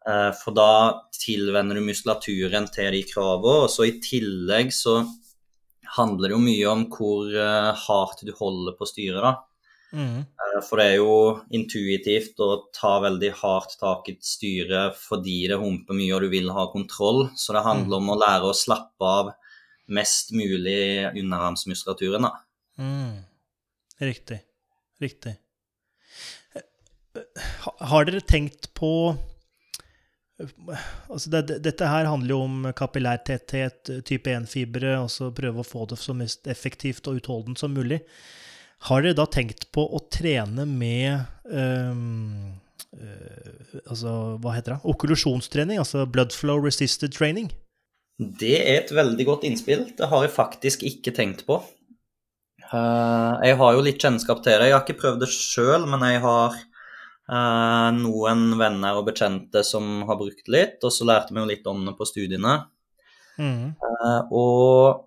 Eh, 0.09 0.31
For 0.39 0.55
da 0.55 0.71
tilvenner 1.15 1.79
du 1.79 1.85
muskulaturen 1.85 2.67
til 2.73 2.91
de 2.95 3.03
kravene. 3.07 3.65
Og 3.65 3.73
så 3.73 3.87
i 3.87 3.97
tillegg 4.03 4.73
så 4.75 5.01
handler 5.95 6.29
det 6.29 6.35
jo 6.35 6.41
mye 6.43 6.71
om 6.71 6.87
hvor 6.93 7.29
eh, 7.33 7.69
hardt 7.85 8.25
du 8.25 8.33
holder 8.37 8.75
på 8.77 8.87
styret, 8.89 9.21
da. 9.25 9.35
Mm. 9.89 10.19
Eh, 10.21 10.59
For 10.67 10.81
det 10.81 10.85
er 10.85 10.97
jo 10.99 11.13
intuitivt 11.55 12.41
å 12.45 12.49
ta 12.75 12.97
veldig 13.01 13.31
hardt 13.41 13.77
tak 13.81 14.09
i 14.09 14.17
et 14.17 14.25
styre 14.25 14.89
fordi 14.97 15.39
det 15.49 15.57
humper 15.61 15.97
mye 15.97 16.13
og 16.17 16.25
du 16.25 16.29
vil 16.33 16.51
ha 16.53 16.67
kontroll. 16.73 17.27
Så 17.35 17.55
det 17.57 17.65
handler 17.65 18.01
om 18.01 18.13
å 18.13 18.19
lære 18.19 18.51
å 18.51 18.57
slappe 18.57 19.13
av 19.21 19.33
mest 19.89 20.33
mulig 20.37 21.09
underarmsmuskulaturen, 21.17 22.27
da. 22.29 22.35
Mm. 22.79 23.25
Riktig. 23.99 24.43
Riktig. 25.01 25.33
Har 27.89 28.05
dere 28.05 28.21
tenkt 28.21 28.69
på 28.77 28.91
altså 30.39 31.29
det, 31.33 31.41
det- 31.49 31.59
Dette 31.67 31.87
her 31.91 32.07
handler 32.09 32.33
jo 32.35 32.41
om 32.45 32.67
kapillærtetthet, 32.75 33.91
type 34.07 34.31
1-fibre, 34.31 34.95
altså 35.01 35.31
prøve 35.35 35.63
å 35.63 35.67
få 35.67 35.85
det 35.91 35.99
så 35.99 36.15
mest 36.15 36.47
effektivt 36.47 37.07
og 37.11 37.19
utholdent 37.21 37.59
som 37.59 37.73
mulig. 37.75 38.01
Har 38.87 39.03
dere 39.03 39.17
da 39.19 39.25
tenkt 39.27 39.65
på 39.75 39.83
å 39.83 39.99
trene 40.07 40.63
med 40.63 41.25
um, 41.51 42.53
uh, 42.95 43.73
altså, 43.91 44.13
hva 44.39 44.53
heter 44.55 44.77
det? 44.77 44.79
Okkulusjonstrening, 44.87 45.81
altså 45.81 46.05
blood 46.07 46.31
flow 46.31 46.61
resisted 46.63 47.11
training? 47.11 47.49
Det 48.19 48.55
er 48.61 48.77
et 48.85 48.93
veldig 48.95 49.25
godt 49.27 49.43
innspill. 49.47 49.83
Det 49.99 50.07
har 50.11 50.23
jeg 50.23 50.31
faktisk 50.35 50.87
ikke 50.87 51.11
tenkt 51.15 51.43
på. 51.47 51.59
Uh, 52.69 53.35
jeg 53.43 53.55
har 53.59 53.75
jo 53.75 53.83
litt 53.83 53.99
kjennskap 54.03 54.41
til 54.45 54.55
det. 54.59 54.69
Jeg 54.69 54.75
har 54.77 54.83
ikke 54.85 54.99
prøvd 55.03 55.23
det 55.25 55.29
sjøl, 55.33 55.85
men 55.89 56.03
jeg 56.07 56.23
har 56.23 56.55
noen 57.29 58.55
venner 58.57 58.97
og 58.97 59.05
bekjente 59.11 59.61
som 59.67 60.01
har 60.09 60.17
brukt 60.17 60.47
litt, 60.49 60.79
og 60.81 60.93
så 60.93 61.05
lærte 61.05 61.35
vi 61.35 61.43
jo 61.43 61.49
litt 61.49 61.67
om 61.69 61.83
det 61.85 61.93
på 61.99 62.07
studiene. 62.09 62.55
Mm. 63.39 63.75
Eh, 63.77 64.33
og 64.35 65.05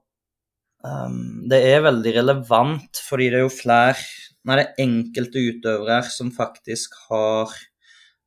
um, 0.87 1.19
det 1.51 1.61
er 1.69 1.85
veldig 1.85 2.15
relevant, 2.21 3.03
fordi 3.09 3.29
det 3.33 3.41
er 3.41 3.47
jo 3.47 3.55
flere 3.55 3.99
Nei, 4.43 4.57
det 4.59 4.63
er 4.65 4.81
enkelte 4.83 5.39
utøvere 5.39 6.01
som 6.11 6.33
faktisk 6.35 6.97
har 7.05 7.53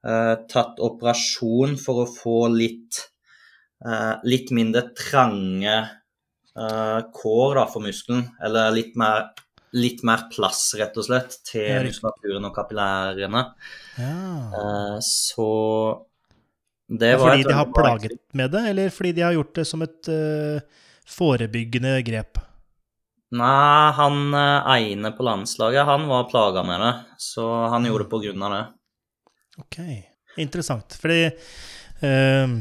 eh, 0.07 0.35
tatt 0.47 0.77
operasjon 0.79 1.73
for 1.75 2.05
å 2.05 2.07
få 2.07 2.35
litt 2.53 3.01
eh, 3.83 4.13
litt 4.23 4.53
mindre 4.55 4.85
trange 4.95 5.73
eh, 5.75 6.99
kår 7.19 7.59
da, 7.59 7.65
for 7.67 7.83
muskelen. 7.83 8.29
Eller 8.39 8.71
litt 8.77 8.95
mer, 8.95 9.33
litt 9.75 10.03
mer 10.07 10.25
plass, 10.31 10.69
rett 10.79 10.95
og 10.97 11.07
slett, 11.07 11.37
til 11.47 11.67
Ja, 11.67 11.83
muskulaturen 11.83 12.47
og 12.47 12.55
kapillærene. 12.55 13.43
Ja. 13.99 14.15
Eh, 14.61 14.97
så 15.03 15.49
det 16.85 17.15
var 17.17 17.31
fordi 17.31 17.47
de 17.47 17.53
har 17.57 17.69
plaget 17.73 18.19
med 18.37 18.51
det, 18.53 18.65
eller 18.71 18.91
fordi 18.93 19.15
de 19.17 19.23
har 19.25 19.33
gjort 19.33 19.55
det 19.57 19.65
som 19.65 19.81
et 19.81 20.09
uh, 20.13 20.83
forebyggende 21.09 21.97
grep? 22.05 22.41
Nei, 23.35 23.91
han 23.97 24.33
eh, 24.37 24.91
ene 24.91 25.11
på 25.15 25.25
landslaget, 25.25 25.85
han 25.87 26.05
var 26.07 26.29
plaga 26.29 26.63
med 26.63 26.81
det. 26.81 26.93
Så 27.17 27.47
han 27.73 27.87
gjorde 27.87 28.05
det 28.05 28.11
på 28.13 28.21
grunn 28.23 28.45
av 28.45 28.53
det. 28.53 28.63
Ok, 29.63 29.79
interessant. 30.41 30.95
Fordi 31.01 31.23
eh, 31.25 32.55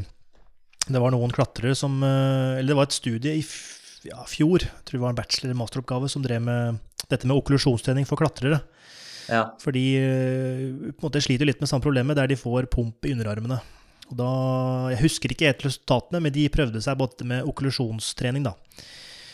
det 0.87 1.03
var 1.03 1.13
noen 1.13 1.33
klatrere 1.33 1.75
som 1.77 2.01
eh, 2.03 2.57
Eller 2.59 2.73
det 2.73 2.79
var 2.79 2.89
et 2.89 2.97
studie 2.97 3.37
i 3.39 3.45
ja, 4.05 4.23
fjor, 4.29 4.63
jeg 4.65 4.85
tror 4.85 4.97
det 4.99 5.03
var 5.03 5.13
en 5.13 5.19
bachelor- 5.19 5.49
eller 5.49 5.59
masteroppgave, 5.59 6.09
som 6.11 6.23
drev 6.25 6.41
med 6.45 6.79
dette 7.09 7.27
med 7.27 7.37
okklusjonstrening 7.37 8.05
for 8.09 8.17
klatrere. 8.21 8.61
Ja. 9.29 9.47
For 9.61 9.73
de 9.73 9.83
eh, 9.97 10.91
på 10.93 11.01
en 11.01 11.07
måte 11.07 11.21
sliter 11.23 11.47
litt 11.49 11.61
med 11.61 11.69
samme 11.71 11.81
problemet, 11.85 12.17
der 12.17 12.29
de 12.29 12.37
får 12.37 12.67
pump 12.73 13.05
i 13.09 13.15
underarmene. 13.15 13.59
Og 14.11 14.17
da, 14.19 14.29
Jeg 14.93 15.01
husker 15.01 15.33
ikke 15.33 15.49
helt 15.49 15.65
resultatene, 15.65 16.21
men 16.21 16.33
de 16.35 16.45
prøvde 16.53 16.81
seg 16.85 16.97
både 16.99 17.25
med 17.25 17.47
okklusjonstrening. 17.49 18.45
da. 18.45 18.53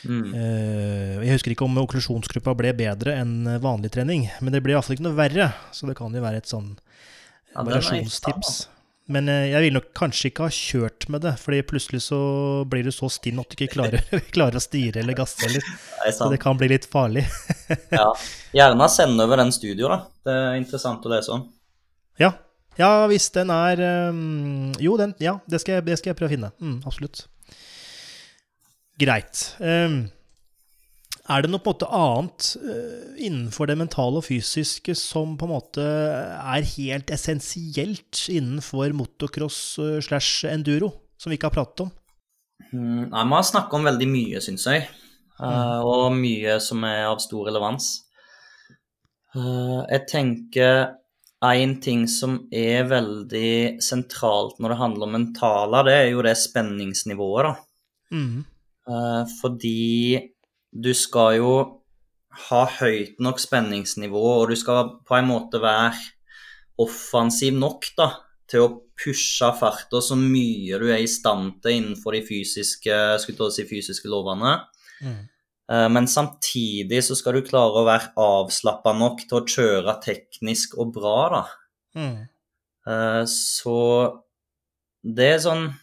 Mm. 0.08 0.34
Eh, 0.34 1.18
Jeg 1.26 1.36
husker 1.36 1.52
ikke 1.54 1.68
om 1.68 1.76
okklusjonsgruppa 1.84 2.56
ble 2.58 2.72
bedre 2.74 3.18
enn 3.22 3.44
vanlig 3.62 3.92
trening, 3.92 4.30
men 4.42 4.54
det 4.56 4.64
ble 4.64 4.74
iallfall 4.74 4.96
ikke 4.96 5.06
noe 5.10 5.20
verre, 5.20 5.52
så 5.76 5.88
det 5.88 5.98
kan 6.00 6.14
jo 6.16 6.24
være 6.24 6.38
et 6.42 6.50
sånn 6.50 6.72
Ja, 7.54 7.62
variasjonstips. 7.68 8.68
Men 9.10 9.30
eh, 9.32 9.48
jeg 9.50 9.66
ville 9.66 9.80
nok 9.80 9.90
kanskje 9.98 10.30
ikke 10.30 10.46
ha 10.46 10.54
kjørt 10.54 11.08
med 11.12 11.24
det, 11.26 11.34
fordi 11.42 11.62
plutselig 11.68 12.04
så 12.06 12.20
blir 12.70 12.86
du 12.86 12.92
så 12.94 13.10
stinn 13.12 13.42
at 13.42 13.50
du 13.50 13.58
ikke 13.58 13.74
klarer, 13.74 14.06
klarer 14.36 14.60
å 14.60 14.64
styre 14.64 15.02
eller 15.02 15.18
gasse, 15.18 15.42
heller. 15.46 15.66
Det 15.66 16.12
er 16.12 16.16
så 16.16 16.30
det 16.32 16.40
kan 16.44 16.60
bli 16.60 16.72
litt 16.74 16.88
farlig. 16.92 17.26
Ja. 17.92 18.10
Gjerne 18.52 18.88
send 18.92 19.22
over 19.24 19.40
den 19.40 19.52
studioen, 19.56 19.94
da. 19.94 20.00
Det 20.28 20.34
er 20.36 20.56
interessant 20.60 21.06
å 21.08 21.12
lese 21.12 21.32
om. 21.34 21.46
Ja, 22.20 22.34
ja 22.80 22.90
hvis 23.08 23.30
den 23.32 23.52
er 23.54 23.80
ehm, 23.80 24.74
Jo, 24.84 24.98
den, 25.00 25.14
ja, 25.24 25.38
det 25.48 25.62
skal, 25.64 25.78
jeg, 25.78 25.86
det 25.88 25.96
skal 26.02 26.12
jeg 26.12 26.20
prøve 26.20 26.34
å 26.34 26.36
finne. 26.36 26.52
Mm, 26.60 26.82
absolutt. 26.88 27.24
Greit. 29.00 29.46
Ehm, 29.64 30.02
er 31.32 31.44
det 31.44 31.52
noe 31.52 31.62
på 31.64 31.72
en 31.72 31.76
måte 31.76 31.90
annet 31.96 32.48
eh, 32.60 33.26
innenfor 33.28 33.70
det 33.70 33.78
mentale 33.80 34.20
og 34.20 34.26
fysiske 34.28 34.96
som 34.98 35.38
på 35.40 35.48
en 35.48 35.54
måte 35.54 35.86
er 35.86 36.68
helt 36.76 37.12
essensielt 37.14 38.26
innenfor 38.32 38.96
motocross 38.98 39.60
eh, 39.82 40.00
slash 40.04 40.50
enduro, 40.52 40.92
som 41.22 41.32
vi 41.32 41.40
ikke 41.40 41.52
har 41.52 41.58
pratet 41.60 41.86
om? 41.86 41.92
Mm, 42.72 43.12
Nei, 43.12 43.26
Vi 43.26 43.38
har 43.38 43.48
snakka 43.48 43.78
om 43.78 43.88
veldig 43.88 44.08
mye, 44.12 44.42
syns 44.44 44.68
jeg. 44.70 44.88
Eh, 45.42 45.80
og 45.88 46.10
mye 46.18 46.58
som 46.64 46.84
er 46.88 47.06
av 47.10 47.22
stor 47.24 47.48
relevans. 47.50 47.94
Jeg 49.32 50.04
tenker 50.12 50.98
en 51.48 51.74
ting 51.82 52.04
som 52.12 52.34
er 52.52 52.84
veldig 52.90 53.80
sentralt 53.82 54.58
når 54.60 54.74
det 54.74 54.80
handler 54.82 55.08
om 55.08 55.16
mentale, 55.16 55.84
det 55.88 55.94
er 55.96 56.10
jo 56.10 56.26
det 56.26 56.34
spenningsnivået, 56.36 57.48
da. 57.48 57.54
Mm. 58.12 58.44
Fordi 59.40 60.20
du 60.72 60.94
skal 60.96 61.38
jo 61.40 61.54
ha 62.48 62.62
høyt 62.80 63.20
nok 63.20 63.42
spenningsnivå, 63.44 64.22
og 64.42 64.52
du 64.52 64.56
skal 64.56 64.96
på 65.08 65.18
en 65.18 65.28
måte 65.28 65.60
være 65.62 66.00
offensiv 66.82 67.54
nok 67.60 67.90
da, 67.98 68.12
til 68.52 68.66
å 68.66 68.72
pushe 69.02 69.50
farta 69.58 70.02
så 70.04 70.16
mye 70.20 70.80
du 70.80 70.88
er 70.92 71.04
i 71.04 71.10
stand 71.10 71.60
til 71.64 71.78
innenfor 71.78 72.16
de 72.16 72.24
fysiske, 72.26 72.98
si 73.24 73.66
fysiske 73.68 74.10
lovene. 74.12 74.58
Mm. 75.02 75.20
Eh, 75.72 75.88
Men 75.90 76.08
samtidig 76.08 77.04
så 77.04 77.16
skal 77.16 77.40
du 77.40 77.48
klare 77.48 77.82
å 77.82 77.88
være 77.88 78.12
avslappa 78.20 78.94
nok 78.98 79.24
til 79.28 79.40
å 79.40 79.46
kjøre 79.46 80.00
teknisk 80.04 80.78
og 80.78 80.94
bra, 80.98 81.18
da. 81.36 81.44
Mm. 81.96 82.18
Eh, 82.88 83.24
Så 83.26 83.78
det 85.04 85.34
er 85.36 85.40
sånn 85.40 85.74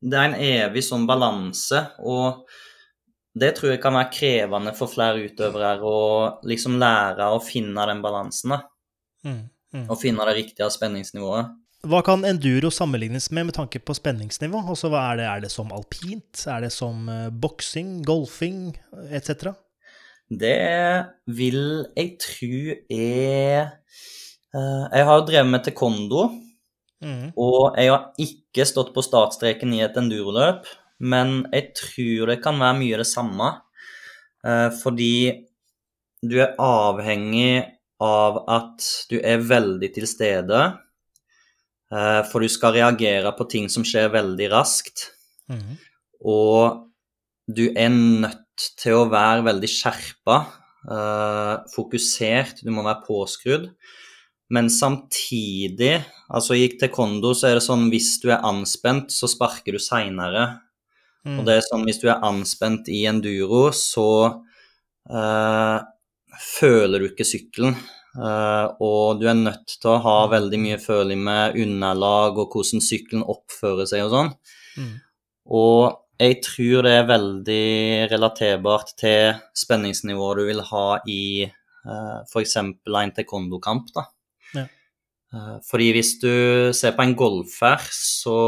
Det 0.00 0.16
er 0.16 0.30
en 0.30 0.40
evig 0.40 0.82
sånn 0.84 1.06
balanse, 1.06 1.90
og 2.00 2.46
det 3.38 3.54
tror 3.56 3.74
jeg 3.74 3.82
kan 3.82 3.94
være 3.94 4.10
krevende 4.14 4.72
for 4.74 4.90
flere 4.90 5.22
utøvere 5.22 5.76
å 5.86 5.96
liksom 6.46 6.80
lære 6.82 7.30
å 7.30 7.38
finne 7.44 7.86
den 7.90 8.02
balansen, 8.02 8.56
da. 8.56 8.60
Mm. 9.26 9.42
Mm. 9.70 9.86
Og 9.86 9.98
finne 10.00 10.26
det 10.26 10.34
riktige 10.40 10.66
spenningsnivået. 10.74 11.52
Hva 11.88 12.02
kan 12.04 12.26
enduro 12.28 12.68
sammenlignes 12.74 13.30
med 13.32 13.48
med 13.48 13.56
tanke 13.56 13.80
på 13.80 13.94
spenningsnivå? 13.96 14.60
Altså, 14.68 14.90
hva 14.92 15.06
er, 15.12 15.20
det, 15.20 15.28
er 15.30 15.44
det 15.46 15.52
som 15.54 15.70
alpint? 15.72 16.42
Er 16.50 16.66
det 16.66 16.72
som 16.74 17.06
eh, 17.08 17.30
boksing, 17.32 18.00
golfing 18.04 18.74
etc.? 19.08 19.54
Det 20.30 20.58
vil 21.26 21.86
jeg 21.96 22.10
tro 22.22 22.74
er 22.92 23.70
eh, 24.52 24.84
Jeg 24.92 25.06
har 25.08 25.16
jo 25.16 25.26
drevet 25.30 25.50
med 25.54 25.64
taekwondo. 25.64 26.26
Mm. 27.00 27.30
Og 27.40 27.78
jeg 27.80 27.94
har 27.94 28.10
ikke 28.20 28.66
stått 28.68 28.92
på 28.92 29.06
startstreken 29.06 29.72
i 29.72 29.80
et 29.86 29.96
enduroløp, 29.96 30.68
men 31.00 31.42
jeg 31.52 31.72
tror 31.80 32.32
det 32.32 32.40
kan 32.44 32.60
være 32.60 32.78
mye 32.80 33.00
det 33.00 33.08
samme. 33.08 33.50
Eh, 34.46 34.68
fordi 34.80 35.46
du 36.20 36.36
er 36.40 36.56
avhengig 36.60 37.64
av 38.00 38.42
at 38.48 38.84
du 39.10 39.18
er 39.20 39.42
veldig 39.44 39.90
til 39.96 40.08
stede. 40.08 40.60
Eh, 41.90 42.20
for 42.30 42.44
du 42.44 42.52
skal 42.52 42.76
reagere 42.76 43.32
på 43.36 43.48
ting 43.50 43.68
som 43.72 43.86
skjer 43.86 44.12
veldig 44.12 44.50
raskt. 44.52 45.08
Mm. 45.50 45.74
Og 46.30 46.86
du 47.50 47.66
er 47.72 47.90
nødt 47.90 48.68
til 48.78 48.98
å 48.98 49.08
være 49.10 49.46
veldig 49.48 49.70
skjerpa, 49.72 50.36
eh, 50.84 51.54
fokusert, 51.74 52.62
du 52.62 52.70
må 52.70 52.84
være 52.84 53.04
påskrudd. 53.08 53.70
Men 54.50 54.68
samtidig, 54.68 56.04
altså 56.28 56.56
i 56.58 56.68
taekwondo 56.78 57.32
så 57.34 57.48
er 57.48 57.58
det 57.58 57.66
sånn 57.66 57.88
hvis 57.90 58.18
du 58.22 58.30
er 58.34 58.42
anspent, 58.42 59.12
så 59.14 59.30
sparker 59.30 59.72
du 59.72 59.78
seinere. 59.78 60.60
Mm. 61.26 61.38
Og 61.38 61.46
det 61.46 61.56
er 61.56 61.64
sånn 61.66 61.86
hvis 61.88 62.00
du 62.00 62.08
er 62.08 62.22
anspent 62.26 62.88
i 62.92 63.02
enduro, 63.10 63.68
så 63.76 64.10
uh, 65.12 65.78
føler 66.40 67.00
du 67.00 67.10
ikke 67.10 67.28
sykkelen. 67.28 67.76
Uh, 68.16 68.66
og 68.82 69.20
du 69.20 69.28
er 69.30 69.38
nødt 69.38 69.76
til 69.76 69.92
å 69.92 70.00
ha 70.02 70.16
veldig 70.32 70.58
mye 70.58 70.80
føling 70.82 71.20
med 71.22 71.58
underlag 71.62 72.40
og 72.42 72.56
hvordan 72.56 72.82
sykkelen 72.82 73.22
oppfører 73.22 73.86
seg 73.90 74.06
og 74.06 74.14
sånn. 74.14 74.32
Mm. 74.80 74.94
Og 75.60 75.82
jeg 76.20 76.40
tror 76.44 76.84
det 76.84 76.94
er 76.98 77.08
veldig 77.08 77.66
relaterbart 78.10 78.92
til 79.00 79.38
spenningsnivået 79.56 80.40
du 80.40 80.48
vil 80.50 80.64
ha 80.72 80.86
i 81.08 81.22
uh, 81.46 82.18
f.eks. 82.26 82.56
en 82.60 82.74
taekwondo-kamp. 83.16 83.92
da. 83.96 84.08
Eh, 85.34 85.56
fordi 85.66 85.90
hvis 85.94 86.16
du 86.22 86.32
ser 86.76 86.96
på 86.96 87.06
en 87.06 87.14
golfer, 87.18 87.86
så 87.94 88.40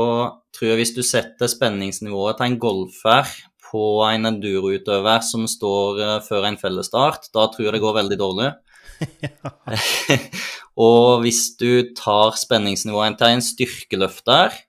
tror 0.54 0.72
jeg 0.72 0.80
hvis 0.82 0.94
du 0.96 1.02
setter 1.06 1.50
spenningsnivået 1.50 2.40
til 2.40 2.50
en 2.50 2.58
golfer 2.62 3.30
på 3.70 3.84
en 4.08 4.28
enduroutøver 4.32 5.22
som 5.24 5.46
står 5.48 6.02
eh, 6.02 6.18
før 6.26 6.48
en 6.50 6.58
fellesstart, 6.60 7.30
da 7.34 7.46
tror 7.52 7.68
jeg 7.68 7.76
det 7.76 7.84
går 7.84 7.98
veldig 8.00 8.18
dårlig. 8.20 8.50
og 10.88 11.22
hvis 11.22 11.46
du 11.58 11.94
tar 11.98 12.36
spenningsnivået 12.38 13.18
til 13.20 13.36
en 13.36 13.46
styrkeløfter, 13.46 14.60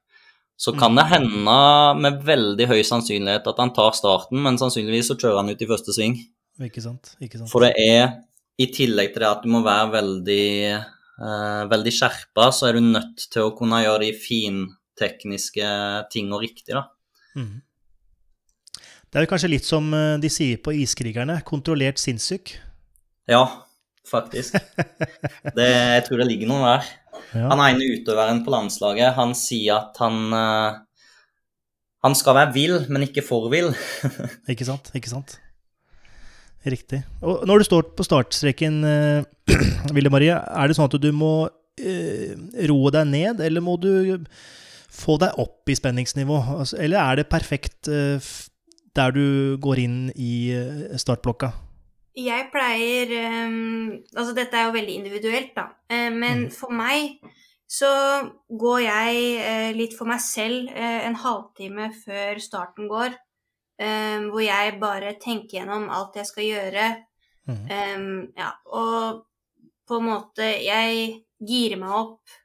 så 0.64 0.72
kan 0.78 0.96
det 0.96 1.10
hende 1.10 1.56
med 2.00 2.22
veldig 2.24 2.68
høy 2.70 2.82
sannsynlighet 2.88 3.48
at 3.50 3.60
han 3.60 3.74
tar 3.76 3.96
starten, 3.98 4.40
men 4.46 4.60
sannsynligvis 4.62 5.10
så 5.12 5.18
kjører 5.20 5.42
han 5.42 5.52
ut 5.52 5.64
i 5.64 5.68
første 5.68 5.96
sving. 5.96 6.16
Ikke 6.64 6.84
sant? 6.84 7.16
Ikke 7.24 7.42
sant? 7.42 7.50
For 7.52 7.66
det 7.66 7.74
er, 7.82 8.20
i 8.62 8.70
tillegg 8.72 9.12
til 9.12 9.26
det 9.26 9.32
at 9.32 9.44
du 9.44 9.50
må 9.52 9.64
være 9.66 9.90
veldig, 9.96 10.46
veldig 11.72 11.94
skjerpa, 11.96 12.50
så 12.54 12.70
er 12.70 12.78
du 12.78 12.86
nødt 12.86 13.28
til 13.32 13.46
å 13.48 13.54
kunne 13.58 13.84
gjøre 13.84 14.06
de 14.06 14.14
fintekniske 14.18 15.70
tingene 16.14 16.42
riktig, 16.44 16.76
da. 16.76 16.88
Mm. 17.38 17.62
Det 19.14 19.20
er 19.20 19.28
jo 19.28 19.30
kanskje 19.30 19.52
litt 19.52 19.68
som 19.68 19.92
eh, 19.94 20.16
de 20.18 20.30
sier 20.34 20.58
på 20.66 20.74
Iskrigerne, 20.74 21.36
kontrollert 21.46 22.02
sinnssyk. 22.02 22.56
Ja, 23.30 23.44
faktisk. 24.10 24.58
Det, 25.58 25.68
jeg 25.70 26.06
tror 26.08 26.24
det 26.24 26.26
ligger 26.32 26.50
noe 26.50 26.64
der. 26.66 26.88
Ja. 27.38 27.52
Han 27.52 27.62
ene 27.62 27.92
utøveren 27.94 28.42
på 28.46 28.54
landslaget, 28.56 29.14
han 29.14 29.36
sier 29.38 29.84
at 29.84 30.00
han 30.02 30.34
eh, 30.34 30.82
Han 32.04 32.18
skal 32.18 32.36
være 32.40 32.54
vill, 32.58 32.76
men 32.90 33.06
ikke 33.06 33.22
for 33.24 33.52
vill. 33.54 33.70
Ikke 34.52 34.66
sant? 34.68 34.90
Ikke 34.98 35.14
sant? 35.14 35.38
Riktig. 36.66 37.02
Og 37.22 37.44
når 37.48 37.60
du 37.60 37.64
står 37.68 37.90
på 37.98 38.06
startstreken, 38.08 38.78
eh, 38.88 39.24
Ville 39.96 40.10
Marie, 40.14 40.36
er 40.38 40.68
det 40.72 40.78
sånn 40.78 40.88
at 40.88 40.96
du 41.04 41.10
må 41.12 41.50
eh, 41.80 42.38
roe 42.70 42.94
deg 42.96 43.10
ned, 43.10 43.42
eller 43.44 43.64
må 43.66 43.76
du 43.82 43.92
få 44.94 45.18
deg 45.20 45.36
opp 45.42 45.68
i 45.70 45.76
spenningsnivå? 45.76 46.38
Altså, 46.60 46.78
eller 46.80 47.02
er 47.02 47.20
det 47.20 47.28
perfekt 47.32 47.90
eh, 47.92 48.32
der 48.96 49.12
du 49.16 49.58
går 49.60 49.82
inn 49.84 50.00
i 50.16 50.34
eh, 50.56 50.98
startblokka? 51.02 51.52
Jeg 52.14 52.46
pleier 52.54 53.10
ehm, 53.18 54.04
Altså, 54.14 54.36
dette 54.38 54.54
er 54.54 54.68
jo 54.68 54.76
veldig 54.76 54.98
individuelt, 55.02 55.56
da. 55.58 55.72
Eh, 55.90 56.12
men 56.14 56.46
Mm. 56.46 56.52
for 56.54 56.70
meg 56.72 57.18
så 57.74 57.90
går 58.54 58.80
jeg 58.86 59.22
eh, 59.42 59.72
litt 59.74 59.96
for 59.98 60.06
meg 60.06 60.20
selv 60.22 60.70
en 60.78 61.16
halvtime 61.18 61.88
før 62.06 62.38
starten 62.40 62.86
går. 62.88 63.16
Eh, 63.82 64.24
hvor 64.30 64.44
jeg 64.44 64.78
bare 64.82 65.16
tenker 65.22 65.60
gjennom 65.60 65.90
alt 65.94 66.18
jeg 66.20 66.30
skal 66.30 66.48
gjøre. 66.48 66.88
Mm. 67.48 67.64
Um, 67.68 68.20
ja, 68.38 68.54
og 68.72 69.26
på 69.84 69.98
en 70.00 70.06
måte 70.08 70.46
Jeg 70.64 71.26
girer 71.44 71.76
meg 71.76 71.92
opp 71.92 72.36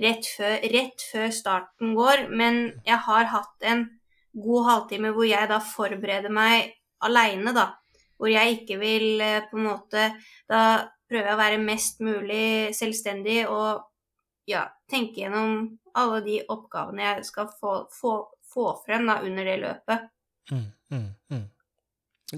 rett 0.00 0.28
før, 0.32 0.54
rett 0.72 1.02
før 1.10 1.32
starten 1.32 1.92
går, 1.96 2.26
men 2.32 2.62
jeg 2.86 2.96
har 3.04 3.28
hatt 3.32 3.66
en 3.68 3.84
god 4.36 4.68
halvtime 4.70 5.12
hvor 5.16 5.28
jeg 5.28 5.48
da 5.50 5.60
forbereder 5.64 6.32
meg 6.32 6.72
aleine, 7.04 7.52
da. 7.56 7.70
Hvor 8.16 8.32
jeg 8.32 8.62
ikke 8.62 8.78
vil 8.80 9.20
eh, 9.20 9.44
på 9.50 9.58
en 9.58 9.66
måte 9.68 10.06
Da 10.48 10.60
prøver 11.06 11.28
jeg 11.28 11.36
å 11.36 11.40
være 11.42 11.60
mest 11.62 12.00
mulig 12.02 12.74
selvstendig 12.74 13.42
og 13.52 13.84
ja, 14.48 14.64
tenke 14.90 15.20
gjennom 15.20 15.76
alle 15.96 16.22
de 16.24 16.40
oppgavene 16.50 17.04
jeg 17.04 17.26
skal 17.28 17.50
få, 17.60 17.76
få, 17.92 18.14
få 18.46 18.72
frem 18.86 19.06
da 19.08 19.20
under 19.26 19.46
det 19.46 19.56
løpet. 19.62 20.08
Mm, 20.52 20.66
mm, 20.92 21.06
mm. 21.32 21.44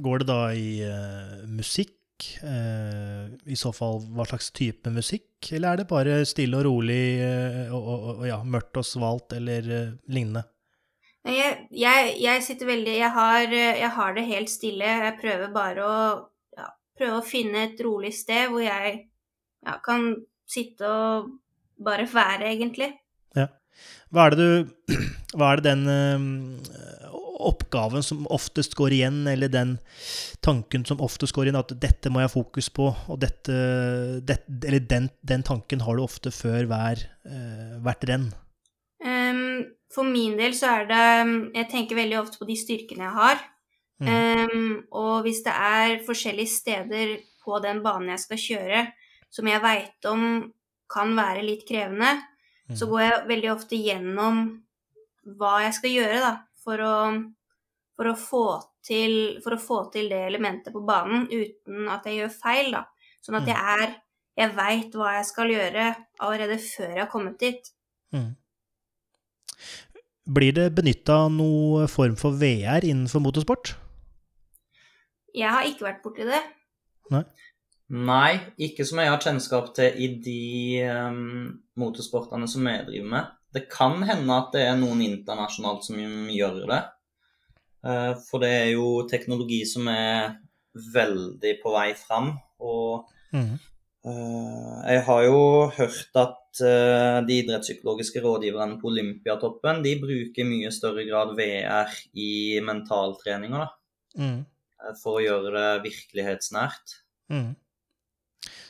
Går 0.04 0.22
det 0.22 0.28
da 0.28 0.42
i 0.52 0.68
uh, 0.84 1.46
musikk? 1.48 1.94
Uh, 2.42 3.30
I 3.46 3.56
så 3.56 3.70
fall 3.72 4.00
hva 4.12 4.26
slags 4.28 4.50
type 4.56 4.90
musikk? 4.92 5.30
Eller 5.52 5.70
er 5.70 5.82
det 5.82 5.88
bare 5.90 6.20
stille 6.28 6.60
og 6.60 6.66
rolig 6.66 7.02
uh, 7.22 7.74
og, 7.76 7.82
og, 7.82 8.06
og 8.18 8.24
ja, 8.28 8.38
mørkt 8.44 8.80
og 8.80 8.86
svalt 8.86 9.36
eller 9.38 9.68
lignende? 10.10 10.44
Jeg, 11.28 11.66
jeg, 11.74 12.12
jeg 12.22 12.42
sitter 12.46 12.70
veldig 12.70 12.94
jeg 12.94 13.10
har, 13.12 13.52
jeg 13.52 13.90
har 13.96 14.16
det 14.16 14.28
helt 14.28 14.52
stille. 14.52 14.96
Jeg 15.04 15.18
prøver 15.20 15.52
bare 15.52 15.84
å 15.84 15.98
ja, 16.56 16.70
prøve 16.96 17.20
å 17.20 17.26
finne 17.26 17.66
et 17.66 17.82
rolig 17.84 18.14
sted 18.16 18.48
hvor 18.52 18.64
jeg 18.64 18.94
ja, 19.66 19.76
kan 19.84 20.12
sitte 20.48 20.88
og 20.88 21.32
bare 21.84 22.08
være, 22.10 22.48
egentlig. 22.48 22.92
Ja. 23.36 23.50
Hva 24.10 24.26
er 24.26 24.34
det 24.34 24.46
du 24.46 24.96
Hva 25.36 25.52
er 25.52 25.60
det 25.60 25.68
den 25.68 25.84
oppgaven 27.38 28.02
som 28.02 28.26
oftest 28.34 28.74
går 28.78 28.94
igjen, 28.96 29.22
eller 29.30 29.50
den 29.52 29.76
tanken 30.44 30.84
som 30.88 31.00
oftest 31.04 31.34
går 31.36 31.48
igjen, 31.48 31.60
at 31.60 31.74
dette 31.80 32.10
må 32.10 32.22
jeg 32.22 32.30
ha 32.30 32.34
fokus 32.34 32.68
på, 32.74 32.90
og 33.08 33.20
dette, 33.22 33.54
det, 34.26 34.40
Eller 34.66 34.80
den, 34.80 35.08
den 35.22 35.42
tanken 35.46 35.80
har 35.86 35.96
du 35.96 36.02
ofte 36.02 36.32
før 36.34 36.68
hver, 36.70 37.04
eh, 37.28 37.78
hvert 37.84 38.06
renn? 38.10 38.30
Um, 39.04 39.64
for 39.94 40.04
min 40.04 40.34
del 40.38 40.56
så 40.58 40.80
er 40.80 40.88
det 40.90 41.04
Jeg 41.54 41.68
tenker 41.70 42.00
veldig 42.00 42.18
ofte 42.18 42.40
på 42.40 42.48
de 42.48 42.56
styrkene 42.58 43.06
jeg 43.06 43.14
har. 43.14 43.44
Mm. 44.02 44.08
Um, 44.08 44.72
og 44.94 45.22
hvis 45.26 45.42
det 45.46 45.54
er 45.54 45.98
forskjellige 46.06 46.54
steder 46.54 47.16
på 47.44 47.58
den 47.64 47.82
banen 47.82 48.12
jeg 48.14 48.24
skal 48.26 48.42
kjøre, 48.44 48.82
som 49.30 49.48
jeg 49.50 49.62
veit 49.62 50.08
om 50.08 50.22
kan 50.88 51.12
være 51.16 51.44
litt 51.44 51.66
krevende, 51.68 52.16
så 52.74 52.86
Mm. 52.86 52.90
går 52.90 53.00
jeg 53.00 53.28
veldig 53.28 53.50
ofte 53.52 53.76
gjennom 53.76 54.62
hva 55.38 55.62
jeg 55.62 55.74
skal 55.74 55.90
gjøre, 55.90 56.20
da, 56.20 56.32
for 56.68 56.84
å, 56.84 56.96
for 57.96 58.10
å, 58.12 58.14
få, 58.20 58.44
til, 58.84 59.16
for 59.44 59.56
å 59.56 59.60
få 59.62 59.78
til 59.94 60.10
det 60.12 60.20
elementet 60.28 60.74
på 60.74 60.84
banen 60.84 61.24
uten 61.32 61.88
at 61.88 62.04
jeg 62.04 62.20
gjør 62.20 62.34
feil, 62.36 62.68
da. 62.76 62.84
Sånn 63.24 63.40
at 63.40 63.48
Mm. 63.48 63.54
jeg 63.54 63.80
er 63.88 63.96
Jeg 64.38 64.52
veit 64.54 64.92
hva 64.94 65.16
jeg 65.16 65.24
skal 65.26 65.48
gjøre 65.50 65.84
allerede 66.22 66.60
før 66.62 66.92
jeg 66.92 67.00
har 67.00 67.08
kommet 67.10 67.40
dit. 67.42 67.72
Mm. 68.14 68.36
Blir 70.30 70.52
det 70.54 70.68
benytta 70.76 71.16
noe 71.32 71.88
form 71.90 72.14
for 72.20 72.36
VR 72.38 72.86
innenfor 72.86 73.18
motorsport? 73.24 73.72
Jeg 75.34 75.50
har 75.50 75.66
ikke 75.66 75.88
vært 75.88 76.04
borti 76.04 76.28
det. 76.28 76.38
Nei, 77.88 78.38
ikke 78.60 78.84
som 78.86 79.00
jeg 79.02 79.10
har 79.10 79.22
kjennskap 79.24 79.72
til 79.74 79.98
i 79.98 80.10
de 80.22 80.86
um, 80.86 81.58
motorsportene 81.80 82.46
som 82.46 82.70
jeg 82.70 82.86
driver 82.92 83.10
med. 83.16 83.34
Det 83.54 83.68
kan 83.72 84.02
hende 84.04 84.34
at 84.34 84.52
det 84.52 84.66
er 84.66 84.76
noen 84.76 85.00
internasjonalt 85.04 85.86
som 85.86 85.96
gjør 86.32 86.66
det. 86.68 86.82
Eh, 87.86 88.12
for 88.28 88.42
det 88.44 88.50
er 88.52 88.70
jo 88.74 89.06
teknologi 89.08 89.62
som 89.68 89.88
er 89.92 90.36
veldig 90.94 91.54
på 91.62 91.72
vei 91.74 91.92
fram. 91.98 92.34
Og 92.60 93.08
Mm. 93.32 93.58
eh, 94.08 94.92
jeg 94.92 95.04
har 95.04 95.22
jo 95.24 95.40
hørt 95.76 96.16
at 96.16 96.60
eh, 96.64 97.20
de 97.28 97.34
idrettspsykologiske 97.42 98.22
rådgiverne 98.24 98.80
på 98.80 98.88
Olympiatoppen 98.88 99.82
de 99.84 99.98
bruker 100.00 100.42
i 100.44 100.48
mye 100.48 100.70
større 100.72 101.04
grad 101.08 101.34
VR 101.36 101.92
i 102.14 102.58
mentaltreninger 102.64 103.58
da, 103.58 103.68
Mm. 104.16 104.46
for 105.02 105.18
å 105.20 105.24
gjøre 105.24 105.52
det 105.52 105.90
virkelighetsnært. 105.90 106.96
Mm. 107.30 107.54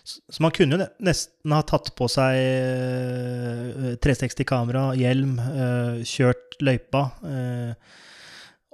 Så 0.09 0.41
man 0.41 0.53
kunne 0.57 0.79
jo 0.79 0.87
nesten 1.05 1.53
ha 1.53 1.61
tatt 1.69 1.91
på 1.99 2.09
seg 2.09 2.37
eh, 2.39 3.97
360-kamera, 4.01 4.91
hjelm, 4.97 5.37
eh, 5.43 5.99
kjørt 6.09 6.57
løypa, 6.65 7.03
eh, 7.29 7.99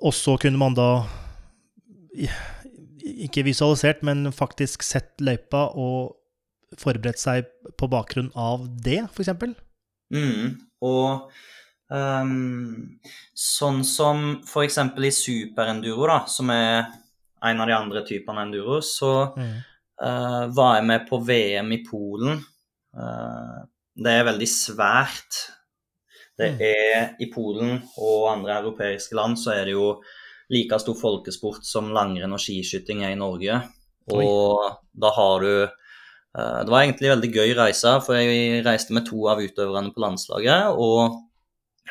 og 0.04 0.14
så 0.14 0.36
kunne 0.40 0.60
man 0.60 0.76
da 0.78 0.88
ikke 3.04 3.44
visualisert, 3.46 4.04
men 4.06 4.30
faktisk 4.34 4.86
sett 4.86 5.18
løypa 5.24 5.66
og 5.74 6.14
forberedt 6.78 7.20
seg 7.20 7.48
på 7.78 7.88
bakgrunn 7.90 8.30
av 8.38 8.64
det, 8.84 9.02
f.eks. 9.10 9.30
Mm. 10.14 10.54
Og 10.84 11.30
um, 11.90 12.98
sånn 13.38 13.82
som 13.86 14.24
f.eks. 14.42 14.80
i 14.80 15.12
superenduro, 15.14 16.06
da, 16.10 16.24
som 16.30 16.50
er 16.54 16.90
en 17.44 17.60
av 17.60 17.70
de 17.70 17.76
andre 17.76 18.04
typene 18.08 18.46
enduro, 18.46 18.80
så 18.84 19.14
Mm. 19.36 19.54
Eh, 20.02 20.44
var 20.56 20.76
jeg 20.78 20.86
med 20.90 21.06
på 21.08 21.20
VM 21.26 21.72
i 21.72 21.82
Polen. 21.86 22.40
Uh, 22.94 23.64
det 23.94 24.10
er 24.10 24.26
veldig 24.28 24.48
svært. 24.50 25.40
Det 26.38 26.50
Mm. 26.52 26.60
er 26.60 27.14
I 27.20 27.30
Polen 27.30 27.82
og 27.98 28.32
andre 28.32 28.58
europeiske 28.60 29.14
land 29.14 29.38
så 29.38 29.52
er 29.54 29.64
det 29.64 29.74
jo 29.76 30.02
like 30.50 30.78
stor 30.82 30.94
folkesport 30.98 31.64
som 31.64 31.92
langrenn 31.94 32.32
og 32.34 32.42
skiskyting 32.42 33.04
er 33.04 33.14
i 33.14 33.18
Norge. 33.18 33.60
Og 34.10 34.58
da 34.92 35.10
har 35.14 35.40
du 35.40 35.62
eh, 35.62 36.60
Det 36.64 36.70
var 36.70 36.82
egentlig 36.82 37.08
en 37.08 37.14
veldig 37.14 37.32
gøy 37.32 37.54
reise, 37.56 38.00
for 38.04 38.18
jeg 38.18 38.64
reiste 38.66 38.92
med 38.92 39.06
to 39.06 39.28
av 39.30 39.38
utøverne 39.38 39.94
på 39.94 40.02
landslaget. 40.02 40.74
Og 40.74 41.20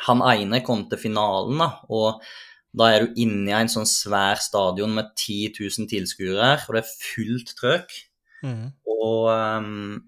han 0.08 0.22
ene 0.22 0.60
kom 0.66 0.89
til 0.89 0.99
finalen, 0.99 1.58
da. 1.58 1.70
Og 1.89 2.22
da 2.74 2.89
er 2.89 3.05
du 3.05 3.21
inne 3.21 3.51
i 3.51 3.55
en 3.55 3.69
sånn 3.69 3.88
svær 3.89 4.41
stadion 4.41 4.95
med 4.97 5.11
10 5.13 5.53
000 5.59 5.89
tilskuere, 5.91 6.55
og 6.65 6.74
det 6.76 6.82
er 6.82 6.95
fullt 6.95 7.53
trøkk. 7.59 7.93
Mm. 8.43 8.65
Og 8.89 9.30
um, 9.30 10.01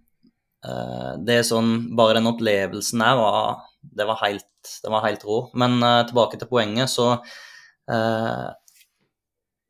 det 1.24 1.38
er 1.38 1.46
sånn 1.46 1.70
Bare 1.96 2.18
den 2.18 2.28
opplevelsen 2.28 3.00
der 3.00 3.14
var 3.16 3.62
Det 3.80 4.08
var 4.10 4.18
helt, 4.26 4.72
det 4.84 4.92
var 4.92 5.06
helt 5.06 5.24
rå. 5.24 5.38
Men 5.62 5.78
uh, 5.84 6.02
tilbake 6.10 6.42
til 6.42 6.50
poenget, 6.50 6.92
så 6.92 7.14
uh, 7.22 8.48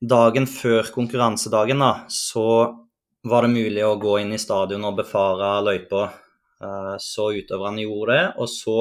Dagen 0.05 0.45
før 0.49 0.91
konkurransedagen, 0.93 1.81
da, 1.81 1.91
så 2.11 2.47
var 3.25 3.45
det 3.45 3.55
mulig 3.55 3.81
å 3.85 3.95
gå 3.97 4.19
inn 4.21 4.35
i 4.35 4.41
stadion 4.41 4.83
og 4.85 4.99
befare 4.99 5.55
løypa. 5.65 6.03
Uh, 6.61 6.95
så 7.01 7.31
utøverne 7.33 7.85
gjorde 7.85 8.17
det. 8.17 8.25
Og 8.43 8.51
så 8.51 8.77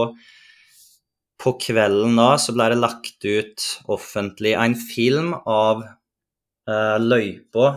på 1.45 1.55
kvelden 1.61 2.17
da 2.17 2.35
så 2.41 2.55
ble 2.57 2.71
det 2.73 2.81
lagt 2.81 3.27
ut 3.27 3.65
offentlig 3.93 4.55
en 4.57 4.77
film 4.81 5.35
av 5.45 5.85
eh, 5.85 6.97
løypa 7.03 7.75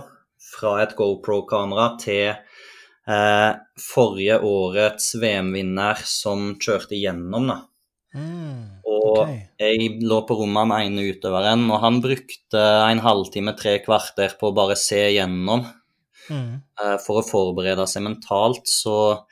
fra 0.47 0.77
et 0.85 0.93
GoPro-kamera 0.95 1.89
til 1.99 2.29
eh, 2.31 3.51
forrige 3.83 4.39
årets 4.47 5.11
VM-vinner 5.19 5.99
som 6.07 6.53
kjørte 6.63 6.95
gjennom. 6.95 7.51
da. 7.51 7.57
Mm. 8.15 8.61
Og 8.87 9.25
ok. 9.25 9.33
jeg 9.59 9.89
lå 10.07 10.21
på 10.27 10.37
rommet 10.39 10.69
med 10.69 10.79
den 10.79 10.93
ene 10.93 11.09
utøveren, 11.11 11.67
og 11.67 11.83
han 11.83 11.99
brukte 12.03 12.63
en 12.87 13.03
halvtime, 13.03 13.53
tre 13.59 13.77
kvarter 13.83 14.39
på 14.39 14.49
å 14.49 14.55
bare 14.55 14.79
se 14.79 15.03
gjennom 15.17 15.67
Mm. 16.27 16.59
eh, 16.59 16.97
for 16.99 17.21
å 17.21 17.25
forberede 17.25 17.85
seg 17.87 18.03
mentalt. 18.03 18.67
Så 18.67 19.23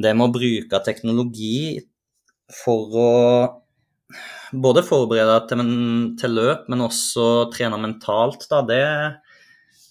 det 0.00 0.14
med 0.16 0.30
å 0.30 0.32
bruke 0.32 0.80
teknologi 0.86 1.80
for 2.62 2.96
å 2.96 3.10
både 4.52 4.84
forberede 4.86 5.36
til, 5.48 5.60
men- 5.62 6.16
til 6.20 6.36
løp, 6.36 6.68
men 6.68 6.86
også 6.86 7.50
trene 7.54 7.78
mentalt, 7.80 8.46
da, 8.50 8.62
det 8.66 8.80
er 8.82 9.04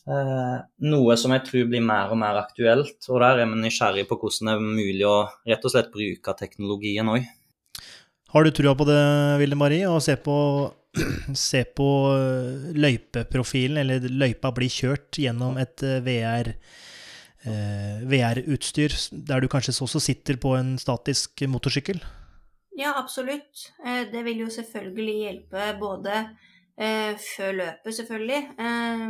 eh, 0.09 0.57
noe 0.89 1.17
som 1.17 1.35
jeg 1.35 1.45
tror 1.47 1.67
blir 1.69 1.85
mer 1.85 2.11
og 2.11 2.17
mer 2.21 2.39
aktuelt. 2.41 2.97
Og 3.09 3.21
der 3.21 3.43
er 3.43 3.45
vi 3.45 3.61
nysgjerrig 3.61 4.07
på 4.09 4.17
hvordan 4.19 4.49
det 4.49 4.55
er 4.55 4.65
mulig 4.65 5.05
å 5.07 5.19
rett 5.47 5.65
og 5.65 5.75
slett 5.75 5.93
bruke 5.93 6.35
teknologien 6.39 7.11
òg. 7.11 7.27
Har 8.29 8.45
du 8.45 8.51
trua 8.53 8.75
på 8.77 8.85
det, 8.85 8.99
Vilde 9.41 9.57
Marie, 9.57 9.87
å 9.89 10.01
se 10.03 10.13
på 10.21 10.35
se 11.37 11.63
på 11.77 11.87
eh, 12.17 12.69
løypeprofilen, 12.77 13.81
eller 13.81 14.05
løypa 14.09 14.51
blir 14.55 14.71
kjørt 14.73 15.19
gjennom 15.21 15.57
et 15.61 15.83
eh, 15.85 15.99
VR, 16.05 16.51
eh, 17.45 17.99
VR-utstyr, 18.09 18.95
der 19.29 19.41
du 19.43 19.49
kanskje 19.51 19.75
også 19.85 20.01
sitter 20.01 20.39
på 20.41 20.55
en 20.57 20.75
statisk 20.81 21.45
motorsykkel? 21.49 22.01
Ja, 22.79 22.93
absolutt. 22.99 23.65
Eh, 23.85 24.05
det 24.11 24.21
vil 24.27 24.39
jo 24.45 24.49
selvfølgelig 24.53 25.15
hjelpe 25.23 25.65
både 25.81 26.13
eh, 26.79 27.15
før 27.19 27.51
løpet, 27.57 27.95
selvfølgelig. 27.97 28.41
Eh, 28.65 29.05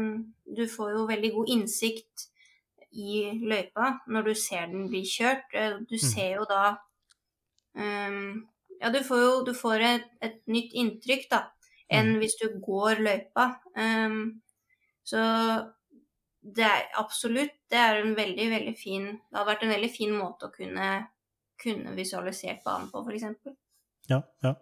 du 0.58 0.64
får 0.76 0.96
jo 0.96 1.06
veldig 1.12 1.32
god 1.36 1.52
innsikt 1.56 2.26
i 2.92 3.20
løypa 3.46 3.92
når 4.10 4.32
du 4.32 4.34
ser 4.42 4.72
den 4.72 4.88
bli 4.90 5.04
kjørt. 5.06 5.52
Du 5.90 5.96
Mm. 6.00 6.06
ser 6.12 6.32
jo 6.40 6.46
da 6.50 6.64
Ja, 8.82 8.90
du 8.90 9.00
får 9.04 9.20
jo 9.22 9.44
du 9.46 9.54
får 9.54 9.82
et, 9.86 10.06
et 10.22 10.38
nytt 10.48 10.74
inntrykk, 10.74 11.30
da, 11.32 11.40
enn 11.92 12.16
Mm. 12.16 12.20
hvis 12.20 12.36
du 12.42 12.48
går 12.66 12.96
løypa. 13.06 13.46
Så 15.04 15.20
det 16.42 16.64
er 16.66 16.88
absolutt 16.98 17.56
Det 17.70 17.78
er 17.78 18.02
en 18.02 18.16
veldig, 18.16 18.50
veldig 18.50 18.76
fin 18.78 19.06
Det 19.06 19.38
hadde 19.38 19.50
vært 19.52 19.64
en 19.64 19.74
veldig 19.76 19.90
fin 19.96 20.12
måte 20.18 20.48
å 20.48 20.54
kunne 20.56 21.08
kunne 21.60 21.96
visualisert 21.98 22.64
banen 22.66 22.90
på, 22.92 23.04
f.eks. 23.04 23.56
Ja, 24.10 24.24
ja. 24.46 24.56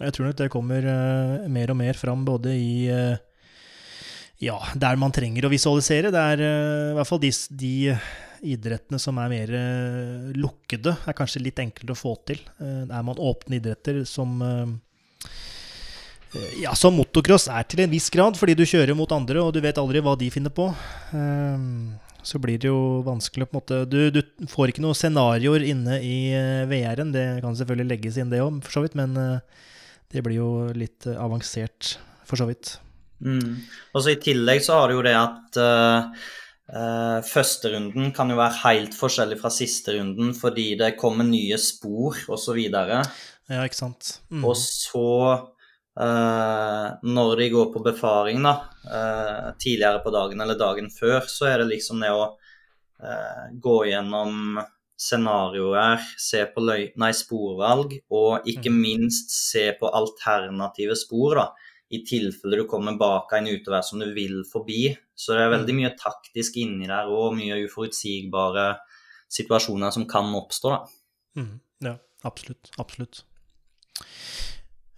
Jeg 0.00 0.14
tror 0.16 0.28
nok 0.28 0.38
det 0.38 0.50
kommer 0.52 0.86
uh, 0.88 1.50
mer 1.52 1.72
og 1.72 1.78
mer 1.78 1.98
fram 1.98 2.24
både 2.26 2.54
i 2.56 2.74
uh, 2.90 3.16
Ja, 4.42 4.56
der 4.74 4.98
man 4.98 5.12
trenger 5.14 5.46
å 5.46 5.52
visualisere. 5.52 6.12
Det 6.14 6.22
er 6.34 6.42
uh, 6.42 6.92
i 6.92 6.96
hvert 6.98 7.10
fall 7.10 7.22
de, 7.22 7.32
de 7.60 7.74
idrettene 8.54 8.98
som 8.98 9.20
er 9.22 9.30
mer 9.30 9.52
lukkede, 10.34 10.96
er 11.06 11.18
kanskje 11.18 11.44
litt 11.44 11.60
enklere 11.62 11.94
å 11.94 11.98
få 11.98 12.16
til. 12.26 12.40
Uh, 12.58 12.88
er 12.88 13.04
man 13.06 13.20
åpne 13.20 13.60
idretter 13.60 14.02
som 14.08 14.40
ja, 16.56 16.70
som 16.72 16.94
motocross 16.96 17.44
er 17.52 17.66
til 17.68 17.82
en 17.84 17.90
viss 17.92 18.06
grad, 18.10 18.38
fordi 18.40 18.54
du 18.56 18.62
kjører 18.64 18.96
mot 18.96 19.10
andre, 19.12 19.42
og 19.44 19.52
du 19.52 19.58
vet 19.60 19.76
aldri 19.76 20.00
hva 20.00 20.14
de 20.16 20.30
finner 20.32 20.54
på. 20.56 20.64
Så 22.22 22.38
blir 22.42 22.60
det 22.62 22.70
jo 22.70 23.02
vanskelig 23.06 23.48
på 23.48 23.56
en 23.56 23.58
måte 23.58 23.78
Du, 23.90 23.98
du 24.14 24.22
får 24.50 24.70
ikke 24.70 24.84
noen 24.84 24.98
scenarioer 24.98 25.64
inne 25.66 25.98
i 26.06 26.16
eh, 26.36 26.62
VR-en. 26.70 27.12
Det 27.14 27.26
kan 27.42 27.56
selvfølgelig 27.58 27.90
legges 27.90 28.18
inn, 28.20 28.30
det 28.32 28.42
òg, 28.44 28.60
for 28.64 28.78
så 28.78 28.84
vidt, 28.84 28.94
men 28.98 29.18
eh, 29.18 29.66
det 30.14 30.22
blir 30.24 30.38
jo 30.38 30.52
litt 30.76 31.08
eh, 31.10 31.18
avansert, 31.18 31.96
for 32.28 32.38
så 32.38 32.46
vidt. 32.48 32.76
Mm. 33.22 33.58
Og 33.94 34.04
så 34.04 34.14
I 34.14 34.20
tillegg 34.22 34.62
så 34.64 34.78
har 34.78 34.90
du 34.90 34.96
jo 34.96 35.04
det 35.06 35.14
at 35.14 35.58
uh, 35.62 36.30
første 37.26 37.70
runden 37.70 38.10
kan 38.14 38.30
jo 38.32 38.38
være 38.38 38.58
helt 38.64 38.96
forskjellig 38.98 39.38
fra 39.38 39.50
siste 39.54 39.94
runden 39.94 40.32
fordi 40.34 40.72
det 40.80 40.96
kommer 40.98 41.26
nye 41.28 41.58
spor 41.60 42.18
osv. 42.34 42.58
Ja, 42.66 43.62
ikke 43.62 43.78
sant. 43.78 44.16
Mm. 44.32 44.46
og 44.48 44.56
så 44.58 45.06
eh, 46.00 46.88
når 47.02 47.32
de 47.40 47.48
går 47.52 47.72
på 47.74 47.82
befaring 47.84 48.42
da, 48.44 48.54
uh, 48.86 49.48
tidligere 49.58 50.02
på 50.04 50.12
dagen 50.14 50.40
eller 50.40 50.58
dagen 50.58 50.90
før, 50.92 51.26
så 51.28 51.50
er 51.50 51.62
det 51.62 51.72
liksom 51.72 52.00
det 52.04 52.12
å 52.14 52.28
uh, 52.32 53.44
gå 53.52 53.76
gjennom 53.90 54.60
scenarioer, 55.02 56.02
se 56.20 56.44
på 56.54 56.62
nei, 56.64 57.12
sporvalg, 57.16 57.96
og 58.14 58.46
ikke 58.48 58.70
minst 58.70 59.32
se 59.34 59.72
på 59.78 59.90
alternative 59.90 60.96
spor. 60.98 61.40
da, 61.40 61.48
i 61.92 62.00
tilfelle 62.08 62.62
du 62.62 62.64
kommer 62.68 62.96
bak 62.96 63.34
en 63.36 63.50
utover 63.50 63.82
som 63.84 64.00
du 64.00 64.08
vil 64.16 64.40
forbi. 64.48 64.94
Så 65.14 65.34
det 65.36 65.44
er 65.44 65.52
veldig 65.52 65.74
mye 65.76 65.92
taktisk 65.98 66.56
inni 66.62 66.88
der 66.88 67.10
og 67.12 67.36
mye 67.36 67.58
uforutsigbare 67.66 68.70
situasjoner 69.32 69.92
som 69.92 70.06
kan 70.08 70.32
oppstå. 70.38 70.72
da. 70.72 71.42
Mm. 71.42 71.52
Ja, 71.84 71.94
absolutt. 72.28 72.72
Absolutt. 72.80 73.24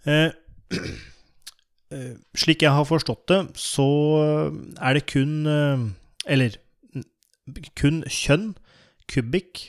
Eh, 0.05 0.31
slik 2.35 2.65
jeg 2.65 2.73
har 2.75 2.87
forstått 2.89 3.27
det, 3.31 3.41
så 3.59 3.87
er 4.81 4.97
det 4.97 5.05
kun 5.11 5.45
eh, 5.47 5.83
Eller 6.25 6.57
kun 7.77 8.01
kjønn, 8.09 8.55
kubikk 9.11 9.67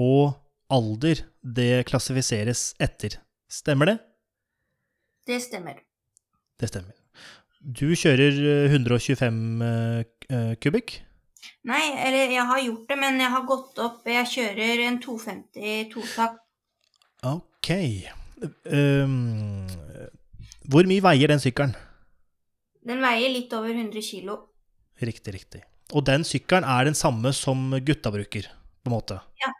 og 0.00 0.38
alder 0.72 1.26
det 1.42 1.84
klassifiseres 1.90 2.70
etter. 2.80 3.18
Stemmer 3.50 3.90
det? 3.90 3.98
Det 5.26 5.40
stemmer. 5.42 5.82
Det 6.60 6.70
stemmer. 6.70 6.96
Du 7.60 7.90
kjører 7.92 8.36
eh, 8.40 8.72
125 8.72 9.62
eh, 9.62 10.04
eh, 10.32 10.52
kubikk? 10.62 10.96
Nei, 11.68 11.82
eller 12.06 12.32
jeg 12.32 12.44
har 12.48 12.62
gjort 12.64 12.86
det, 12.88 12.96
men 13.00 13.20
jeg 13.20 13.32
har 13.34 13.42
gått 13.48 13.80
opp 13.84 14.06
Jeg 14.08 14.28
kjører 14.32 14.80
en 14.86 14.96
250 15.02 15.90
totakt. 15.92 16.40
Ok. 17.26 17.70
Um, 18.64 19.68
hvor 20.70 20.86
mye 20.88 21.02
veier 21.04 21.32
den 21.32 21.42
sykkelen? 21.42 21.74
Den 22.86 23.02
veier 23.02 23.32
litt 23.32 23.52
over 23.56 23.72
100 23.74 24.02
kilo. 24.04 24.36
Riktig, 25.00 25.34
riktig. 25.34 25.62
Og 25.96 26.04
den 26.06 26.24
sykkelen 26.26 26.66
er 26.68 26.86
den 26.86 26.96
samme 26.96 27.32
som 27.36 27.70
gutta 27.84 28.12
bruker, 28.14 28.46
på 28.80 28.90
en 28.90 28.94
måte? 28.94 29.18
Ja. 29.42 29.50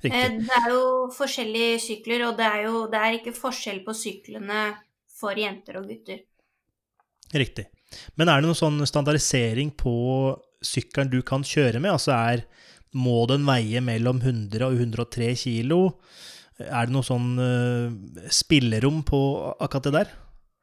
Riktig. 0.00 0.16
Eh, 0.16 0.38
Det 0.40 0.56
er 0.56 0.70
jo 0.72 0.84
forskjellige 1.12 1.80
sykler, 1.84 2.24
og 2.28 2.38
det 2.38 2.46
er 2.46 2.64
jo 2.64 2.86
det 2.90 3.00
er 3.00 3.18
ikke 3.18 3.36
forskjell 3.36 3.82
på 3.84 3.94
syklene 3.94 4.62
for 5.20 5.36
jenter 5.36 5.76
og 5.80 5.90
gutter. 5.90 6.22
Riktig. 7.36 7.66
Men 8.16 8.30
er 8.30 8.40
det 8.40 8.48
noen 8.48 8.58
sånn 8.58 8.80
standardisering 8.86 9.74
på 9.76 9.92
sykkelen 10.64 11.10
du 11.12 11.20
kan 11.26 11.44
kjøre 11.46 11.82
med? 11.82 11.92
Altså 11.92 12.14
er 12.16 12.46
Må 12.90 13.22
den 13.30 13.44
veie 13.46 13.78
mellom 13.78 14.18
100 14.18 14.64
og 14.66 14.72
103 14.74 15.28
kilo? 15.38 16.00
Er 16.58 16.88
det 16.88 16.92
noe 16.92 17.06
sånn 17.06 17.38
uh, 17.38 17.92
spillerom 18.34 19.04
på 19.06 19.20
akkurat 19.62 19.86
det 19.86 19.92
der? 19.94 20.10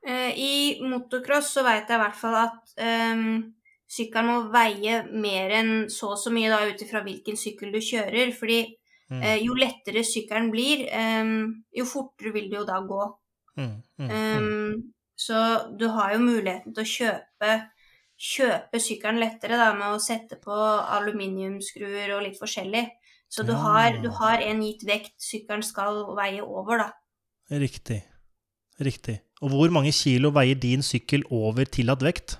Eh, 0.07 0.31
I 0.39 0.51
motocross 0.87 1.51
så 1.57 1.63
veit 1.67 1.89
jeg 1.89 1.97
i 1.99 2.01
hvert 2.01 2.15
fall 2.15 2.35
at 2.39 2.73
um, 2.79 3.53
sykkelen 3.91 4.29
må 4.29 4.35
veie 4.53 5.01
mer 5.11 5.51
enn 5.59 5.71
så 5.91 6.13
og 6.13 6.19
så 6.21 6.31
mye 6.31 6.51
da 6.53 6.61
ut 6.69 6.81
ifra 6.85 7.01
hvilken 7.03 7.35
sykkel 7.39 7.73
du 7.75 7.81
kjører. 7.83 8.33
Fordi 8.35 8.61
Mm. 9.07 9.21
eh, 9.23 9.37
jo 9.39 9.53
lettere 9.55 10.01
sykkelen 10.03 10.49
blir, 10.51 10.81
em, 10.91 11.63
jo 11.71 11.85
fortere 11.87 12.33
vil 12.35 12.49
det 12.51 12.57
jo 12.57 12.65
da 12.67 12.81
gå. 12.83 13.05
Mm, 13.55 13.77
mm. 13.99 14.09
Um, 14.11 14.93
så 15.15 15.37
du 15.79 15.87
har 15.87 16.11
jo 16.11 16.19
muligheten 16.19 16.73
til 16.75 16.83
å 16.83 16.91
kjøpe, 16.91 17.53
kjøpe 18.19 18.81
sykkelen 18.83 19.21
lettere 19.21 19.55
da, 19.55 19.69
med 19.79 19.95
å 19.95 20.01
sette 20.03 20.35
på 20.43 20.51
aluminiumskruer 20.51 22.11
og 22.17 22.23
litt 22.25 22.35
forskjellig. 22.39 22.83
Så 23.29 23.45
du 23.47 23.53
Ja. 23.53 23.61
har, 23.63 23.97
du 24.03 24.09
har 24.09 24.41
en 24.43 24.61
gitt 24.61 24.83
vekt 24.83 25.15
sykkelen 25.23 25.63
skal 25.63 26.03
veie 26.15 26.43
over, 26.43 26.77
da. 26.77 26.91
Riktig. 27.49 28.03
Riktig. 28.79 29.21
Og 29.41 29.53
hvor 29.53 29.69
mange 29.73 29.93
kilo 29.93 30.31
veier 30.33 30.57
din 30.57 30.81
sykkel 30.85 31.23
over 31.29 31.65
tillatt 31.69 32.03
vekt? 32.05 32.37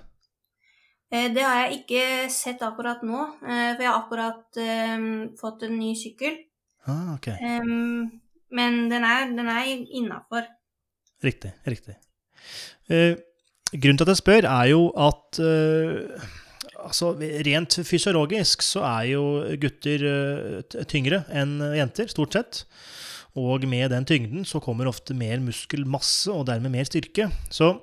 Eh, 1.12 1.28
Det 1.32 1.42
har 1.44 1.66
jeg 1.66 1.82
ikke 1.82 2.30
sett 2.30 2.62
akkurat 2.66 3.02
nå, 3.06 3.20
eh, 3.46 3.74
for 3.76 3.82
jeg 3.82 3.90
har 3.92 4.02
akkurat 4.02 5.38
fått 5.40 5.62
en 5.68 5.78
ny 5.78 5.94
sykkel. 5.96 6.40
Ah, 6.88 7.14
ok. 7.14 7.28
Men 8.50 8.88
den 8.88 9.04
er, 9.04 9.28
den 9.28 9.48
er 9.48 9.66
innafor. 9.68 10.46
Riktig. 11.24 11.52
Riktig. 11.66 11.96
Eh, 12.88 13.16
grunnen 13.74 13.98
til 13.98 14.06
at 14.06 14.12
jeg 14.14 14.22
spør, 14.22 14.48
er 14.48 14.70
jo 14.70 14.84
at 14.96 15.40
eh, 15.42 16.28
altså, 16.78 17.12
rent 17.48 17.78
fysiologisk 17.84 18.64
så 18.64 18.84
er 18.88 19.10
jo 19.12 19.24
gutter 19.60 20.06
eh, 20.12 20.78
tyngre 20.88 21.24
enn 21.28 21.58
jenter, 21.76 22.08
stort 22.08 22.38
sett. 22.38 22.62
Og 23.38 23.64
med 23.70 23.92
den 23.92 24.06
tyngden 24.08 24.46
så 24.48 24.60
kommer 24.62 24.90
ofte 24.90 25.14
mer 25.16 25.40
muskelmasse 25.44 26.32
og 26.34 26.48
dermed 26.50 26.74
mer 26.74 26.88
styrke. 26.88 27.28
Så 27.54 27.76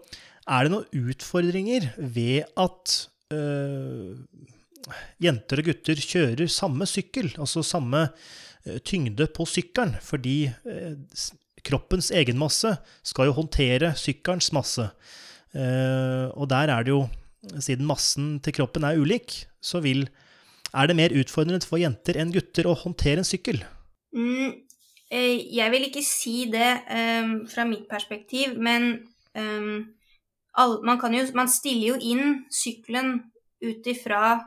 er 0.45 0.65
det 0.65 0.73
noen 0.73 1.09
utfordringer 1.13 1.87
ved 1.97 2.49
at 2.59 2.95
øh, 3.33 4.17
jenter 5.23 5.61
og 5.61 5.69
gutter 5.71 6.01
kjører 6.01 6.51
samme 6.51 6.87
sykkel, 6.89 7.31
altså 7.39 7.63
samme 7.65 8.07
eh, 8.65 8.77
tyngde 8.85 9.29
på 9.33 9.47
sykkelen, 9.49 9.95
fordi 10.03 10.51
øh, 10.67 10.99
kroppens 11.65 12.11
egenmasse 12.13 12.75
skal 13.05 13.29
jo 13.29 13.37
håndtere 13.39 13.93
sykkelens 13.97 14.51
masse. 14.55 14.89
Uh, 15.55 16.27
og 16.35 16.49
der 16.51 16.71
er 16.73 16.83
det 16.83 16.91
jo, 16.91 17.05
siden 17.63 17.87
massen 17.87 18.39
til 18.43 18.57
kroppen 18.57 18.83
er 18.83 18.99
ulik, 18.99 19.45
så 19.63 19.79
vil 19.79 20.03
er 20.75 20.89
det 20.89 20.97
mer 20.99 21.15
utfordrende 21.15 21.63
for 21.63 21.79
jenter 21.79 22.17
enn 22.19 22.33
gutter 22.35 22.67
å 22.67 22.75
håndtere 22.75 23.23
en 23.23 23.27
sykkel. 23.27 23.61
Mm, 24.15 24.64
jeg 25.15 25.71
vil 25.71 25.87
ikke 25.87 26.03
si 26.05 26.49
det 26.51 26.71
um, 26.91 27.37
fra 27.47 27.65
mitt 27.67 27.87
perspektiv, 27.89 28.57
men 28.57 29.07
um, 29.37 29.85
all, 30.53 30.79
man, 30.85 30.99
kan 30.99 31.13
jo, 31.15 31.23
man 31.35 31.51
stiller 31.51 31.95
jo 31.95 31.99
inn 32.01 32.45
sykkelen 32.51 33.17
ut 33.63 33.87
ifra 33.87 34.39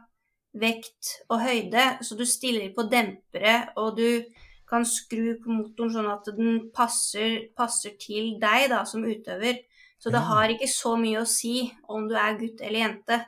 vekt 0.58 1.14
og 1.28 1.42
høyde, 1.44 1.98
så 2.02 2.16
du 2.18 2.24
stiller 2.26 2.72
på 2.76 2.86
dempere, 2.90 3.68
og 3.76 3.96
du 3.98 4.24
kan 4.68 4.84
skru 4.84 5.38
på 5.40 5.52
motoren 5.52 5.92
sånn 5.94 6.10
at 6.12 6.28
den 6.36 6.58
passer, 6.74 7.48
passer 7.56 7.94
til 8.00 8.34
deg 8.40 8.68
da, 8.72 8.82
som 8.84 9.04
utøver. 9.04 9.62
Så 9.98 10.10
det 10.10 10.20
Ja. 10.20 10.28
har 10.30 10.48
ikke 10.48 10.68
så 10.68 10.96
mye 10.96 11.22
å 11.22 11.26
si 11.26 11.72
om 11.88 12.08
du 12.08 12.14
er 12.14 12.38
gutt 12.38 12.60
eller 12.60 12.80
jente. 12.80 13.24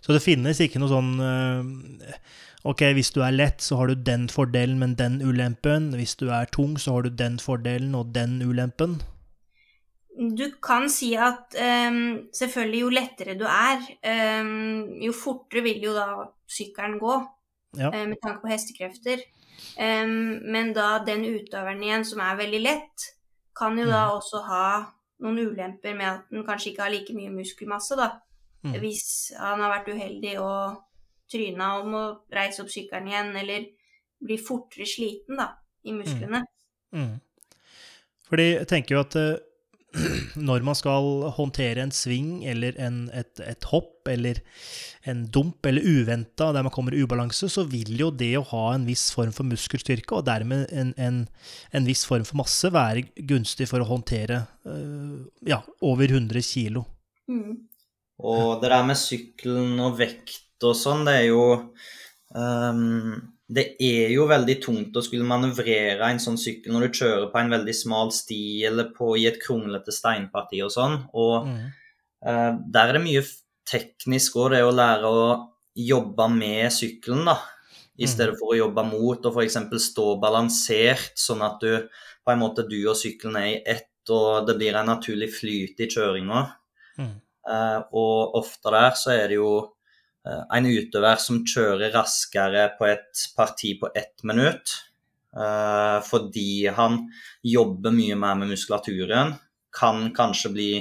Så 0.00 0.14
det 0.16 0.22
finnes 0.24 0.60
ikke 0.62 0.80
noe 0.82 0.90
sånn 0.90 1.10
eh, 1.24 2.16
Ok, 2.68 2.82
hvis 2.92 3.08
du 3.16 3.22
er 3.24 3.32
lett, 3.32 3.62
så 3.64 3.78
har 3.80 3.88
du 3.88 4.02
den 4.04 4.26
fordelen, 4.28 4.76
men 4.82 4.92
den 4.98 5.22
ulempen. 5.24 5.94
Hvis 5.96 6.12
du 6.20 6.26
er 6.28 6.50
tung, 6.52 6.76
så 6.76 6.98
har 6.98 7.06
du 7.06 7.14
den 7.16 7.38
fordelen 7.40 7.94
og 7.96 8.12
den 8.12 8.42
ulempen. 8.44 9.00
du 10.20 10.50
kan 10.60 10.90
si 10.92 11.14
at 11.16 11.56
um, 11.56 12.28
selvfølgelig 12.36 12.80
jo 12.80 12.88
lettere 12.92 13.38
du 13.40 13.46
er, 13.48 13.80
um, 14.42 15.00
jo 15.00 15.12
fortere 15.16 15.62
vil 15.64 15.86
jo 15.86 15.94
da 15.96 16.26
sykkelen 16.44 16.98
gå. 17.00 17.14
Ja. 17.78 17.88
Um, 17.88 18.10
med 18.10 18.20
tanke 18.20 18.42
på 18.42 18.52
hestekrefter. 18.52 19.24
Um, 19.80 20.42
men 20.52 20.74
da 20.76 20.98
den 21.06 21.24
utøveren 21.24 21.80
igjen 21.82 22.04
som 22.04 22.20
er 22.20 22.36
veldig 22.36 22.60
lett, 22.60 23.06
kan 23.56 23.78
jo 23.78 23.88
da 23.88 24.10
også 24.12 24.42
ha 24.50 24.66
noen 25.24 25.40
ulemper 25.48 25.96
med 25.96 26.08
at 26.10 26.28
den 26.32 26.44
kanskje 26.44 26.74
ikke 26.74 26.84
har 26.84 26.92
like 26.92 27.16
mye 27.16 27.32
muskelmasse, 27.32 27.96
da. 27.96 28.18
Mm. 28.64 28.76
Hvis 28.82 29.32
han 29.38 29.62
har 29.62 29.72
vært 29.72 29.90
uheldig 29.94 30.36
og 30.42 30.80
tryna 31.30 31.74
og 31.80 31.90
må 31.92 32.02
reise 32.34 32.64
opp 32.64 32.72
sykkelen 32.72 33.08
igjen, 33.10 33.30
eller 33.40 33.68
blir 34.20 34.40
fortere 34.42 34.88
sliten, 34.88 35.38
da, 35.40 35.52
i 35.86 35.94
musklene. 35.96 36.42
Mm. 36.92 37.14
Fordi 38.30 38.50
jeg 38.50 38.68
tenker 38.70 38.96
jo 38.96 39.04
at 39.04 39.16
eh, 39.18 39.38
når 40.48 40.62
man 40.66 40.76
skal 40.78 41.30
håndtere 41.34 41.82
en 41.82 41.94
sving 41.94 42.44
eller 42.46 42.76
en, 42.78 43.02
et, 43.16 43.40
et 43.42 43.66
hopp 43.72 44.06
eller 44.10 44.38
en 45.10 45.24
dump 45.32 45.66
eller 45.66 45.86
uventa 45.86 46.50
der 46.54 46.66
man 46.66 46.74
kommer 46.74 46.94
i 46.94 47.02
ubalanse, 47.02 47.48
så 47.50 47.64
vil 47.70 47.96
jo 47.98 48.10
det 48.14 48.32
å 48.38 48.46
ha 48.52 48.64
en 48.74 48.86
viss 48.86 49.08
form 49.14 49.32
for 49.34 49.48
muskelstyrke 49.48 50.18
og 50.18 50.28
dermed 50.28 50.70
en, 50.70 50.92
en, 51.00 51.24
en 51.74 51.88
viss 51.88 52.04
form 52.06 52.26
for 52.28 52.42
masse 52.42 52.70
være 52.70 53.08
gunstig 53.30 53.70
for 53.70 53.82
å 53.82 53.88
håndtere 53.90 54.44
eh, 54.68 55.18
ja, 55.50 55.62
over 55.86 56.12
100 56.12 56.44
kilo. 56.46 56.84
Mm. 57.30 57.69
Og 58.22 58.60
det 58.62 58.70
der 58.72 58.84
med 58.86 58.98
sykkelen 59.00 59.78
og 59.80 59.98
vekt 59.98 60.64
og 60.66 60.74
sånn, 60.76 61.04
det 61.08 61.14
er 61.22 61.26
jo 61.30 61.44
um, 62.34 63.14
Det 63.50 63.64
er 63.82 64.12
jo 64.14 64.28
veldig 64.30 64.56
tungt 64.62 64.94
å 64.96 65.02
skulle 65.02 65.26
manøvrere 65.26 66.06
en 66.06 66.20
sånn 66.22 66.36
sykkel 66.38 66.70
når 66.74 66.84
du 66.86 66.98
kjører 67.00 67.30
på 67.32 67.40
en 67.40 67.50
veldig 67.50 67.74
smal 67.74 68.12
sti 68.14 68.62
eller 68.68 68.92
på, 68.94 69.16
i 69.18 69.24
et 69.26 69.40
kronglete 69.42 69.90
steinparti 69.94 70.60
og 70.62 70.70
sånn. 70.70 70.98
Og 71.18 71.48
Mm. 71.48 71.72
uh, 72.26 72.52
der 72.70 72.88
er 72.88 72.92
det 72.98 73.02
mye 73.02 73.24
teknisk 73.66 74.36
òg, 74.36 74.52
det 74.52 74.62
å 74.62 74.70
lære 74.74 75.02
å 75.10 75.24
jobbe 75.74 76.28
med 76.30 76.70
sykkelen, 76.70 77.24
da. 77.24 77.38
I 77.98 78.04
Mm. 78.06 78.08
stedet 78.12 78.38
for 78.38 78.54
å 78.54 78.58
jobbe 78.58 78.84
mot 78.86 79.26
og 79.26 79.34
f.eks. 79.36 79.56
stå 79.90 80.20
balansert, 80.20 81.12
sånn 81.16 81.42
at 81.42 81.58
du 81.60 81.88
på 82.24 82.32
en 82.32 82.38
måte 82.38 82.68
du 82.68 82.78
og 82.88 82.96
sykkelen 82.96 83.36
er 83.36 83.46
i 83.46 83.62
ett, 83.66 83.88
og 84.08 84.46
det 84.46 84.56
blir 84.58 84.74
en 84.74 84.86
naturlig 84.86 85.28
flyt 85.34 85.80
i 85.80 85.86
kjøringa. 85.90 86.52
Mm. 86.98 87.20
Eh, 87.48 87.80
og 87.96 88.36
ofte 88.40 88.72
der 88.74 88.96
så 88.98 89.14
er 89.14 89.30
det 89.30 89.38
jo 89.40 89.52
eh, 90.26 90.44
en 90.56 90.68
utøver 90.68 91.20
som 91.22 91.42
kjører 91.48 91.94
raskere 91.94 92.68
på 92.78 92.88
et 92.90 93.26
parti 93.36 93.74
på 93.80 93.92
ett 93.94 94.24
minutt. 94.24 94.76
eh, 95.36 95.98
fordi 96.02 96.66
han 96.74 97.04
jobber 97.46 97.94
mye 97.94 98.16
mer 98.18 98.34
med 98.34 98.52
muskulaturen. 98.52 99.36
Kan 99.72 100.10
kanskje 100.14 100.50
bli 100.52 100.72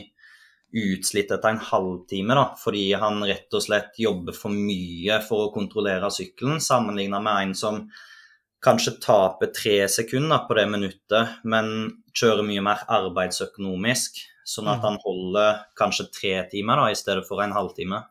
utslitt 0.74 1.32
etter 1.32 1.50
en 1.50 1.64
halvtime, 1.66 2.36
da, 2.38 2.46
fordi 2.58 2.92
han 2.94 3.24
rett 3.26 3.54
og 3.58 3.64
slett 3.64 3.98
jobber 3.98 4.36
for 4.38 4.54
mye 4.54 5.18
for 5.26 5.48
å 5.48 5.54
kontrollere 5.54 6.12
sykkelen, 6.14 6.62
sammenlignet 6.62 7.26
med 7.26 7.42
en 7.42 7.56
som 7.58 7.80
kanskje 8.62 8.98
taper 9.02 9.50
tre 9.56 9.80
sekunder 9.90 10.44
på 10.46 10.58
det 10.58 10.68
minuttet, 10.70 11.40
men 11.44 11.72
kjører 12.14 12.46
mye 12.46 12.64
mer 12.66 12.84
arbeidsøkonomisk, 12.92 14.20
sånn 14.50 14.68
at 14.72 14.80
Mhm. 14.80 14.86
han 14.88 14.98
holder 15.06 15.60
kanskje 15.78 16.08
tre 16.12 16.34
timer 16.52 16.82
da, 16.82 16.90
i 16.90 16.98
stedet 16.98 17.28
for 17.28 17.42
en 17.44 17.54
halvtime. 17.54 18.04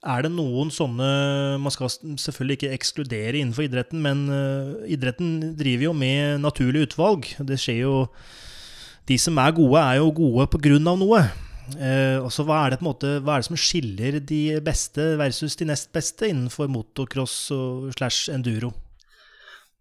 Er 0.00 0.22
det 0.24 0.30
noen 0.32 0.70
sånne 0.72 1.60
Man 1.60 1.72
skal 1.74 1.90
selvfølgelig 1.92 2.56
ikke 2.56 2.72
ekskludere 2.72 3.36
innenfor 3.36 3.66
idretten, 3.68 4.00
men 4.00 4.22
eh, 4.32 4.94
idretten 4.96 5.56
driver 5.58 5.90
jo 5.90 5.92
med 5.92 6.40
naturlig 6.40 6.86
utvalg. 6.88 7.28
Det 7.44 7.58
skjer 7.60 7.82
jo 7.84 8.08
De 9.06 9.18
som 9.18 9.36
er 9.42 9.52
gode, 9.52 9.76
er 9.76 9.98
jo 9.98 10.10
gode 10.14 10.46
på 10.52 10.60
grunn 10.62 10.88
av 10.88 10.98
noe. 11.00 11.20
Uh, 11.70 12.18
også, 12.26 12.42
hva 12.46 12.64
er 12.66 12.72
det 12.72 12.80
måte 12.82 13.20
Hva 13.22 13.36
er 13.36 13.42
det 13.42 13.46
som 13.46 13.58
skiller 13.60 14.16
de 14.26 14.58
beste 14.64 15.04
versus 15.20 15.54
de 15.54 15.68
nest 15.68 15.92
beste 15.94 16.26
innenfor 16.26 16.66
motocross 16.66 17.50
og 17.54 17.92
slash 17.94 18.30
enduro? 18.34 18.72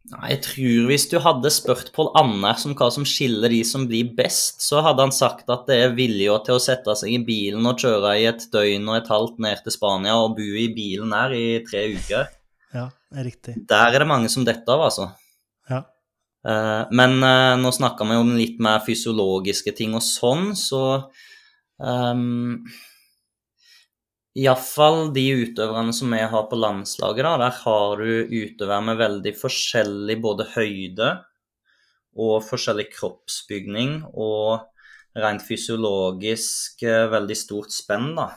Nei, 0.09 0.31
Jeg 0.31 0.39
tror 0.47 0.87
hvis 0.89 1.05
du 1.11 1.19
hadde 1.21 1.51
spurt 1.53 1.91
Pål 1.93 2.07
Anders 2.17 2.63
om 2.65 2.73
hva 2.77 2.87
som 2.93 3.05
skiller 3.05 3.51
de 3.51 3.59
som 3.67 3.83
blir 3.89 4.09
best, 4.17 4.63
så 4.65 4.81
hadde 4.85 5.05
han 5.05 5.13
sagt 5.13 5.51
at 5.53 5.67
det 5.69 5.77
er 5.83 5.95
vilje 5.97 6.37
til 6.47 6.57
å 6.57 6.63
sette 6.63 6.95
seg 6.97 7.13
i 7.13 7.19
bilen 7.27 7.67
og 7.69 7.77
kjøre 7.83 8.15
i 8.17 8.25
et 8.31 8.47
døgn 8.53 8.89
og 8.89 8.97
et 8.97 9.11
halvt 9.11 9.37
ned 9.45 9.61
til 9.65 9.75
Spania 9.75 10.15
og 10.17 10.37
bo 10.39 10.47
i 10.63 10.65
bilen 10.73 11.13
der 11.13 11.35
i 11.37 11.45
tre 11.67 11.85
uker. 11.93 12.31
Ja, 12.73 12.87
det 13.11 13.21
er 13.21 13.27
riktig. 13.27 13.55
Der 13.69 13.93
er 13.93 14.01
det 14.01 14.09
mange 14.09 14.31
som 14.33 14.47
detter 14.47 14.77
av, 14.79 14.87
altså. 14.89 15.09
Ja. 15.69 15.83
Eh, 16.47 16.83
Men 16.95 17.19
eh, 17.21 17.55
nå 17.61 17.69
snakka 17.75 18.07
vi 18.09 18.17
om 18.17 18.33
litt 18.39 18.57
mer 18.63 18.81
fysiologiske 18.85 19.75
ting 19.77 19.93
og 19.97 20.05
sånn, 20.05 20.55
så 20.57 21.11
um, 21.77 22.63
Iallfall 24.39 25.09
de 25.15 25.25
utøverne 25.43 25.93
som 25.95 26.13
vi 26.13 26.19
har 26.31 26.45
på 26.49 26.57
landslaget, 26.59 27.25
da, 27.25 27.35
der 27.41 27.55
har 27.63 28.01
du 28.01 28.29
utøvere 28.29 28.81
med 28.85 28.99
veldig 28.99 29.33
forskjellig 29.39 30.19
både 30.23 30.47
høyde 30.53 31.09
og 32.19 32.43
forskjellig 32.45 32.89
kroppsbygning 32.93 34.03
og 34.09 34.67
rent 35.19 35.43
fysiologisk 35.45 36.83
eh, 36.87 37.07
veldig 37.11 37.37
stort 37.37 37.73
spenn, 37.73 38.13
da. 38.17 38.29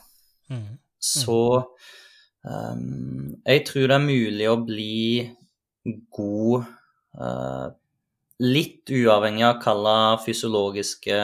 Mm. 0.52 0.78
Så 1.02 1.38
um, 2.46 3.32
jeg 3.44 3.64
tror 3.68 3.88
det 3.90 3.96
er 3.96 4.04
mulig 4.04 4.48
å 4.48 4.58
bli 4.62 4.98
god 6.14 6.68
uh, 7.18 7.68
litt 8.42 8.90
uavhengig 8.92 9.46
av 9.48 9.58
hvilke 9.64 9.96
fysiologiske 10.26 11.16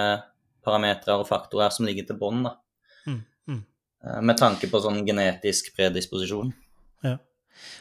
parametere 0.66 1.20
og 1.20 1.28
faktorer 1.28 1.72
som 1.74 1.86
ligger 1.88 2.08
til 2.08 2.18
bånn, 2.20 2.42
da. 2.48 2.56
Eh, 4.04 4.20
med 4.22 4.36
tanke 4.38 4.68
på 4.70 4.78
sånn 4.82 5.06
genetisk 5.06 5.76
predisposisjon. 5.76 6.52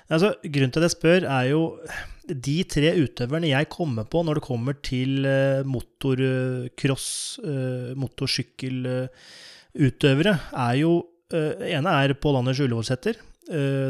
Altså, 0.09 0.31
grunnen 0.41 0.71
til 0.73 0.81
at 0.81 0.87
jeg 0.87 0.95
spør, 0.95 1.21
er 1.29 1.45
jo 1.51 1.77
de 2.25 2.63
tre 2.65 2.97
utøverne 2.97 3.47
jeg 3.51 3.69
kommer 3.69 4.03
på 4.09 4.23
når 4.25 4.33
det 4.39 4.47
kommer 4.47 4.73
til 4.81 5.25
eh, 5.29 5.61
motorcross, 5.67 7.37
eh, 7.43 7.93
motorsykkelutøvere, 8.01 10.33
er 10.65 10.75
jo 10.81 10.91
ene 11.27 11.91
er 11.91 12.15
Pål 12.15 12.39
Anders 12.39 12.55
Ullevålsæter. 12.63 13.19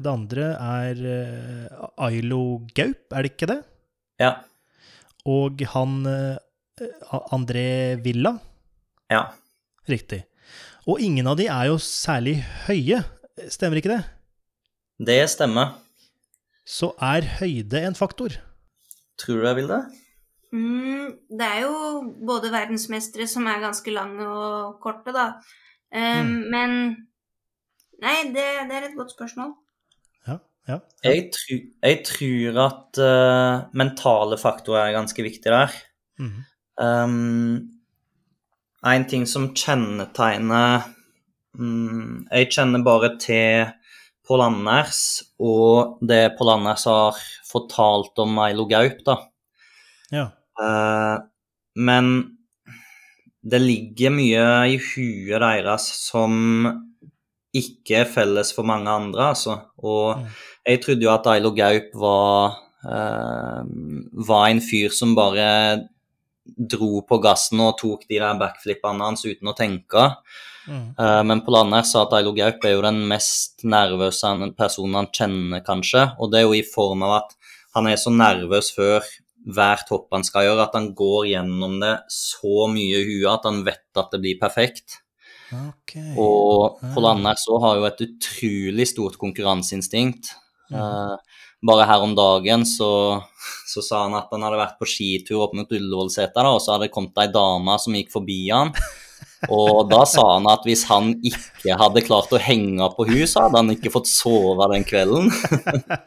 det 0.02 0.10
andre 0.10 0.58
er 0.58 0.98
Ailo 2.02 2.66
Gaup, 2.74 3.14
er 3.14 3.22
det 3.22 3.30
ikke 3.36 3.46
det? 3.52 3.62
Ja. 4.18 4.42
Og 5.30 5.62
han 5.76 6.02
André 7.30 7.94
Villa. 8.02 8.42
Ja. 9.14 9.38
Riktig. 9.86 10.26
Og 10.88 11.02
ingen 11.04 11.28
av 11.28 11.36
de 11.40 11.50
er 11.52 11.68
jo 11.68 11.78
særlig 11.84 12.40
høye, 12.68 13.02
stemmer 13.52 13.82
ikke 13.82 13.92
det? 13.92 14.04
Det 15.04 15.20
stemmer. 15.30 15.76
Så 16.68 16.94
er 17.04 17.28
høyde 17.40 17.82
en 17.88 17.96
faktor. 17.96 18.38
Tror 19.20 19.42
du 19.42 19.48
jeg 19.50 19.60
vil 19.60 19.72
det? 19.72 19.82
Mm, 20.56 21.12
det 21.28 21.48
er 21.48 21.66
jo 21.66 21.76
både 22.28 22.54
verdensmestere 22.54 23.28
som 23.28 23.48
er 23.52 23.64
ganske 23.64 23.92
lange 23.92 24.28
og 24.28 24.80
korte, 24.84 25.12
da. 25.16 25.34
Um, 25.92 26.48
Men 26.52 26.74
Nei, 28.04 28.18
det, 28.30 28.46
det 28.70 28.76
er 28.78 28.84
et 28.92 28.98
godt 28.98 29.14
spørsmål. 29.16 29.56
Ja, 30.28 30.38
ja. 30.70 30.78
Jeg, 31.04 31.32
tru, 31.34 31.56
jeg 31.82 32.04
tror 32.06 32.60
at 32.68 33.00
uh, 33.02 33.70
mentale 33.78 34.38
faktorer 34.38 34.84
er 34.84 34.98
ganske 35.00 35.26
viktig 35.26 35.50
der. 35.50 35.74
Mm. 36.22 36.44
Um, 36.78 37.77
en 38.86 39.06
ting 39.10 39.26
som 39.26 39.50
kjennetegner 39.58 40.84
mm, 41.58 42.28
Jeg 42.32 42.52
kjenner 42.54 42.84
bare 42.86 43.10
til 43.22 43.72
Pål 44.28 44.44
Anders 44.44 45.02
og 45.40 45.98
det 46.06 46.36
Pål 46.38 46.54
Anders 46.58 46.84
har 46.86 47.18
fortalt 47.48 48.20
om 48.20 48.34
Milo 48.36 48.66
Gaup, 48.70 49.00
da. 49.08 49.18
ja. 50.12 50.28
Uh, 50.60 51.22
men 51.78 52.08
det 53.46 53.60
ligger 53.62 54.10
mye 54.12 54.46
i 54.74 54.78
huet 54.82 55.40
deres 55.40 55.86
som 56.10 56.34
ikke 57.56 58.02
er 58.02 58.10
felles 58.10 58.50
for 58.54 58.66
mange 58.68 58.90
andre, 58.92 59.30
altså. 59.32 59.60
Og 59.78 60.18
Mm. 60.18 60.26
jeg 60.68 60.82
trodde 60.84 61.06
jo 61.06 61.14
at 61.14 61.28
Ailo 61.28 61.52
Gaup 61.56 61.94
var, 61.96 62.58
uh, 62.84 63.64
var 64.28 64.48
en 64.50 64.60
fyr 64.62 64.90
som 64.92 65.16
bare 65.16 65.88
dro 66.56 67.02
på 67.08 67.20
gassen 67.24 67.62
og 67.64 67.78
tok 67.82 68.06
de 68.10 68.20
der 68.20 68.40
backflippene 68.40 69.10
hans 69.10 69.26
uten 69.28 69.52
å 69.52 69.56
tenke. 69.58 70.10
Mm. 70.68 70.90
Uh, 71.00 71.22
men 71.28 71.44
Pål 71.46 71.62
Anders 71.62 71.94
sa 71.94 72.04
at 72.06 72.16
Ailo 72.18 72.34
Gaup 72.36 72.66
er 72.68 72.76
jo 72.76 72.84
den 72.86 73.04
mest 73.10 73.64
nervøse 73.68 74.34
personen 74.58 75.00
han 75.00 75.12
kjenner, 75.16 75.64
kanskje. 75.66 76.10
Og 76.20 76.34
det 76.34 76.42
er 76.42 76.48
jo 76.48 76.58
i 76.58 76.66
form 76.68 77.06
av 77.08 77.22
at 77.22 77.38
han 77.78 77.90
er 77.90 78.00
så 78.02 78.14
nervøs 78.14 78.74
før 78.76 79.06
hvert 79.48 79.92
hopp 79.94 80.12
han 80.12 80.26
skal 80.28 80.48
gjøre, 80.48 80.66
at 80.68 80.76
han 80.76 80.90
går 80.98 81.30
gjennom 81.32 81.78
det 81.84 81.94
så 82.12 82.68
mye 82.72 83.00
i 83.00 83.06
huet 83.08 83.30
at 83.32 83.46
han 83.48 83.62
vet 83.68 84.02
at 84.02 84.12
det 84.12 84.24
blir 84.24 84.40
perfekt. 84.42 85.00
Okay. 85.48 86.12
Og. 86.20 86.82
Pål 86.94 87.08
Anders 87.14 87.46
òg 87.52 87.64
har 87.64 87.80
jo 87.80 87.88
et 87.88 88.04
utrolig 88.04 88.90
stort 88.92 89.16
konkurranseinstinkt. 89.22 90.34
Uh, 90.74 91.16
bare 91.68 91.88
her 91.90 92.04
om 92.04 92.14
dagen 92.18 92.66
så, 92.68 92.92
så, 93.68 93.82
sa 93.82 94.04
han 94.06 94.18
at 94.18 94.32
han 94.34 94.44
hadde 94.46 94.60
vært 94.60 94.78
på 94.80 94.88
skitur 94.90 95.46
opp 95.46 95.56
mot 95.58 95.72
Ullevålseter, 95.72 96.48
og 96.48 96.62
så 96.62 96.76
hadde 96.76 96.88
det 96.88 96.94
kommet 96.96 97.18
ei 97.24 97.30
dame 97.34 97.78
som 97.82 97.98
gikk 97.98 98.12
forbi 98.14 98.42
han. 98.52 98.74
Og 99.54 99.86
da 99.90 100.02
sa 100.10 100.24
han 100.34 100.48
at 100.50 100.64
hvis 100.66 100.84
han 100.90 101.12
ikke 101.26 101.76
hadde 101.78 102.04
klart 102.06 102.34
å 102.34 102.42
henge 102.42 102.88
på 102.96 103.06
henne, 103.10 103.28
så 103.30 103.46
hadde 103.46 103.62
han 103.62 103.74
ikke 103.74 103.92
fått 103.94 104.10
sove 104.10 104.70
den 104.74 104.86
kvelden. 104.88 105.30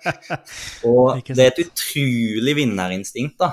og 0.91 1.21
det 1.31 1.45
er 1.45 1.53
et 1.53 1.63
utrolig 1.63 2.57
vinnerinstinkt, 2.59 3.39
da. 3.41 3.53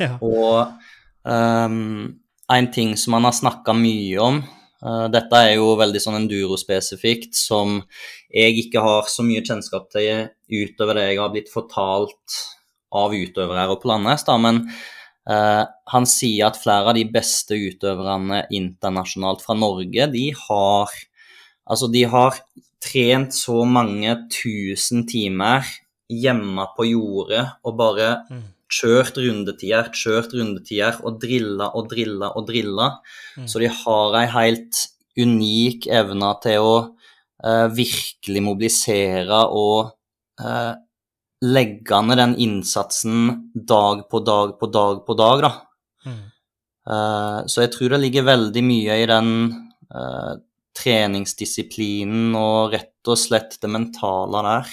Ja. 0.00 0.16
Og 0.24 0.74
um, 1.22 2.12
en 2.52 2.68
ting 2.74 2.92
som 3.00 3.16
han 3.16 3.28
har 3.28 3.36
snakka 3.36 3.76
mye 3.76 4.20
om 4.20 4.42
Dette 4.84 5.38
er 5.40 5.54
jo 5.56 5.70
veldig 5.80 6.00
sånn 6.02 6.18
enduro-spesifikt, 6.18 7.32
som 7.38 7.78
jeg 8.28 8.58
ikke 8.66 8.82
har 8.84 9.06
så 9.08 9.24
mye 9.24 9.44
kjennskap 9.44 9.86
til 9.94 10.26
utover 10.52 10.98
det 10.98 11.06
jeg 11.08 11.20
har 11.22 11.32
blitt 11.32 11.48
fortalt 11.52 12.40
av 12.94 13.14
utøvere 13.16 13.62
her 13.62 13.72
og 13.72 13.80
på 13.82 13.88
Landnes, 13.90 14.26
men 14.44 14.60
eh, 15.30 15.62
han 15.94 16.08
sier 16.10 16.50
at 16.50 16.60
flere 16.60 16.92
av 16.92 16.98
de 16.98 17.06
beste 17.08 17.56
utøverne 17.56 18.44
internasjonalt 18.54 19.44
fra 19.44 19.56
Norge, 19.58 20.10
de 20.12 20.30
har 20.46 20.94
Altså, 21.64 21.86
de 21.88 22.02
har 22.04 22.34
trent 22.84 23.32
så 23.32 23.62
mange 23.64 24.10
tusen 24.28 25.06
timer 25.08 25.64
hjemme 26.12 26.66
på 26.76 26.84
jordet 26.90 27.46
og 27.64 27.78
bare 27.78 28.08
mm 28.28 28.42
kjørt 28.74 29.18
rundetider, 29.20 29.90
kjørt 29.94 30.34
rundetider 30.34 30.98
og 31.04 31.20
drilla 31.22 31.70
og 31.76 31.88
drilla 31.92 32.30
og 32.34 32.48
drilla. 32.48 32.90
Mm. 33.38 33.48
Så 33.50 33.62
de 33.62 33.70
har 33.82 34.18
ei 34.20 34.26
helt 34.32 34.84
unik 35.20 35.88
evne 35.94 36.30
til 36.42 36.64
å 36.64 36.74
eh, 37.44 37.66
virkelig 37.74 38.42
mobilisere 38.44 39.44
og 39.54 39.94
eh, 40.40 40.72
legge 41.44 42.00
ned 42.06 42.20
den 42.20 42.38
innsatsen 42.46 43.50
dag 43.54 44.06
på 44.10 44.22
dag 44.26 44.56
på 44.60 44.70
dag 44.72 45.04
på 45.06 45.18
dag, 45.18 45.44
da. 45.46 45.52
Mm. 46.08 46.24
Eh, 46.94 47.38
så 47.50 47.64
jeg 47.64 47.74
tror 47.76 47.94
det 47.94 48.02
ligger 48.06 48.32
veldig 48.32 48.66
mye 48.72 48.98
i 49.02 49.06
den 49.10 49.30
treningsdisiplinen 50.74 52.32
og 52.34 52.72
rett 52.72 53.10
og 53.12 53.18
slett 53.20 53.60
det 53.62 53.68
mentale 53.70 54.40
der. 54.42 54.72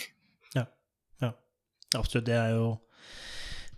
Ja, 0.55 0.63
ja. 1.21 1.29
absolutt. 1.99 2.25
Det 2.25 2.39
er 2.39 2.55
jo 2.55 2.71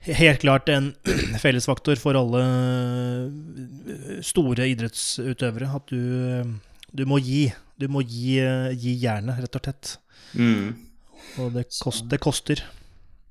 helt 0.08 0.44
klart 0.44 0.70
en 0.70 0.92
fellesfaktor 1.44 2.00
for 2.02 2.18
alle 2.20 2.44
eh, 2.44 4.22
store 4.26 4.68
idrettsutøvere. 4.74 5.70
At 5.80 5.92
du, 5.94 6.54
du 6.92 7.04
må 7.10 7.20
gi. 7.24 7.48
Du 7.80 7.88
må 7.92 8.04
gi, 8.06 8.38
gi 8.78 8.94
jernet, 9.02 9.42
rett 9.44 9.58
og 9.60 9.66
slett. 9.66 9.96
Mm. 10.38 10.74
Og 11.42 11.54
det, 11.56 11.66
kost, 11.82 12.06
det, 12.12 12.20
koster. 12.22 12.62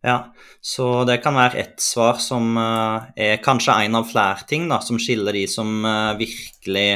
Ja, 0.02 0.32
så 0.64 1.04
det 1.06 1.20
kan 1.22 1.36
være 1.38 1.60
ett 1.62 1.82
svar 1.82 2.18
som 2.22 2.56
er 2.58 3.38
kanskje 3.44 3.76
en 3.84 4.00
av 4.00 4.08
flere 4.10 4.48
ting 4.50 4.66
da, 4.70 4.80
som 4.82 4.98
skiller 4.98 5.36
de 5.36 5.44
som 5.50 5.84
virkelig 6.18 6.88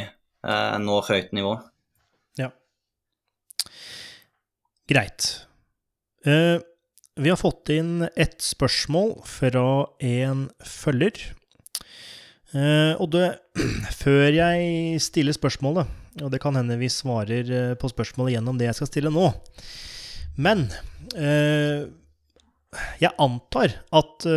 når 0.82 1.10
høyt 1.12 1.30
nivå. 1.38 1.54
Ja. 2.40 2.50
Greit. 4.90 5.28
Uh, 6.26 6.58
vi 7.16 7.32
har 7.32 7.40
fått 7.40 7.70
inn 7.72 8.04
et 8.12 8.36
spørsmål 8.44 9.14
fra 9.24 9.66
en 10.04 10.46
følger. 10.60 11.22
Eh, 12.52 12.92
og 13.00 13.10
det, 13.14 13.30
før 14.02 14.28
jeg 14.36 15.00
stiller 15.02 15.36
spørsmålet, 15.36 15.88
og 16.22 16.32
det 16.32 16.40
kan 16.44 16.56
hende 16.58 16.78
vi 16.80 16.90
svarer 16.92 17.48
eh, 17.48 17.72
på 17.78 17.90
spørsmålet 17.92 18.36
gjennom 18.36 18.60
det 18.60 18.68
jeg 18.68 18.78
skal 18.78 18.88
stille 18.88 19.12
nå 19.12 19.26
Men 20.40 20.68
eh, 21.18 21.88
jeg 23.00 23.12
antar 23.22 23.78
at 23.96 24.28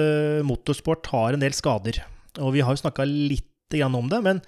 motorsport 0.47 1.09
har 1.11 1.35
en 1.35 1.41
del 1.43 1.51
skader. 1.51 1.97
Og 2.39 2.53
vi 2.55 2.61
har 2.63 2.71
jo 2.71 2.79
snakka 2.85 3.03
litt 3.03 3.75
om 3.83 4.07
det, 4.09 4.21
men 4.23 4.39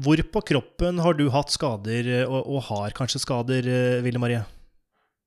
hvor 0.00 0.18
på 0.32 0.40
kroppen 0.48 1.02
har 1.04 1.18
du 1.18 1.26
hatt 1.30 1.52
skader, 1.52 2.08
og, 2.24 2.56
har 2.70 2.96
kanskje 2.96 3.20
skader, 3.20 3.68
Ville 4.02 4.22
Marie? 4.22 4.40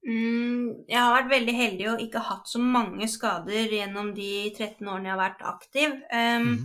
Mm, 0.01 0.87
jeg 0.89 0.97
har 0.97 1.13
vært 1.13 1.29
veldig 1.29 1.53
heldig 1.53 1.87
og 1.91 1.99
ikke 2.01 2.23
hatt 2.25 2.49
så 2.49 2.57
mange 2.61 3.05
skader 3.09 3.69
gjennom 3.69 4.15
de 4.17 4.49
13 4.49 4.87
årene 4.89 5.11
jeg 5.11 5.13
har 5.13 5.21
vært 5.21 5.43
aktiv. 5.45 5.93
Um, 6.09 6.47
mm. 6.47 6.63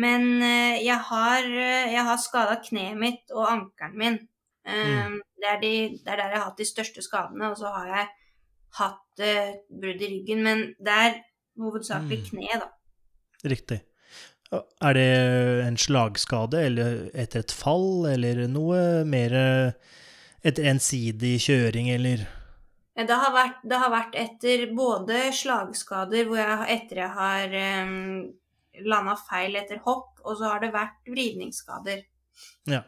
Men 0.00 0.26
uh, 0.38 0.76
jeg 0.78 0.98
har, 1.08 1.48
uh, 1.50 1.90
jeg 1.90 2.06
har 2.06 2.22
skada 2.22 2.60
kneet 2.62 3.00
mitt 3.00 3.34
og 3.34 3.48
ankelen 3.48 3.98
min. 3.98 4.20
Um, 4.62 5.16
mm. 5.16 5.18
det, 5.40 5.50
er 5.50 5.60
de, 5.64 5.74
det, 5.96 6.06
er 6.06 6.22
der 6.22 6.26
jeg 6.28 6.38
har 6.38 6.46
hatt 6.46 6.62
de 6.62 6.70
største 6.70 7.06
skadene. 7.06 7.50
Og 7.50 7.58
så 7.58 7.74
har 7.74 7.90
jeg 7.90 8.08
hatt 8.78 9.26
uh, 9.26 9.52
brudd 9.82 10.06
i 10.06 10.14
ryggen, 10.14 10.46
men 10.46 10.66
det 10.78 10.98
er 11.10 11.22
hovedsakelig 11.60 12.22
mm. 12.22 12.26
kne, 12.30 12.62
da. 12.62 12.74
Riktig. 13.50 13.82
Er 14.82 14.96
det 14.98 15.10
en 15.62 15.76
slagskade 15.78 16.58
eller 16.66 17.04
etter 17.14 17.44
et 17.44 17.52
fall, 17.54 18.08
eller 18.10 18.48
noe 18.50 19.04
mer 19.06 19.34
etter 20.42 20.66
ensidig 20.66 21.36
kjøring, 21.44 21.86
eller? 21.94 22.24
Det 22.98 23.16
har, 23.16 23.32
vært, 23.32 23.60
det 23.64 23.78
har 23.80 23.92
vært 23.92 24.16
etter 24.18 24.64
både 24.76 25.30
slagskader 25.32 26.26
hvor 26.28 26.40
jeg, 26.40 26.64
etter 26.74 27.00
jeg 27.04 27.12
har 27.14 27.54
um, 27.86 27.94
landa 28.86 29.14
feil 29.18 29.56
etter 29.60 29.80
hopp, 29.86 30.18
og 30.24 30.36
så 30.36 30.50
har 30.50 30.64
det 30.64 30.72
vært 30.74 30.98
vridningsskader. 31.08 32.02
Ja, 32.68 32.82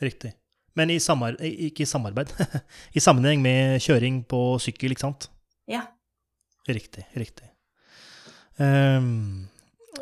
riktig. 0.00 0.32
Men 0.78 0.92
i 0.94 0.96
ikke 0.96 1.84
i 1.84 1.88
samarbeid, 1.88 2.32
i 2.96 3.02
sammenheng 3.02 3.42
med 3.44 3.82
kjøring 3.84 4.22
på 4.28 4.40
sykkel, 4.62 4.94
ikke 4.94 5.04
sant? 5.04 5.28
Ja. 5.68 5.84
Riktig, 6.68 7.04
riktig. 7.18 7.50
Um, 8.56 9.50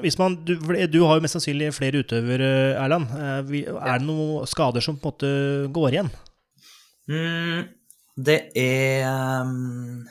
hvis 0.00 0.18
man, 0.20 0.36
du, 0.46 0.54
du, 0.60 1.00
har 1.06 1.18
jo 1.18 1.24
mest 1.24 1.36
sannsynlig 1.36 1.72
flere 1.74 2.04
utøvere, 2.04 2.50
Erland. 2.78 3.10
Eh, 3.16 3.66
er 3.66 3.98
det 3.98 4.06
noen 4.06 4.46
skader 4.48 4.84
som 4.84 4.98
på 5.00 5.10
en 5.10 5.14
måte 5.14 5.30
går 5.74 5.96
igjen? 5.96 6.10
Mm, 7.10 7.64
det 8.16 8.38
er 8.58 9.06
um, 9.44 10.06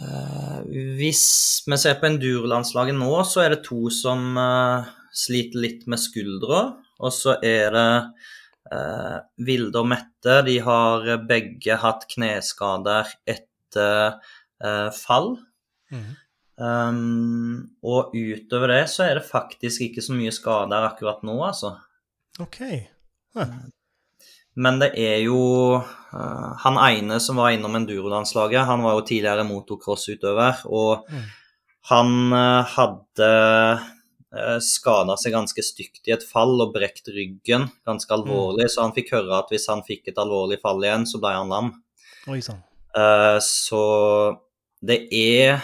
uh, 0.00 0.58
Hvis 0.98 1.24
vi 1.66 1.78
ser 1.80 1.98
på 2.00 2.08
enduro-landslaget 2.10 2.98
nå, 2.98 3.12
så 3.28 3.44
er 3.44 3.54
det 3.54 3.64
to 3.66 3.88
som 3.94 4.36
uh, 4.38 4.88
sliter 5.14 5.64
litt 5.64 5.86
med 5.90 6.02
skuldra. 6.02 6.64
Og 7.00 7.14
så 7.16 7.36
er 7.40 7.72
det 7.74 7.90
uh, 8.72 9.18
Vilde 9.46 9.80
og 9.80 9.88
Mette. 9.92 10.40
De 10.46 10.58
har 10.64 11.14
begge 11.28 11.80
hatt 11.80 12.08
kneskader 12.10 13.14
etter 13.28 14.18
fall. 14.92 15.38
Mm. 15.94 16.10
Um, 16.60 17.70
og 17.80 18.12
utover 18.12 18.74
det 18.74 18.82
så 18.92 19.06
er 19.06 19.16
det 19.16 19.24
faktisk 19.24 19.86
ikke 19.86 20.02
så 20.04 20.12
mye 20.12 20.32
skader 20.34 20.90
akkurat 20.90 21.22
nå, 21.24 21.38
altså. 21.46 21.78
Ok. 22.42 22.60
Huh. 23.36 23.54
Men 24.58 24.80
det 24.82 24.90
er 24.98 25.20
jo 25.22 25.78
uh, 25.78 26.50
Han 26.64 26.78
ene 26.82 27.20
som 27.22 27.38
var 27.38 27.54
innom 27.54 27.76
endurolandslaget, 27.78 28.66
han 28.66 28.82
var 28.82 28.98
jo 28.98 29.06
tidligere 29.06 29.46
motocrossutøver, 29.46 30.64
og 30.66 31.06
mm. 31.06 31.24
han 31.92 32.14
uh, 32.34 32.72
hadde 32.74 33.30
uh, 34.34 34.58
skada 34.64 35.16
seg 35.20 35.36
ganske 35.36 35.64
stygt 35.64 36.10
i 36.10 36.16
et 36.16 36.26
fall 36.26 36.56
og 36.64 36.74
brekt 36.74 37.12
ryggen 37.14 37.68
ganske 37.86 38.16
alvorlig, 38.16 38.66
mm. 38.66 38.72
så 38.74 38.86
han 38.88 38.96
fikk 38.96 39.14
høre 39.18 39.38
at 39.38 39.54
hvis 39.54 39.68
han 39.70 39.86
fikk 39.86 40.10
et 40.10 40.20
alvorlig 40.20 40.58
fall 40.62 40.82
igjen, 40.82 41.06
så 41.06 41.22
ble 41.22 41.36
han 41.36 41.52
lam. 41.54 41.74
Oi, 42.30 42.40
sånn. 42.44 42.58
Uh, 42.90 43.38
så 43.44 43.84
det 44.82 45.04
er 45.14 45.60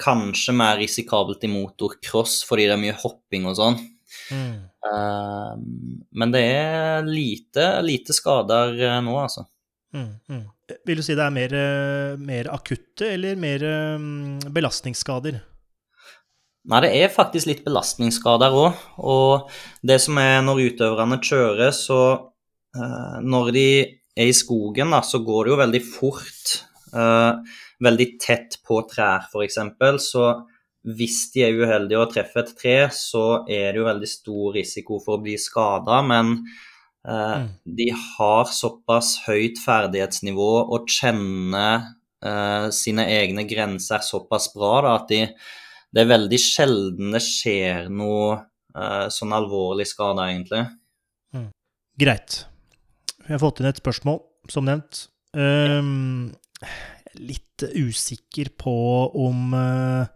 kanskje 0.00 0.52
mer 0.56 0.78
risikabelt 0.80 1.44
i 1.44 1.50
motocross 1.52 2.40
fordi 2.48 2.66
det 2.68 2.76
er 2.76 2.82
mye 2.82 3.00
hopping 3.00 3.48
og 3.48 3.56
sånn. 3.58 3.80
Mm. 4.30 4.70
Uh, 4.80 5.54
men 6.16 6.32
det 6.34 6.42
er 6.46 7.06
lite, 7.06 7.66
lite 7.84 8.14
skader 8.16 8.74
uh, 8.78 8.98
nå, 9.04 9.16
altså. 9.20 9.46
Mm, 9.94 10.10
mm. 10.30 10.42
Vil 10.86 11.00
du 11.00 11.02
si 11.02 11.16
det 11.18 11.24
er 11.24 11.34
mer, 11.34 11.52
eh, 11.58 12.18
mer 12.22 12.46
akutte 12.54 13.08
eller 13.16 13.38
mer 13.42 13.64
um, 13.98 14.36
belastningsskader? 14.54 15.40
Nei, 16.70 16.80
det 16.84 16.90
er 16.94 17.10
faktisk 17.10 17.48
litt 17.48 17.64
belastningsskader 17.64 18.54
òg. 18.54 18.84
Og 19.02 19.50
det 19.82 19.96
som 20.04 20.20
er 20.22 20.44
når 20.46 20.62
utøverne 20.68 21.18
kjører, 21.18 21.74
så 21.74 21.98
uh, 22.78 23.16
Når 23.18 23.50
de 23.56 23.66
er 24.14 24.30
i 24.30 24.36
skogen, 24.36 24.94
da, 24.94 25.02
så 25.02 25.18
går 25.26 25.48
det 25.48 25.54
jo 25.56 25.60
veldig 25.64 25.82
fort. 25.88 26.58
veldig 27.82 28.06
tett 28.22 28.60
på 28.66 28.80
trær, 28.90 29.26
f.eks. 29.26 29.58
Så 30.06 30.24
hvis 30.88 31.28
de 31.34 31.44
er 31.44 31.58
uheldige 31.60 32.00
og 32.00 32.12
treffer 32.14 32.42
et 32.42 32.52
tre, 32.56 32.76
så 32.94 33.42
er 33.44 33.70
det 33.72 33.80
jo 33.82 33.86
veldig 33.88 34.08
stor 34.08 34.54
risiko 34.56 35.00
for 35.04 35.18
å 35.18 35.22
bli 35.24 35.36
skada. 35.40 36.00
Men 36.06 36.34
eh, 37.04 37.40
mm. 37.44 37.48
de 37.78 37.88
har 37.92 38.52
såpass 38.54 39.18
høyt 39.26 39.60
ferdighetsnivå 39.60 40.50
og 40.62 40.88
kjenner 40.88 41.90
eh, 42.24 42.68
sine 42.74 43.06
egne 43.12 43.44
grenser 43.48 44.04
såpass 44.06 44.50
bra 44.54 44.78
da, 44.86 44.94
at 45.02 45.12
de, 45.12 45.24
det 45.92 46.04
er 46.04 46.12
veldig 46.14 46.40
sjelden 46.40 47.16
det 47.16 47.22
skjer 47.26 47.90
noe 47.92 48.38
eh, 48.72 49.06
sånn 49.12 49.36
alvorlig 49.36 49.88
skade, 49.90 50.30
egentlig. 50.32 50.64
Mm. 51.36 51.50
Greit. 52.00 52.44
Vi 53.26 53.34
har 53.34 53.42
fått 53.42 53.60
inn 53.60 53.68
et 53.68 53.82
spørsmål, 53.82 54.22
som 54.50 54.64
nevnt. 54.66 55.04
Um, 55.36 56.32
litt 57.20 57.62
usikker 57.76 58.48
på 58.58 58.72
om 59.20 59.52
uh, 59.54 60.08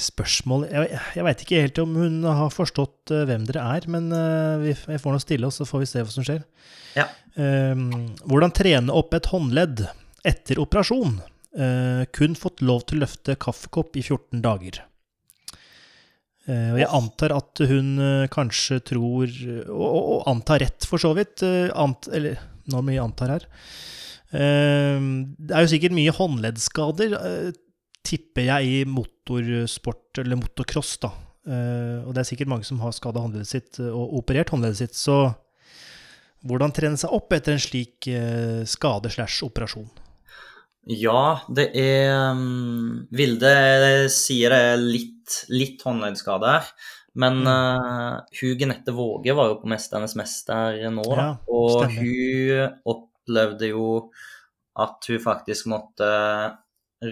Spørsmål 0.00 0.64
Jeg, 0.66 0.98
jeg 1.14 1.24
veit 1.26 1.42
ikke 1.44 1.60
helt 1.62 1.78
om 1.78 1.92
hun 1.94 2.16
har 2.26 2.50
forstått 2.50 3.12
uh, 3.14 3.22
hvem 3.28 3.44
dere 3.46 3.66
er, 3.76 3.84
men 3.90 4.08
uh, 4.10 4.58
vi, 4.62 4.72
jeg 4.74 5.02
får 5.02 5.14
nå 5.14 5.20
stille 5.22 5.46
oss, 5.46 5.60
så 5.60 5.68
får 5.68 5.84
vi 5.84 5.90
se 5.90 6.02
hva 6.02 6.14
som 6.14 6.26
skjer. 6.26 6.42
Ja. 6.94 7.08
hvordan 7.34 8.52
trene 8.54 8.94
opp 8.94 9.16
et 9.16 9.26
håndledd 9.32 9.80
etter 10.22 10.60
operasjon? 10.62 11.16
kun 12.14 12.32
fått 12.34 12.62
lov 12.66 12.80
til 12.86 12.98
å 12.98 13.04
løfte 13.04 13.34
kaffekopp 13.38 13.94
i 13.98 14.02
14 14.02 14.40
dager. 14.42 14.80
Og 16.50 16.78
jeg 16.80 16.88
antar 16.98 17.34
at 17.34 17.62
hun 17.70 17.92
kanskje 18.34 18.80
tror, 18.90 19.34
og, 19.70 19.98
og 19.98 20.24
antar 20.30 20.64
rett 20.64 20.86
for 20.86 21.02
så 21.02 21.12
vidt, 21.14 21.42
ant, 21.78 22.10
eller 22.10 22.42
nå 22.70 22.82
mye 22.86 23.02
antar 23.02 23.34
her, 23.36 23.46
Ehm, 24.34 25.36
det 25.38 25.54
er 25.54 25.64
jo 25.64 25.70
sikkert 25.70 25.94
mye 25.94 26.14
håndleddskader, 26.14 27.14
eh, 27.14 27.52
tipper 28.04 28.48
jeg, 28.48 28.68
i 28.70 28.82
motorsport, 28.88 30.20
eller 30.22 30.40
motocross, 30.40 30.96
da. 31.02 31.12
Uh, 31.44 32.04
og 32.06 32.14
det 32.14 32.22
er 32.22 32.28
sikkert 32.30 32.52
mange 32.52 32.64
som 32.68 32.80
har 32.80 32.94
skada 32.96 33.20
håndleddet 33.20 33.50
sitt 33.50 33.76
eh, 33.82 33.92
og 33.92 34.14
operert 34.20 34.52
håndleddet 34.54 34.80
sitt. 34.80 34.96
Så 34.96 35.18
hvordan 36.44 36.72
trene 36.76 37.00
seg 37.00 37.12
opp 37.12 37.32
etter 37.36 37.56
en 37.56 37.60
slik 37.60 38.08
skade 38.68 39.12
slash 39.12 39.44
operasjon? 39.44 39.88
Ja, 40.84 41.40
det 41.48 41.70
er 41.80 42.34
um, 42.36 43.06
Vilde 43.16 43.52
sier 44.12 44.52
det 44.52 44.60
er 44.74 44.82
litt, 44.82 45.38
litt 45.48 45.84
her, 45.86 46.66
Men 47.14 47.40
mm. 47.40 47.48
uh, 47.48 48.20
hun 48.40 48.58
Genette 48.60 48.92
Våge 48.92 49.32
var 49.32 49.48
jo 49.48 49.60
på 49.62 49.70
'Mesternes 49.70 50.16
mester' 50.16 50.90
nå, 50.92 51.04
da. 51.08 51.16
Ja, 51.16 51.30
og 51.48 51.88
hun 51.88 52.76
opplevde 52.84 53.72
jo 53.72 54.10
at 54.76 55.08
hun 55.08 55.22
faktisk 55.22 55.70
måtte 55.70 56.10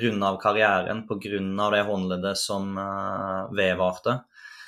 runde 0.01 0.27
av 0.27 0.39
karrieren 0.41 1.05
pga. 1.09 1.71
det 1.71 1.83
håndleddet 1.83 2.39
som 2.39 2.77
uh, 2.79 3.53
vedvarte. 3.55 4.21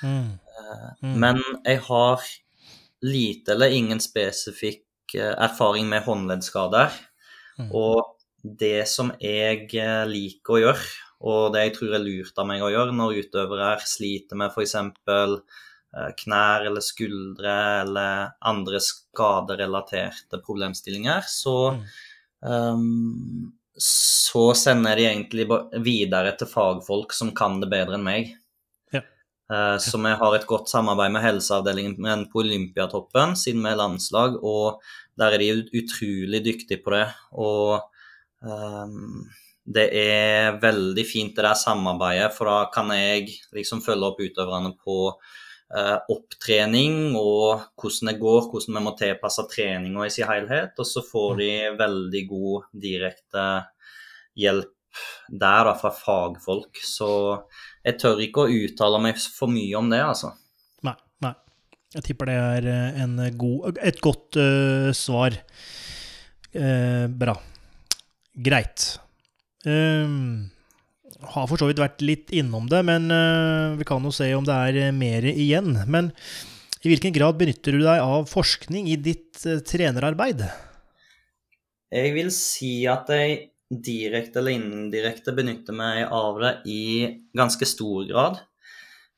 Mm. 0.03 0.31
Uh, 0.31 0.89
mm. 1.01 1.19
Men 1.19 1.41
jeg 1.63 1.81
har 1.87 2.21
lite 3.01 3.53
eller 3.53 3.73
ingen 3.73 3.99
spesifikk 3.99 5.15
uh, 5.17 5.33
erfaring 5.47 5.89
med 5.89 6.03
håndleddskader. 6.03 6.91
Mm. 7.59 7.71
Og 7.71 8.15
det 8.43 8.87
som 8.87 9.11
jeg 9.19 9.69
liker 10.07 10.53
å 10.53 10.61
gjøre, 10.61 10.89
og 11.25 11.53
det 11.53 11.63
jeg 11.63 11.77
tror 11.77 11.95
er 11.95 12.03
lurt 12.03 12.37
av 12.37 12.49
meg 12.49 12.61
å 12.61 12.69
gjøre 12.69 12.93
når 12.93 13.21
utøvere 13.25 13.69
sliter 13.87 14.37
med 14.37 14.51
f.eks. 14.51 14.75
knær 16.19 16.67
eller 16.67 16.83
skuldre 16.83 17.55
eller 17.81 18.35
andre 18.45 18.81
skaderelaterte 18.83 20.43
problemstillinger, 20.45 21.25
så 21.25 21.55
mm 21.79 21.87
Um, 22.45 23.53
så 23.81 24.53
sender 24.55 24.95
de 24.95 25.07
egentlig 25.09 25.45
videre 25.83 26.31
til 26.39 26.47
fagfolk 26.47 27.13
som 27.15 27.33
kan 27.35 27.59
det 27.61 27.69
bedre 27.71 27.97
enn 27.97 28.05
meg. 28.05 28.29
Ja. 28.95 29.01
Uh, 29.51 29.75
så 29.83 29.99
vi 29.99 30.13
har 30.21 30.35
et 30.35 30.47
godt 30.49 30.71
samarbeid 30.71 31.15
med 31.15 31.25
helseavdelingen 31.25 32.27
på 32.31 32.43
Olympiatoppen, 32.43 33.35
siden 33.39 33.65
vi 33.65 33.73
er 33.73 33.81
landslag, 33.81 34.37
og 34.39 34.83
der 35.19 35.35
er 35.35 35.43
de 35.43 35.81
utrolig 35.81 36.43
dyktige 36.45 36.83
på 36.83 36.95
det. 36.95 37.07
Og 37.35 37.81
um, 38.43 39.25
det 39.65 39.89
er 39.97 40.59
veldig 40.61 41.05
fint 41.07 41.35
det 41.35 41.43
der 41.47 41.57
samarbeidet, 41.57 42.31
for 42.35 42.51
da 42.51 42.57
kan 42.73 42.91
jeg 42.95 43.33
liksom 43.55 43.81
følge 43.83 44.11
opp 44.11 44.21
utøverne 44.21 44.75
på 44.77 44.99
opptrening 45.65 47.15
og 47.17 47.63
hvordan 47.81 48.11
det 48.11 48.19
går, 48.21 48.49
hvordan 48.51 48.77
vi 48.77 48.83
må 48.85 48.91
tilpasse 48.99 49.43
treninga 49.49 50.05
i 50.05 50.11
sin 50.13 50.27
helhet. 50.29 50.77
Og 50.77 50.87
så 50.87 51.01
får 51.03 51.33
mm. 51.33 51.39
de 51.41 51.49
veldig 51.79 52.21
god 52.29 52.67
direkte 52.85 53.45
hjelp 54.39 54.75
der 55.27 55.67
da, 55.67 55.73
fra 55.79 55.91
fagfolk. 55.95 56.79
Så 56.83 57.09
jeg 57.85 57.99
tør 58.01 58.21
ikke 58.23 58.45
å 58.45 58.59
uttale 58.63 59.01
meg 59.03 59.19
for 59.19 59.51
mye 59.51 59.79
om 59.79 59.91
det, 59.91 60.01
altså. 60.03 60.31
Nei. 60.87 60.95
nei. 61.25 61.33
Jeg 61.95 62.07
tipper 62.09 62.31
det 62.31 62.37
er 62.39 62.69
eh, 62.71 63.25
god, 63.39 63.79
et 63.79 64.01
godt 64.03 64.39
uh, 64.39 64.91
svar. 64.95 65.37
Uh, 66.55 67.05
bra. 67.11 67.35
Greit. 68.45 68.87
Um, 69.65 70.51
har 71.23 71.47
for 71.49 71.59
så 71.59 71.69
vidt 71.69 71.81
vært 71.81 72.03
litt 72.05 72.31
innom 72.35 72.67
det, 72.71 72.81
men 72.87 73.07
uh, 73.13 73.75
vi 73.79 73.87
kan 73.87 74.03
jo 74.03 74.13
se 74.13 74.27
om 74.35 74.45
det 74.45 74.55
er 74.69 74.79
uh, 74.89 74.95
mer 74.95 75.25
igjen. 75.31 75.77
Men 75.87 76.11
i 76.83 76.91
hvilken 76.91 77.15
grad 77.15 77.39
benytter 77.39 77.77
du 77.77 77.83
deg 77.85 78.03
av 78.03 78.27
forskning 78.29 78.89
i 78.91 78.97
ditt 78.99 79.41
uh, 79.47 79.61
trenerarbeid? 79.65 80.45
Jeg 81.95 82.15
vil 82.15 82.31
si 82.35 82.73
at 82.91 83.11
jeg 83.13 83.37
direkte 83.69 84.41
eller 84.41 84.57
indirekte 84.57 85.33
benytter 85.35 85.75
meg 85.75 86.03
av 86.13 86.41
det 86.43 86.51
i 86.69 86.81
ganske 87.37 87.69
stor 87.69 88.03
grad. 88.09 88.43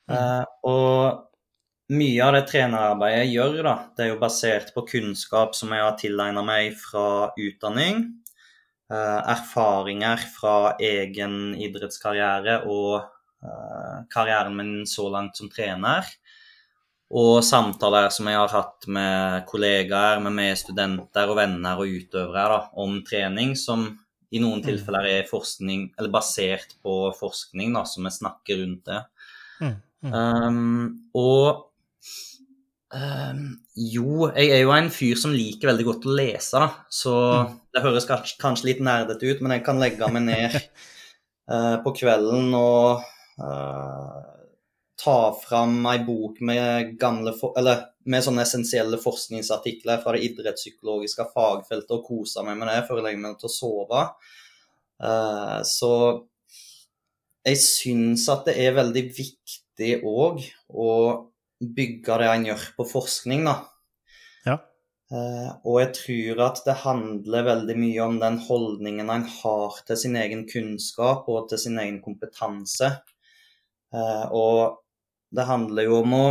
Mm. 0.07 0.45
og 0.63 1.25
mye 1.91 2.23
av 2.23 2.29
det 2.31 2.45
trenerarbeidet 2.47 3.25
jeg 3.25 3.31
gjør, 3.33 3.57
da, 3.65 3.73
det 3.91 4.05
er 4.05 4.07
jo 4.13 4.19
basert 4.21 4.69
på 4.71 4.85
kunnskap 4.87 5.51
som 5.57 5.73
jeg 5.75 5.83
har 5.83 5.97
tilegna 5.99 6.45
meg 6.47 6.77
fra 6.79 7.33
utdanning, 7.35 8.05
Eh, 8.07 8.26
erfaringer 8.95 10.21
fra 10.31 10.75
egen 10.79 11.55
idrettskarriere 11.59 12.61
og 12.71 13.01
eh, 13.43 13.97
karrieren 14.13 14.55
min 14.55 14.73
så 14.87 15.09
langt 15.11 15.39
som 15.39 15.51
trener. 15.51 16.07
Og 17.07 17.39
samtaler 17.45 18.09
som 18.11 18.27
jeg 18.27 18.39
har 18.39 18.51
hatt 18.51 18.87
med 18.91 19.45
kollegaer, 19.47 20.19
med 20.23 20.35
medstudenter 20.35 21.31
og 21.31 21.39
venner 21.39 21.79
og 21.79 21.87
utøvere 21.99 22.47
da, 22.51 22.59
om 22.83 22.99
trening, 23.07 23.55
som 23.59 23.87
i 24.27 24.41
noen 24.43 24.59
mm. 24.59 24.65
tilfeller 24.65 25.07
er 25.13 25.29
forskning, 25.29 25.85
eller 25.95 26.11
basert 26.11 26.75
på 26.83 26.97
forskning, 27.15 27.71
da, 27.77 27.85
som 27.87 28.07
vi 28.07 28.11
snakker 28.11 28.59
rundt 28.59 28.89
det. 28.89 28.99
Mm, 29.61 29.77
mm. 30.03 30.17
Um, 30.17 30.89
og 31.15 31.67
Um, 32.87 33.57
jo, 33.75 34.29
jeg 34.31 34.53
er 34.55 34.61
jo 34.61 34.71
en 34.71 34.87
fyr 34.93 35.19
som 35.19 35.33
liker 35.35 35.73
veldig 35.73 35.85
godt 35.89 36.07
å 36.07 36.15
lese, 36.15 36.61
da. 36.61 36.85
Så 36.87 37.13
mm. 37.13 37.57
det 37.75 37.83
høres 37.83 38.07
kanskje 38.07 38.69
litt 38.69 38.81
nerdete 38.83 39.27
ut, 39.27 39.43
men 39.43 39.57
jeg 39.57 39.65
kan 39.65 39.81
legge 39.81 40.07
meg 40.13 40.23
ned 40.29 40.55
uh, 41.51 41.75
på 41.83 41.93
kvelden 41.99 42.55
og 42.55 43.03
uh, 43.43 44.23
ta 44.97 45.17
fram 45.41 45.81
ei 45.91 45.99
bok 46.07 46.39
med 46.47 46.95
gamle 46.99 47.35
Eller 47.59 47.83
med 48.07 48.23
sånne 48.23 48.47
essensielle 48.47 48.97
forskningsartikler 49.01 49.99
fra 50.01 50.15
det 50.15 50.23
idrettspsykologiske 50.29 51.27
fagfeltet 51.35 51.91
og 51.91 52.05
kose 52.07 52.43
meg 52.47 52.55
med 52.57 52.71
det 52.71 52.81
før 52.87 53.01
jeg 53.01 53.09
legger 53.09 53.23
meg 53.25 53.39
til 53.41 53.51
å 53.51 53.55
sove. 53.57 54.03
Uh, 55.03 55.59
så 55.67 55.91
jeg 57.47 57.59
syns 57.63 58.23
at 58.31 58.47
det 58.47 58.55
er 58.63 58.79
veldig 58.79 59.03
viktig 59.11 59.97
òg 60.07 60.39
å 60.71 60.87
bygge 61.59 62.17
det 62.21 62.29
en 62.31 62.47
gjør 62.51 62.65
på 62.77 62.85
forskning, 62.91 63.45
da. 63.47 63.55
Ja. 64.47 64.57
Uh, 65.07 65.51
og 65.63 65.79
jeg 65.79 65.91
tror 65.95 66.41
at 66.49 66.61
det 66.65 66.75
handler 66.83 67.45
veldig 67.47 67.77
mye 67.79 68.01
om 68.03 68.17
den 68.19 68.41
holdningen 68.43 69.11
en 69.13 69.23
har 69.37 69.77
til 69.87 69.99
sin 70.01 70.17
egen 70.19 70.43
kunnskap 70.49 71.29
og 71.31 71.47
til 71.51 71.61
sin 71.61 71.79
egen 71.79 72.01
kompetanse. 72.03 72.91
Uh, 73.95 74.25
og 74.35 74.83
det 75.31 75.47
handler 75.47 75.87
jo 75.87 76.01
om 76.01 76.15
å, 76.17 76.27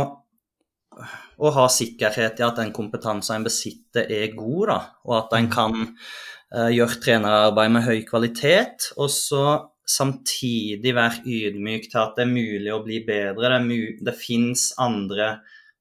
å, 0.93 1.51
ha 1.53 1.65
sikkerhet 1.73 2.39
i 2.41 2.45
at 2.45 2.61
den 2.61 2.73
kompetansen 2.75 3.39
en 3.39 3.47
besitter, 3.47 4.09
er 4.09 4.35
god, 4.37 4.63
da. 4.69 4.79
Og 5.09 5.17
at 5.23 5.35
en 5.37 5.49
mm. 5.49 5.53
kan 5.53 5.79
uh, 5.81 6.69
gjøre 6.73 7.01
trenerarbeid 7.03 7.73
med 7.73 7.87
høy 7.89 7.99
kvalitet. 8.07 8.91
Og 8.97 9.09
så 9.13 9.43
samtidig 9.87 10.93
være 10.95 11.23
ydmyk 11.23 11.87
til 11.91 12.01
at 12.01 12.17
det 12.17 12.25
er 12.25 12.33
mulig 12.33 12.73
å 12.73 12.83
bli 12.83 12.99
bedre. 13.07 13.53
Det, 13.53 13.61
mu 13.63 13.79
det 14.03 14.15
fins 14.19 14.69
andre 14.83 15.29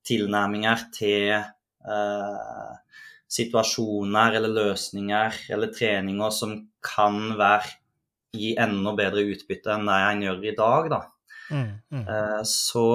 tilnærminger 0.06 0.84
til 0.94 1.32
eh, 1.34 2.74
situasjoner 3.36 4.38
eller 4.38 4.54
løsninger 4.54 5.42
eller 5.50 5.74
treninger 5.74 6.34
som 6.34 6.54
kan 6.86 7.34
være 7.38 7.74
gi 8.36 8.54
enda 8.60 8.92
bedre 8.96 9.24
utbytte 9.32 9.72
enn 9.74 9.88
det 9.88 10.02
en 10.10 10.26
gjør 10.26 10.44
i 10.44 10.56
dag. 10.58 10.90
Da. 10.92 11.00
Mm, 11.50 11.72
mm. 11.90 12.04
Eh, 12.04 12.42
så 12.46 12.86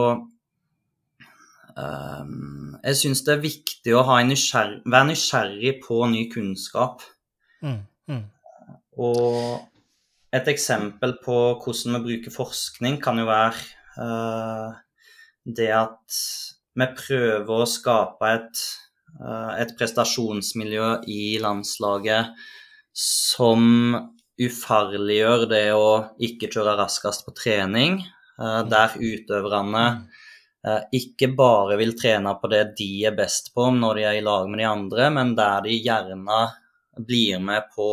Um, 1.72 2.76
jeg 2.84 2.98
syns 3.00 3.22
det 3.24 3.32
er 3.32 3.44
viktig 3.46 3.94
å 3.96 4.02
nysgjerrig, 4.28 4.82
være 4.92 5.08
nysgjerrig 5.08 5.72
på 5.86 6.02
ny 6.12 6.26
kunnskap. 6.34 7.06
Mm, 7.64 7.78
mm. 8.12 8.26
og 9.00 9.71
et 10.32 10.48
eksempel 10.48 11.18
på 11.24 11.38
hvordan 11.60 11.98
vi 11.98 12.06
bruker 12.06 12.34
forskning, 12.34 13.00
kan 13.04 13.20
jo 13.20 13.28
være 13.28 13.60
uh, 14.00 14.72
det 15.44 15.72
at 15.76 16.22
vi 16.80 16.88
prøver 16.96 17.52
å 17.52 17.68
skape 17.68 18.32
et, 18.38 18.64
uh, 19.20 19.52
et 19.60 19.76
prestasjonsmiljø 19.80 20.88
i 21.12 21.36
landslaget 21.44 22.32
som 22.96 23.68
ufarliggjør 24.42 25.46
det 25.52 25.68
å 25.76 25.92
ikke 26.24 26.50
kjøre 26.54 26.80
raskest 26.80 27.28
på 27.28 27.36
trening, 27.36 28.00
uh, 28.40 28.64
der 28.68 28.98
utøverne 28.98 29.86
ikke 30.94 31.32
bare 31.34 31.74
vil 31.80 31.96
trene 31.98 32.36
på 32.38 32.46
det 32.52 32.76
de 32.78 33.08
er 33.10 33.16
best 33.18 33.48
på 33.56 33.64
når 33.74 33.98
de 33.98 34.04
er 34.06 34.18
i 34.20 34.22
lag 34.22 34.44
med 34.46 34.60
de 34.62 34.68
andre, 34.70 35.08
men 35.10 35.32
der 35.34 35.64
de 35.66 35.74
gjerne 35.74 36.44
blir 37.02 37.42
med 37.42 37.66
på 37.74 37.88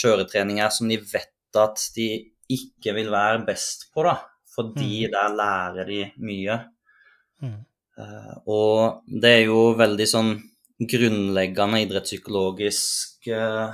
kjøretreninger 0.00 0.72
som 0.72 0.88
de 0.88 0.96
vet 0.96 1.28
at 1.56 1.90
de 1.96 2.08
ikke 2.50 2.94
vil 2.94 3.10
være 3.10 3.44
best 3.46 3.88
på, 3.94 4.02
da. 4.04 4.16
Fordi 4.54 5.06
Mm. 5.06 5.10
der 5.12 5.34
lærer 5.36 5.86
de 5.86 6.12
mye. 6.18 6.56
Mm. 7.42 7.64
Uh, 7.98 8.34
og 8.46 9.02
det 9.06 9.30
er 9.30 9.44
jo 9.46 9.74
veldig 9.76 10.06
sånn 10.08 10.32
grunnleggende 10.80 11.82
idrettspsykologisk 11.84 13.28
uh, 13.28 13.72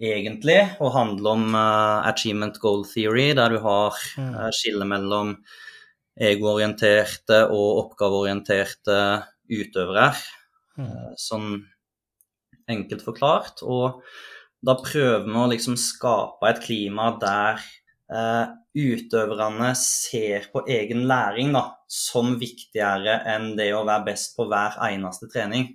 egentlig, 0.00 0.76
å 0.80 0.90
handle 0.92 1.28
om 1.30 1.54
uh, 1.54 2.02
achievement 2.08 2.58
goal 2.60 2.84
theory, 2.84 3.32
der 3.34 3.48
du 3.50 3.58
har 3.60 3.92
Mm. 4.18 4.50
skille 4.52 4.84
mellom 4.86 5.36
egoorienterte 6.20 7.42
og 7.50 7.78
oppgaveorienterte 7.84 9.24
utøvere, 9.50 10.14
Mm. 10.78 11.14
sånn 11.16 11.64
enkelt 12.68 13.02
forklart. 13.02 13.62
Og 13.62 14.02
da 14.64 14.76
prøver 14.80 15.26
vi 15.26 15.38
å 15.38 15.48
liksom 15.50 15.76
skape 15.80 16.48
et 16.48 16.60
klima 16.64 17.10
der 17.20 17.60
eh, 18.12 18.52
utøverne 18.74 19.70
ser 19.78 20.48
på 20.52 20.64
egen 20.70 21.04
læring 21.10 21.52
da, 21.54 21.66
som 21.90 22.34
viktigere 22.40 23.20
enn 23.34 23.52
det 23.58 23.70
å 23.76 23.84
være 23.86 24.08
best 24.10 24.34
på 24.38 24.48
hver 24.50 24.78
eneste 24.88 25.28
trening. 25.32 25.68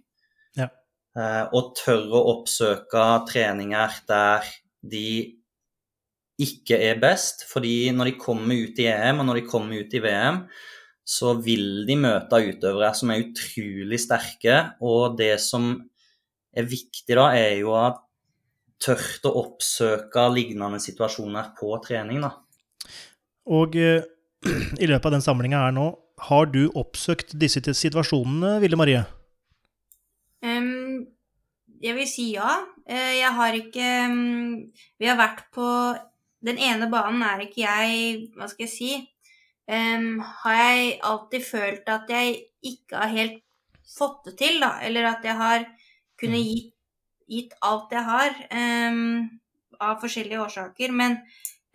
Ja. 0.57 0.69
Eh, 1.17 1.45
og 1.53 1.75
tør 1.79 2.07
å 2.17 2.25
oppsøke 2.33 3.05
treninger 3.29 4.01
der 4.09 4.49
de 4.81 5.11
ikke 6.39 6.79
er 6.89 6.99
best. 7.01 7.45
Fordi 7.49 7.91
når 7.95 8.11
de 8.11 8.17
kommer 8.19 8.65
ut 8.65 8.81
i 8.81 8.89
EM 8.91 9.21
og 9.21 9.29
når 9.29 9.41
de 9.41 9.47
kommer 9.49 9.83
ut 9.83 9.95
i 9.95 10.03
VM, 10.03 10.43
så 11.09 11.33
vil 11.41 11.87
de 11.87 11.95
møte 11.97 12.41
utøvere 12.51 12.91
som 12.97 13.11
er 13.11 13.23
utrolig 13.23 13.99
sterke. 14.01 14.59
Og 14.85 15.17
det 15.19 15.35
som 15.43 15.71
er 16.55 16.69
viktig 16.69 17.17
da, 17.17 17.31
er 17.37 17.59
jo 17.61 17.73
at 17.77 18.03
tørt 18.79 19.25
å 19.27 19.33
oppsøke 19.43 20.25
lignende 20.33 20.79
situasjoner 20.81 21.53
på 21.57 21.73
trening, 21.83 22.23
da. 22.23 22.33
Og 23.49 23.75
eh, 23.79 24.05
i 24.83 24.87
løpet 24.89 25.09
av 25.09 25.15
den 25.17 25.25
samlinga 25.25 25.65
her 25.65 25.75
nå, 25.75 25.91
har 26.29 26.49
du 26.51 26.65
oppsøkt 26.77 27.35
disse 27.39 27.61
situasjonene, 27.63 28.57
Ville 28.63 28.79
Marie? 28.79 29.05
Um, 30.43 31.07
jeg 31.83 31.95
vil 31.95 32.07
si 32.07 32.29
ja. 32.35 32.59
Eh, 32.87 33.19
jeg 33.19 33.31
har 33.35 33.55
ikke 33.55 33.87
um, 34.07 34.55
Vi 34.99 35.07
har 35.07 35.17
vært 35.19 35.45
på 35.55 35.67
Den 36.43 36.59
ene 36.63 36.87
banen 36.91 37.23
er 37.27 37.43
ikke 37.43 37.65
jeg 37.65 38.29
Hva 38.37 38.47
skal 38.47 38.63
jeg 38.65 38.71
si? 38.71 38.93
Um, 39.69 40.23
har 40.43 40.55
jeg 40.55 40.93
alltid 41.05 41.45
følt 41.45 41.91
at 41.91 42.09
jeg 42.09 42.39
ikke 42.65 43.03
har 43.03 43.11
helt 43.13 43.41
fått 43.85 44.25
det 44.25 44.37
til, 44.39 44.57
da. 44.63 44.79
Eller 44.85 45.11
at 45.11 45.25
jeg 45.25 45.35
har 45.37 45.65
kunnet 46.19 46.41
gitt, 46.41 46.73
gitt 47.29 47.55
alt 47.65 47.93
jeg 47.93 48.05
har, 48.07 48.35
um, 48.51 49.29
av 49.79 50.01
forskjellige 50.01 50.41
årsaker. 50.43 50.93
Men 50.95 51.19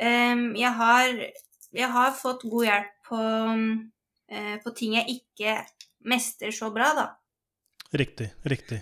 um, 0.03 0.51
jeg 0.59 0.73
har 0.81 1.25
jeg 1.75 1.91
har 1.91 2.13
fått 2.15 2.45
god 2.47 2.67
hjelp 2.69 2.91
på, 3.09 3.21
eh, 4.31 4.57
på 4.63 4.73
ting 4.79 4.95
jeg 4.95 5.19
ikke 5.19 5.57
mestrer 6.07 6.55
så 6.55 6.71
bra, 6.75 6.93
da. 6.95 7.07
Riktig. 7.95 8.31
Riktig. 8.47 8.79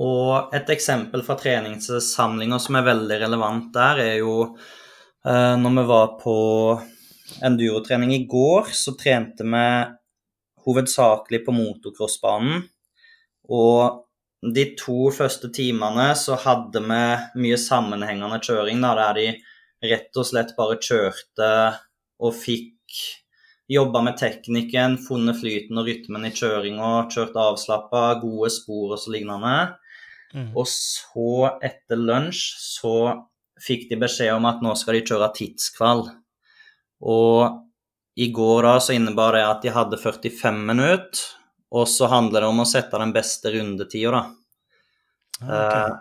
Og 0.00 0.54
et 0.54 0.70
eksempel 0.70 1.24
fra 1.26 1.36
treningssamlinger 1.40 2.62
som 2.62 2.78
er 2.78 2.86
veldig 2.86 3.18
relevant 3.24 3.72
der, 3.74 4.02
er 4.04 4.14
jo 4.22 4.34
uh, 4.46 5.56
når 5.60 5.74
vi 5.76 5.84
var 5.90 6.14
på 6.22 6.36
endurotrening 7.46 8.14
i 8.14 8.24
går, 8.30 8.70
så 8.74 8.94
trente 8.98 9.44
vi 9.44 9.66
hovedsakelig 10.64 11.42
på 11.44 11.54
motocrossbanen. 11.56 12.62
Og 13.50 14.06
de 14.40 14.64
to 14.80 15.10
første 15.12 15.50
timene 15.52 16.10
så 16.16 16.38
hadde 16.40 16.80
vi 16.80 17.00
mye 17.44 17.58
sammenhengende 17.60 18.40
kjøring, 18.40 18.80
da, 18.80 18.94
der 18.96 19.18
de 19.18 19.90
rett 19.90 20.16
og 20.16 20.28
slett 20.28 20.54
bare 20.56 20.78
kjørte 20.80 21.50
og 22.20 22.36
fikk 22.36 23.00
jobba 23.70 24.02
med 24.02 24.16
teknikken, 24.18 24.96
funnet 25.04 25.38
flyten 25.38 25.78
og 25.78 25.86
rytmen 25.86 26.26
i 26.26 26.32
kjøringa, 26.34 26.92
kjørt 27.12 27.36
avslappa, 27.38 28.04
gode 28.22 28.50
spor 28.52 28.96
og 28.96 29.00
så 29.00 29.12
lignende. 29.14 29.56
Mm. 30.34 30.50
Og 30.58 30.66
så, 30.68 31.52
etter 31.62 32.00
lunsj, 32.00 32.42
så 32.58 32.94
fikk 33.60 33.88
de 33.90 33.98
beskjed 34.00 34.32
om 34.34 34.48
at 34.50 34.62
nå 34.64 34.74
skal 34.78 34.98
de 34.98 35.04
kjøre 35.06 35.30
tidskvall. 35.36 36.06
Og 37.00 37.60
i 38.20 38.30
går 38.34 38.66
da 38.66 38.74
så 38.82 38.96
innebar 38.96 39.36
det 39.36 39.44
at 39.46 39.62
de 39.64 39.74
hadde 39.74 40.00
45 40.00 40.64
minutter, 40.72 41.22
og 41.70 41.88
så 41.88 42.08
handler 42.10 42.44
det 42.44 42.50
om 42.50 42.62
å 42.62 42.68
sette 42.68 42.98
den 42.98 43.12
beste 43.14 43.52
rundetida, 43.54 44.12
da. 44.16 44.22
Okay. 45.40 45.90
Eh, 45.90 45.98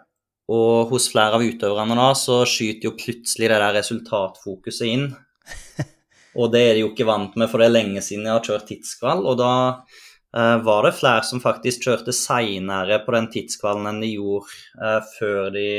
og 0.49 0.89
hos 0.89 1.05
flere 1.11 1.37
av 1.37 1.45
utøverne 1.45 1.95
da, 1.97 2.09
så 2.17 2.41
skyter 2.49 2.89
jo 2.89 2.97
plutselig 2.97 3.51
det 3.51 3.59
der 3.61 3.75
resultatfokuset 3.77 4.87
inn. 4.89 5.09
Og 6.39 6.49
det 6.53 6.61
er 6.61 6.73
de 6.77 6.83
jo 6.83 6.91
ikke 6.91 7.07
vant 7.09 7.35
med, 7.37 7.49
for 7.51 7.61
det 7.61 7.69
er 7.69 7.75
lenge 7.75 8.01
siden 8.05 8.25
jeg 8.25 8.33
har 8.35 8.45
kjørt 8.45 8.67
tidskvall. 8.69 9.21
Og 9.29 9.37
da 9.37 9.51
eh, 9.69 10.57
var 10.65 10.87
det 10.87 10.95
flere 10.97 11.25
som 11.27 11.41
faktisk 11.43 11.85
kjørte 11.85 12.15
seinere 12.15 13.01
på 13.05 13.13
den 13.13 13.29
tidskvallen 13.33 13.89
enn 13.91 14.01
de 14.01 14.11
gjorde 14.15 14.57
eh, 14.81 15.13
før 15.19 15.53
de 15.53 15.69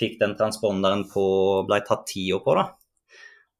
fikk 0.00 0.18
den 0.22 0.34
transponderen 0.38 1.04
på 1.10 1.24
ble 1.68 1.82
tatt 1.86 2.06
tida 2.10 2.40
på, 2.42 2.56
da. 2.58 2.66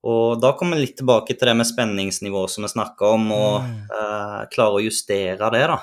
Og 0.09 0.41
da 0.41 0.55
kommer 0.57 0.79
vi 0.79 0.87
litt 0.87 0.97
tilbake 0.97 1.35
til 1.37 1.51
det 1.51 1.55
med 1.59 1.69
spenningsnivået 1.69 2.53
som 2.55 2.65
vi 2.65 2.71
snakka 2.73 3.09
om, 3.17 3.27
og 3.37 3.57
Mm. 3.67 3.81
uh, 3.93 4.47
klare 4.49 4.79
å 4.79 4.85
justere 4.85 5.51
det, 5.53 5.67
da. 5.69 5.79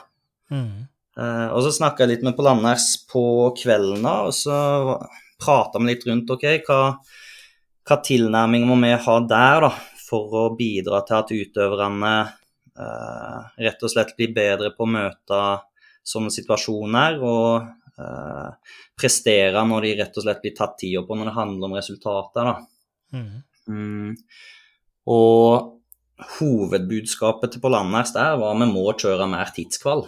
Mm. 0.49 0.87
Uh, 1.17 1.47
og 1.53 1.61
så 1.65 1.71
snakka 1.75 2.03
jeg 2.03 2.09
litt 2.15 2.23
med 2.23 2.35
Pål 2.37 2.47
Anders 2.55 3.05
på 3.11 3.53
kvelden, 3.57 4.01
da, 4.01 4.15
og 4.25 4.33
så 4.33 4.57
prata 5.37 5.77
vi 5.77 5.91
litt 5.91 6.05
rundt 6.07 6.29
ok, 6.33 6.45
hva, 6.65 6.97
hva 7.85 7.97
tilnærming 8.01 8.65
må 8.65 8.77
vi 8.81 8.93
ha 9.05 9.19
der 9.29 9.61
da, 9.67 9.71
for 10.07 10.33
å 10.33 10.55
bidra 10.57 11.03
til 11.05 11.17
at 11.17 11.33
utøverne 11.35 12.13
uh, 12.79 13.39
rett 13.59 13.83
og 13.83 13.91
slett 13.91 14.15
blir 14.17 14.33
bedre 14.33 14.71
på 14.73 14.85
å 14.87 14.93
møte 14.97 15.41
sånne 16.07 16.31
situasjoner 16.31 17.19
og 17.21 17.73
prestere 18.95 19.63
når 19.65 19.81
de 19.81 19.91
rett 19.97 20.17
og 20.19 20.23
slett 20.23 20.41
blir 20.43 20.53
tatt 20.55 20.75
tida 20.77 21.01
på 21.01 21.15
når 21.17 21.25
det 21.31 21.33
handler 21.33 21.65
om 21.65 21.73
resultater. 21.73 22.45
da. 22.45 22.53
Mm. 23.17 23.41
Mm. 23.67 24.15
Og 25.07 25.73
hovedbudskapet 26.37 27.53
til 27.53 27.61
Pål 27.61 27.77
Anders 27.77 28.13
der 28.15 28.37
var 28.41 28.55
at 28.55 28.61
vi 28.63 28.69
må 28.71 28.85
kjøre 28.97 29.29
mer 29.29 29.51
tidskvall. 29.55 30.07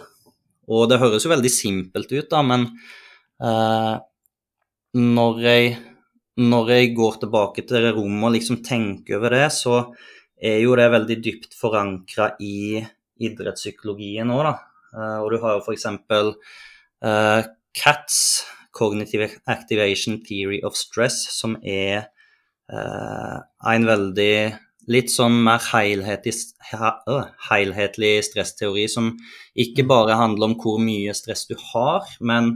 Og 0.70 0.86
det 0.90 1.00
høres 1.02 1.24
jo 1.26 1.32
veldig 1.32 1.50
simpelt 1.50 2.12
ut, 2.12 2.28
da, 2.30 2.42
men 2.46 2.66
eh, 3.42 3.96
når, 5.00 5.40
jeg, 5.42 5.72
når 6.38 6.72
jeg 6.74 6.92
går 6.98 7.20
tilbake 7.24 7.64
til 7.66 7.86
det 7.86 7.94
rommet 7.96 8.28
og 8.28 8.34
liksom 8.36 8.60
tenker 8.66 9.18
over 9.18 9.34
det, 9.34 9.48
så 9.54 9.80
er 10.40 10.60
jo 10.62 10.76
det 10.78 10.90
veldig 10.94 11.18
dypt 11.24 11.56
forankra 11.58 12.32
i 12.42 12.80
idrettspsykologien 13.20 14.30
òg, 14.32 14.44
da. 14.46 14.54
Eh, 14.94 15.18
og 15.24 15.34
du 15.34 15.40
har 15.42 15.58
jo 15.58 15.64
f.eks. 15.64 15.88
Eh, 15.90 17.50
CATS, 17.80 18.22
Cognitive 18.74 19.28
Activation 19.50 20.20
Theory 20.22 20.60
of 20.66 20.78
Stress, 20.78 21.24
som 21.34 21.56
er 21.62 22.08
en 22.70 23.86
veldig 23.88 24.34
litt 24.90 25.12
sånn 25.12 25.36
mer 25.44 25.62
helhetlig, 25.70 26.34
helhetlig 27.50 28.12
stressteori 28.26 28.86
som 28.90 29.12
ikke 29.58 29.84
bare 29.88 30.18
handler 30.18 30.50
om 30.50 30.56
hvor 30.60 30.80
mye 30.82 31.14
stress 31.16 31.46
du 31.50 31.56
har, 31.72 32.06
men 32.20 32.52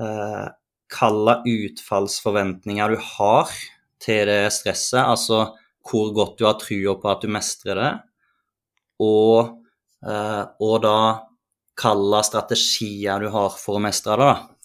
eh, 0.00 0.46
hvilke 0.88 1.38
utfallsforventninger 1.52 2.94
du 2.94 3.08
har 3.16 3.52
til 4.00 4.28
det 4.30 4.52
stresset. 4.54 5.02
Altså 5.02 5.48
hvor 5.88 6.12
godt 6.16 6.38
du 6.38 6.46
har 6.48 6.58
trua 6.60 6.96
på 7.00 7.10
at 7.10 7.24
du 7.24 7.32
mestrer 7.32 7.80
det, 7.80 7.94
og, 9.04 9.56
eh, 10.04 10.44
og 10.64 10.76
da 10.84 10.98
hvilke 11.78 12.22
strategier 12.26 13.22
du 13.22 13.32
har 13.34 13.52
for 13.54 13.78
å 13.78 13.82
mestre 13.82 14.16
det. 14.18 14.28
da. 14.28 14.57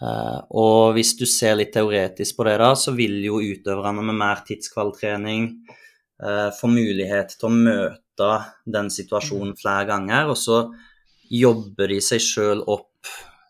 Eh, 0.00 0.38
og 0.56 0.94
hvis 0.96 1.12
du 1.18 1.26
ser 1.28 1.58
litt 1.58 1.74
teoretisk 1.74 2.38
på 2.38 2.46
det, 2.48 2.56
da, 2.62 2.72
så 2.78 2.94
vil 2.96 3.18
jo 3.24 3.40
utøverne 3.42 4.04
med 4.06 4.16
mer 4.22 4.40
tidskvalitrening 4.46 5.50
eh, 6.24 6.48
få 6.56 6.70
mulighet 6.72 7.36
til 7.36 7.50
å 7.50 7.56
møte 7.56 8.30
den 8.64 8.88
situasjonen 8.92 9.56
flere 9.60 9.86
ganger, 9.90 10.32
og 10.32 10.38
så 10.40 10.62
jobber 11.30 11.92
de 11.92 12.00
seg 12.04 12.24
sjøl 12.24 12.64
opp 12.64 12.88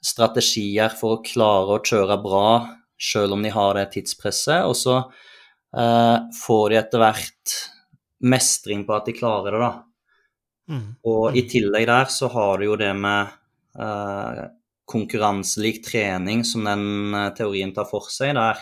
strategier 0.04 0.92
for 0.96 1.18
å 1.18 1.24
klare 1.24 1.76
å 1.76 1.82
kjøre 1.84 2.18
bra 2.22 2.50
sjøl 3.00 3.34
om 3.36 3.44
de 3.44 3.52
har 3.54 3.76
det 3.78 3.90
tidspresset, 3.94 4.66
og 4.66 4.76
så 4.76 4.98
eh, 5.00 6.16
får 6.42 6.64
de 6.70 6.80
etter 6.80 7.02
hvert 7.02 7.58
mestring 8.20 8.84
på 8.84 8.96
at 8.96 9.06
de 9.08 9.16
klarer 9.16 9.54
det, 9.54 9.62
da. 9.62 9.72
Mm. 10.70 10.88
Og 11.10 11.36
i 11.38 11.46
tillegg 11.50 11.86
der 11.88 12.10
så 12.12 12.28
har 12.30 12.60
du 12.60 12.68
jo 12.68 12.76
det 12.78 12.92
med 12.94 13.32
eh, 13.80 14.42
konkurranselik 14.90 15.84
trening 15.86 16.44
som 16.44 16.64
den 16.66 17.14
eh, 17.14 17.28
teorien 17.36 17.74
tar 17.74 17.86
for 17.90 18.10
seg, 18.12 18.34
der 18.38 18.58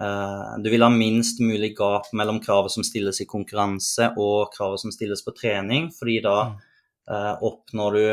eh, 0.00 0.54
du 0.62 0.70
vil 0.72 0.84
ha 0.84 0.90
minst 0.92 1.40
mulig 1.44 1.74
gap 1.78 2.10
mellom 2.16 2.40
kravet 2.44 2.74
som 2.74 2.86
stilles 2.86 3.20
i 3.22 3.30
konkurranse 3.30 4.12
og 4.16 4.54
kravet 4.56 4.82
som 4.82 4.94
stilles 4.94 5.24
på 5.24 5.34
trening, 5.36 5.90
fordi 5.94 6.18
da 6.26 6.38
eh, 6.46 7.34
oppnår 7.46 8.00
du 8.00 8.08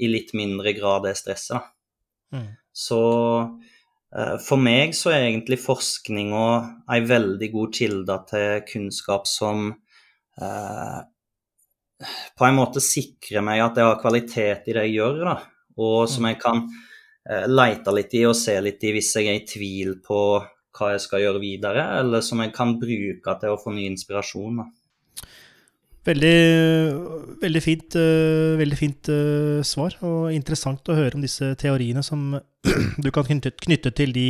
i 0.00 0.08
litt 0.08 0.30
mindre 0.32 0.72
grad 0.72 1.02
det 1.04 1.10
stresset. 1.18 1.60
Mm. 2.32 2.54
Så 2.72 3.00
for 4.40 4.56
meg 4.56 4.94
så 4.96 5.10
er 5.12 5.26
egentlig 5.26 5.58
forskninga 5.60 6.46
ei 6.94 7.02
veldig 7.04 7.50
god 7.52 7.74
kilde 7.76 8.16
til 8.30 8.62
kunnskap 8.70 9.28
som 9.28 9.74
på 10.40 12.48
en 12.48 12.56
måte 12.56 12.80
sikrer 12.80 13.44
meg 13.44 13.60
at 13.66 13.76
jeg 13.76 13.90
har 13.90 14.00
kvalitet 14.00 14.72
i 14.72 14.78
det 14.78 14.86
jeg 14.86 14.96
gjør, 15.02 15.20
da. 15.28 15.36
Og 15.76 16.08
som 16.10 16.26
jeg 16.28 16.38
kan 16.42 16.64
eh, 17.28 17.46
leite 17.48 17.94
litt 17.94 18.14
i 18.16 18.24
og 18.28 18.36
se 18.38 18.56
litt 18.64 18.84
i 18.84 18.94
hvis 18.96 19.14
jeg 19.18 19.30
er 19.30 19.40
i 19.40 19.46
tvil 19.48 19.98
på 20.04 20.20
hva 20.76 20.92
jeg 20.92 21.04
skal 21.06 21.22
gjøre 21.22 21.40
videre, 21.40 21.84
eller 22.00 22.24
som 22.24 22.42
jeg 22.42 22.52
kan 22.56 22.76
bruke 22.80 23.36
til 23.40 23.54
å 23.54 23.60
få 23.60 23.72
ny 23.72 23.86
inspirasjon. 23.88 24.60
Da. 24.60 24.66
Veldig, 26.06 26.36
veldig 27.42 27.62
fint, 27.64 27.96
uh, 27.98 28.54
veldig 28.60 28.76
fint 28.78 29.08
uh, 29.10 29.62
svar, 29.66 29.96
og 30.06 30.28
interessant 30.34 30.86
å 30.86 30.98
høre 30.98 31.18
om 31.18 31.24
disse 31.24 31.48
teoriene 31.58 32.04
som 32.06 32.36
du 33.04 33.08
kan 33.10 33.26
knytte, 33.26 33.56
knytte 33.64 33.90
til 33.96 34.14
de 34.14 34.28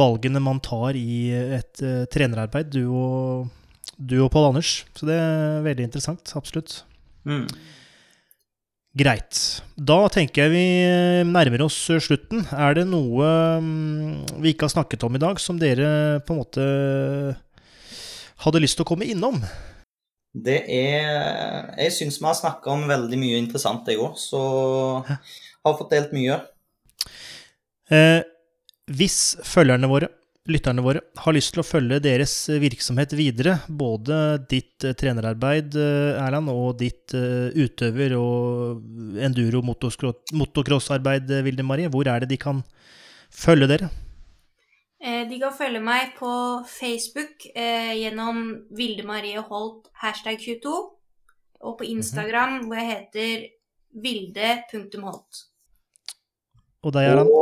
valgene 0.00 0.40
man 0.40 0.62
tar 0.64 0.96
i 0.96 1.34
et 1.58 1.82
uh, 1.84 2.06
trenerarbeid, 2.12 2.70
du 2.72 2.86
og, 2.88 3.50
du 3.98 4.20
og 4.22 4.30
Pål 4.32 4.52
Anders. 4.52 4.72
Så 4.96 5.10
det 5.10 5.18
er 5.18 5.66
veldig 5.66 5.90
interessant. 5.90 6.32
Absolutt. 6.38 6.84
Mm. 7.28 7.44
Greit. 8.90 9.62
Da 9.78 10.08
tenker 10.10 10.48
jeg 10.48 10.50
vi 10.50 10.64
nærmer 11.28 11.62
oss 11.62 11.78
slutten. 12.02 12.42
Er 12.50 12.74
det 12.74 12.88
noe 12.90 13.28
um, 13.62 14.16
vi 14.42 14.50
ikke 14.50 14.66
har 14.66 14.74
snakket 14.74 15.04
om 15.06 15.14
i 15.14 15.22
dag, 15.22 15.38
som 15.38 15.60
dere 15.60 16.18
på 16.26 16.34
en 16.34 16.40
måte 16.40 16.64
hadde 18.42 18.62
lyst 18.64 18.80
til 18.80 18.86
å 18.86 18.90
komme 18.90 19.06
innom? 19.06 19.38
Det 20.30 20.58
er 20.70 21.70
Jeg 21.78 21.94
syns 21.94 22.18
vi 22.20 22.26
har 22.26 22.38
snakka 22.38 22.70
om 22.74 22.86
veldig 22.90 23.18
mye 23.18 23.38
interessant, 23.38 23.86
jeg 23.86 24.02
òg, 24.02 24.18
så 24.18 24.42
har 25.06 25.78
fått 25.78 25.94
delt 25.94 26.14
mye. 26.14 26.40
Eh, 27.90 28.22
hvis 28.90 29.20
følgerne 29.46 29.90
våre, 29.90 30.10
lytterne 30.48 30.82
våre, 30.84 31.00
har 31.20 31.32
lyst 31.36 31.52
til 31.54 31.60
å 31.60 31.66
følge 31.66 32.00
deres 32.04 32.48
virksomhet 32.62 33.12
videre, 33.18 33.58
både 33.68 34.38
ditt 34.50 34.84
uh, 34.86 34.92
trenerarbeid, 34.96 35.74
uh, 35.76 36.22
Erland, 36.24 36.48
og 36.52 36.78
ditt 36.80 37.12
utøver- 37.12 38.16
og 38.18 38.80
enduro-motocrossarbeid, 39.28 41.24
Vilde 41.44 41.62
Marie, 41.66 41.88
hvor 41.92 42.08
er 42.08 42.20
det 42.24 42.30
de 42.32 42.38
kan 42.40 42.62
følge 43.30 43.66
dere? 43.70 43.88
Eh, 45.00 45.28
de 45.28 45.38
kan 45.40 45.52
følge 45.56 45.80
meg 45.80 46.12
på 46.18 46.30
Facebook 46.68 47.46
eh, 47.54 47.94
gjennom 48.02 48.42
Vilde 48.76 49.06
Marie 49.08 49.40
Holt 49.40 49.88
hashtag 50.02 50.36
22. 50.42 50.74
Og 51.60 51.78
på 51.78 51.88
Instagram 51.88 52.66
hvor 52.66 52.76
jeg 52.76 52.90
heter 52.90 53.46
vilde.holt. 54.04 55.40
Og 56.84 56.92
deg, 56.92 57.08
Erland? 57.08 57.32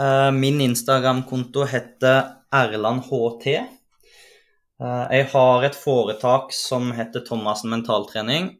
Uh, 0.00 0.30
min 0.32 0.60
Instagram-konto 0.60 1.64
heter 1.70 2.42
erlandht. 2.52 3.46
Uh, 4.76 5.06
jeg 5.08 5.28
har 5.32 5.64
et 5.64 5.78
foretak 5.78 6.52
som 6.52 6.92
heter 6.96 7.24
Thomassen 7.24 7.72
mentaltrening. 7.72 8.52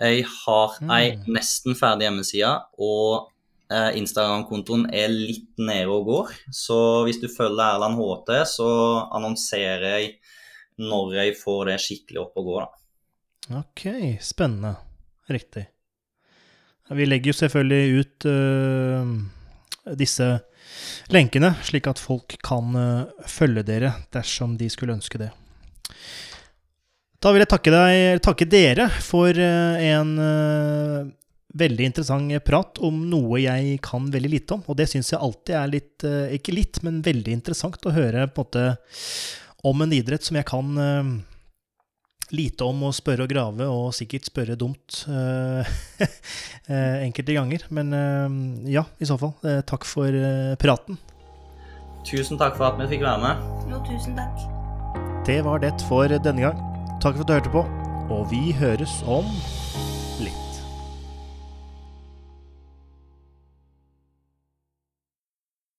Jeg 0.00 0.24
har 0.24 0.78
ei 0.88 1.12
mm. 1.18 1.28
nesten 1.36 1.76
ferdig 1.76 2.08
hjemmeside, 2.08 2.54
og 2.80 3.32
Eh, 3.72 3.96
Instagram-kontoen 3.96 4.84
er 4.92 5.08
litt 5.12 5.60
nede 5.60 5.88
og 5.92 6.08
går. 6.08 6.32
Så 6.52 6.76
hvis 7.06 7.20
du 7.22 7.28
følger 7.32 7.62
Erland 7.64 7.96
HT, 7.96 8.32
så 8.50 8.68
annonserer 9.14 9.86
jeg 9.96 10.10
når 10.82 11.14
jeg 11.20 11.36
får 11.40 11.70
det 11.70 11.78
skikkelig 11.80 12.22
opp 12.24 12.40
og 12.40 12.48
gå. 12.48 12.56
Da. 12.64 13.62
Ok, 13.62 13.84
spennende. 14.24 14.74
Riktig. 15.32 15.64
Vi 16.92 17.06
legger 17.06 17.32
jo 17.32 17.38
selvfølgelig 17.38 18.02
ut 18.02 18.26
uh, 18.28 19.12
disse 19.96 20.26
lenkene, 21.12 21.54
slik 21.64 21.88
at 21.90 22.00
folk 22.02 22.36
kan 22.44 22.76
uh, 22.76 23.24
følge 23.28 23.64
dere 23.68 23.94
dersom 24.14 24.58
de 24.60 24.70
skulle 24.72 24.96
ønske 24.96 25.20
det. 25.20 25.32
Da 27.22 27.30
vil 27.30 27.44
jeg 27.44 27.52
takke, 27.52 27.72
deg, 27.74 28.22
takke 28.24 28.48
dere 28.50 28.88
for 29.02 29.30
uh, 29.30 29.78
en 29.78 30.16
veldig 31.52 31.88
interessant 31.90 32.44
prat 32.46 32.80
om 32.84 33.02
noe 33.10 33.40
jeg 33.42 33.78
kan 33.84 34.08
veldig 34.12 34.30
lite 34.32 34.56
om. 34.56 34.62
Og 34.66 34.78
det 34.78 34.88
syns 34.90 35.12
jeg 35.12 35.20
alltid 35.20 35.56
er 35.58 35.72
litt, 35.72 36.04
eh, 36.04 36.36
ikke 36.38 36.56
litt, 36.56 36.82
men 36.82 37.02
veldig 37.04 37.36
interessant 37.36 37.86
å 37.86 37.94
høre 37.94 38.26
på 38.28 38.42
en 38.42 38.46
måte 38.46 38.64
om 39.68 39.84
en 39.84 39.92
idrett 39.94 40.24
som 40.24 40.36
jeg 40.36 40.48
kan 40.48 40.72
lite 42.32 42.66
om 42.66 42.86
å 42.88 42.92
spørre 42.96 43.26
og 43.26 43.32
grave, 43.32 43.68
og 43.68 43.92
sikkert 43.96 44.28
spørre 44.28 44.56
dumt 44.58 45.04
uh, 45.08 45.62
enkelte 47.06 47.36
ganger. 47.36 47.66
Men 47.70 47.92
uh, 47.92 48.28
ja, 48.72 48.86
i 48.98 49.08
så 49.08 49.18
fall. 49.20 49.34
takk 49.68 49.86
for 49.88 50.16
praten. 50.60 51.00
Tusen 52.08 52.40
takk 52.40 52.56
for 52.58 52.72
at 52.72 52.80
vi 52.80 52.88
fikk 52.96 53.06
være 53.06 53.22
med. 53.22 53.46
Jo, 53.70 53.82
tusen 53.86 54.18
takk. 54.18 54.46
Det 55.28 55.38
var 55.46 55.62
det 55.62 55.76
for 55.86 56.10
denne 56.10 56.48
gang. 56.48 56.58
Takk 57.02 57.18
for 57.18 57.22
at 57.22 57.28
du 57.28 57.36
hørte 57.36 57.54
på, 57.54 57.66
og 58.10 58.26
vi 58.32 58.50
høres 58.58 59.02
om 59.06 59.28